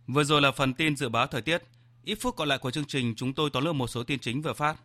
Vừa 0.06 0.24
rồi 0.24 0.40
là 0.40 0.52
phần 0.52 0.74
tin 0.74 0.96
dự 0.96 1.08
báo 1.08 1.26
thời 1.26 1.42
tiết. 1.42 1.62
Ít 2.04 2.18
phút 2.20 2.36
còn 2.36 2.48
lại 2.48 2.58
của 2.58 2.70
chương 2.70 2.84
trình, 2.84 3.14
chúng 3.16 3.32
tôi 3.32 3.50
tóm 3.52 3.64
lược 3.64 3.74
một 3.74 3.86
số 3.86 4.02
tin 4.02 4.18
chính 4.18 4.42
vừa 4.42 4.52
phát. 4.52 4.76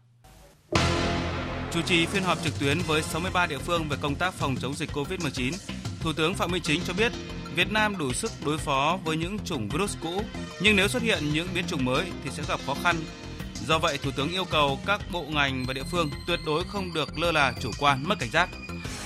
Chủ 1.74 1.82
trì 1.82 2.06
phiên 2.06 2.24
họp 2.24 2.44
trực 2.44 2.60
tuyến 2.60 2.80
với 2.88 3.02
63 3.02 3.46
địa 3.46 3.58
phương 3.58 3.90
về 3.90 3.98
công 4.02 4.16
tác 4.16 4.34
phòng 4.34 4.56
chống 4.62 4.74
dịch 4.74 4.90
COVID-19, 4.94 5.54
Thủ 6.00 6.14
tướng 6.14 6.34
Phạm 6.34 6.52
Minh 6.52 6.62
Chính 6.62 6.82
cho 6.88 6.94
biết 6.94 7.12
Việt 7.56 7.72
Nam 7.72 7.98
đủ 7.98 8.14
sức 8.14 8.32
đối 8.46 8.58
phó 8.58 9.00
với 9.06 9.18
những 9.18 9.40
chủng 9.40 9.70
virus 9.70 9.98
cũ, 10.02 10.24
nhưng 10.62 10.76
nếu 10.76 10.88
xuất 10.88 11.02
hiện 11.02 11.34
những 11.34 11.48
biến 11.54 11.66
chủng 11.68 11.86
mới 11.86 12.06
thì 12.24 12.30
sẽ 12.34 12.44
gặp 12.48 12.60
khó 12.66 12.76
khăn. 12.84 12.96
Do 13.68 13.80
vậy, 13.80 13.98
Thủ 13.98 14.12
tướng 14.12 14.32
yêu 14.32 14.46
cầu 14.46 14.80
các 14.86 15.02
bộ 15.12 15.26
ngành 15.30 15.66
và 15.68 15.74
địa 15.74 15.84
phương 15.92 16.10
tuyệt 16.28 16.40
đối 16.46 16.64
không 16.64 16.94
được 16.94 17.20
lơ 17.20 17.32
là 17.32 17.54
chủ 17.62 17.72
quan, 17.80 18.04
mất 18.08 18.20
cảnh 18.20 18.32
giác. 18.32 18.50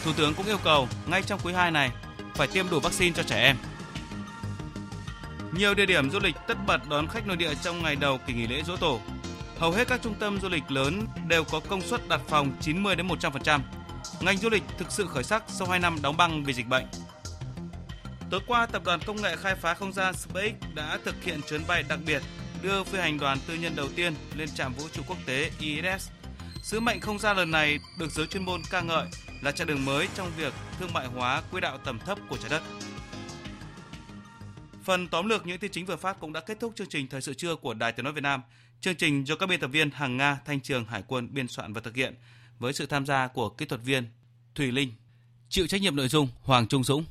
Thủ 0.03 0.11
tướng 0.18 0.34
cũng 0.34 0.45
yêu 0.45 0.59
cầu 0.63 0.88
ngay 1.07 1.22
trong 1.22 1.39
quý 1.43 1.53
2 1.53 1.72
này 1.72 1.91
phải 2.36 2.47
tiêm 2.47 2.70
đủ 2.70 2.80
vaccine 2.80 3.13
cho 3.15 3.24
trẻ 3.24 3.41
em. 3.41 3.57
Nhiều 5.51 5.74
địa 5.74 5.86
điểm 5.86 6.11
du 6.11 6.20
lịch 6.20 6.36
tất 6.47 6.57
bật 6.68 6.89
đón 6.89 7.07
khách 7.07 7.28
nội 7.28 7.38
địa 7.38 7.53
trong 7.63 7.84
ngày 7.84 7.95
đầu 7.95 8.20
kỳ 8.28 8.34
nghỉ 8.34 8.47
lễ 8.47 8.63
Dỗ 8.68 8.76
Tổ 8.76 9.01
hầu 9.60 9.72
hết 9.72 9.88
các 9.88 10.01
trung 10.03 10.16
tâm 10.20 10.39
du 10.41 10.49
lịch 10.49 10.72
lớn 10.72 11.08
đều 11.28 11.43
có 11.43 11.60
công 11.60 11.82
suất 11.82 12.08
đặt 12.08 12.22
phòng 12.28 12.51
90 12.62 12.95
đến 12.95 13.08
100%. 13.08 13.60
Ngành 14.22 14.38
du 14.38 14.49
lịch 14.49 14.64
thực 14.78 14.91
sự 14.91 15.08
khởi 15.08 15.24
sắc 15.24 15.43
sau 15.47 15.68
2 15.68 15.80
năm 15.80 15.97
đóng 16.01 16.18
băng 16.18 16.43
vì 16.43 16.53
dịch 16.53 16.68
bệnh. 16.68 16.86
Tối 18.30 18.41
qua, 18.47 18.66
tập 18.66 18.82
đoàn 18.86 18.99
công 19.05 19.22
nghệ 19.22 19.36
khai 19.36 19.55
phá 19.55 19.74
không 19.74 19.93
gian 19.93 20.14
SpaceX 20.14 20.53
đã 20.76 20.99
thực 21.05 21.24
hiện 21.24 21.41
chuyến 21.49 21.62
bay 21.68 21.84
đặc 21.89 21.99
biệt 22.05 22.22
đưa 22.62 22.84
phi 22.84 22.99
hành 22.99 23.20
đoàn 23.20 23.38
tư 23.47 23.53
nhân 23.53 23.76
đầu 23.76 23.88
tiên 23.95 24.14
lên 24.36 24.49
trạm 24.55 24.74
vũ 24.74 24.88
trụ 24.93 25.01
quốc 25.08 25.18
tế 25.26 25.51
ISS. 25.60 26.10
Sứ 26.62 26.80
mệnh 26.80 26.99
không 26.99 27.20
gian 27.20 27.38
lần 27.38 27.51
này 27.51 27.80
được 27.99 28.12
giới 28.12 28.28
chuyên 28.28 28.45
môn 28.45 28.62
ca 28.70 28.82
ngợi 28.82 29.05
là 29.41 29.51
chặng 29.51 29.68
đường 29.68 29.86
mới 29.86 30.08
trong 30.16 30.32
việc 30.38 30.53
thương 30.80 30.93
mại 30.93 31.08
hóa 31.08 31.41
quỹ 31.51 31.62
đạo 31.62 31.78
tầm 31.78 31.99
thấp 31.99 32.18
của 32.30 32.38
trái 32.38 32.49
đất. 32.49 32.62
Phần 34.84 35.08
tóm 35.08 35.30
lược 35.30 35.47
những 35.47 35.60
tin 35.60 35.72
chính 35.72 35.86
vừa 35.86 35.95
phát 35.95 36.20
cũng 36.20 36.34
đã 36.34 36.39
kết 36.39 36.60
thúc 36.60 36.74
chương 36.76 36.89
trình 36.89 37.08
thời 37.08 37.22
sự 37.22 37.34
trưa 37.34 37.55
của 37.55 37.74
Đài 37.74 37.91
Tiếng 37.91 38.03
nói 38.03 38.14
Việt 38.14 38.24
Nam. 38.24 38.41
Chương 38.82 38.95
trình 38.95 39.23
do 39.23 39.36
các 39.36 39.45
biên 39.49 39.59
tập 39.59 39.67
viên 39.67 39.91
Hằng 39.91 40.17
Nga, 40.17 40.39
Thanh 40.45 40.59
Trường, 40.59 40.86
Hải 40.86 41.03
quân 41.07 41.34
biên 41.34 41.47
soạn 41.47 41.73
và 41.73 41.82
thực 41.82 41.95
hiện 41.95 42.15
với 42.59 42.73
sự 42.73 42.86
tham 42.86 43.05
gia 43.05 43.28
của 43.28 43.49
kỹ 43.49 43.65
thuật 43.65 43.82
viên 43.84 44.05
Thùy 44.55 44.71
Linh. 44.71 44.93
Chịu 45.49 45.67
trách 45.67 45.82
nhiệm 45.82 45.95
nội 45.95 46.07
dung 46.07 46.28
Hoàng 46.43 46.67
Trung 46.67 46.84
Dũng. 46.84 47.05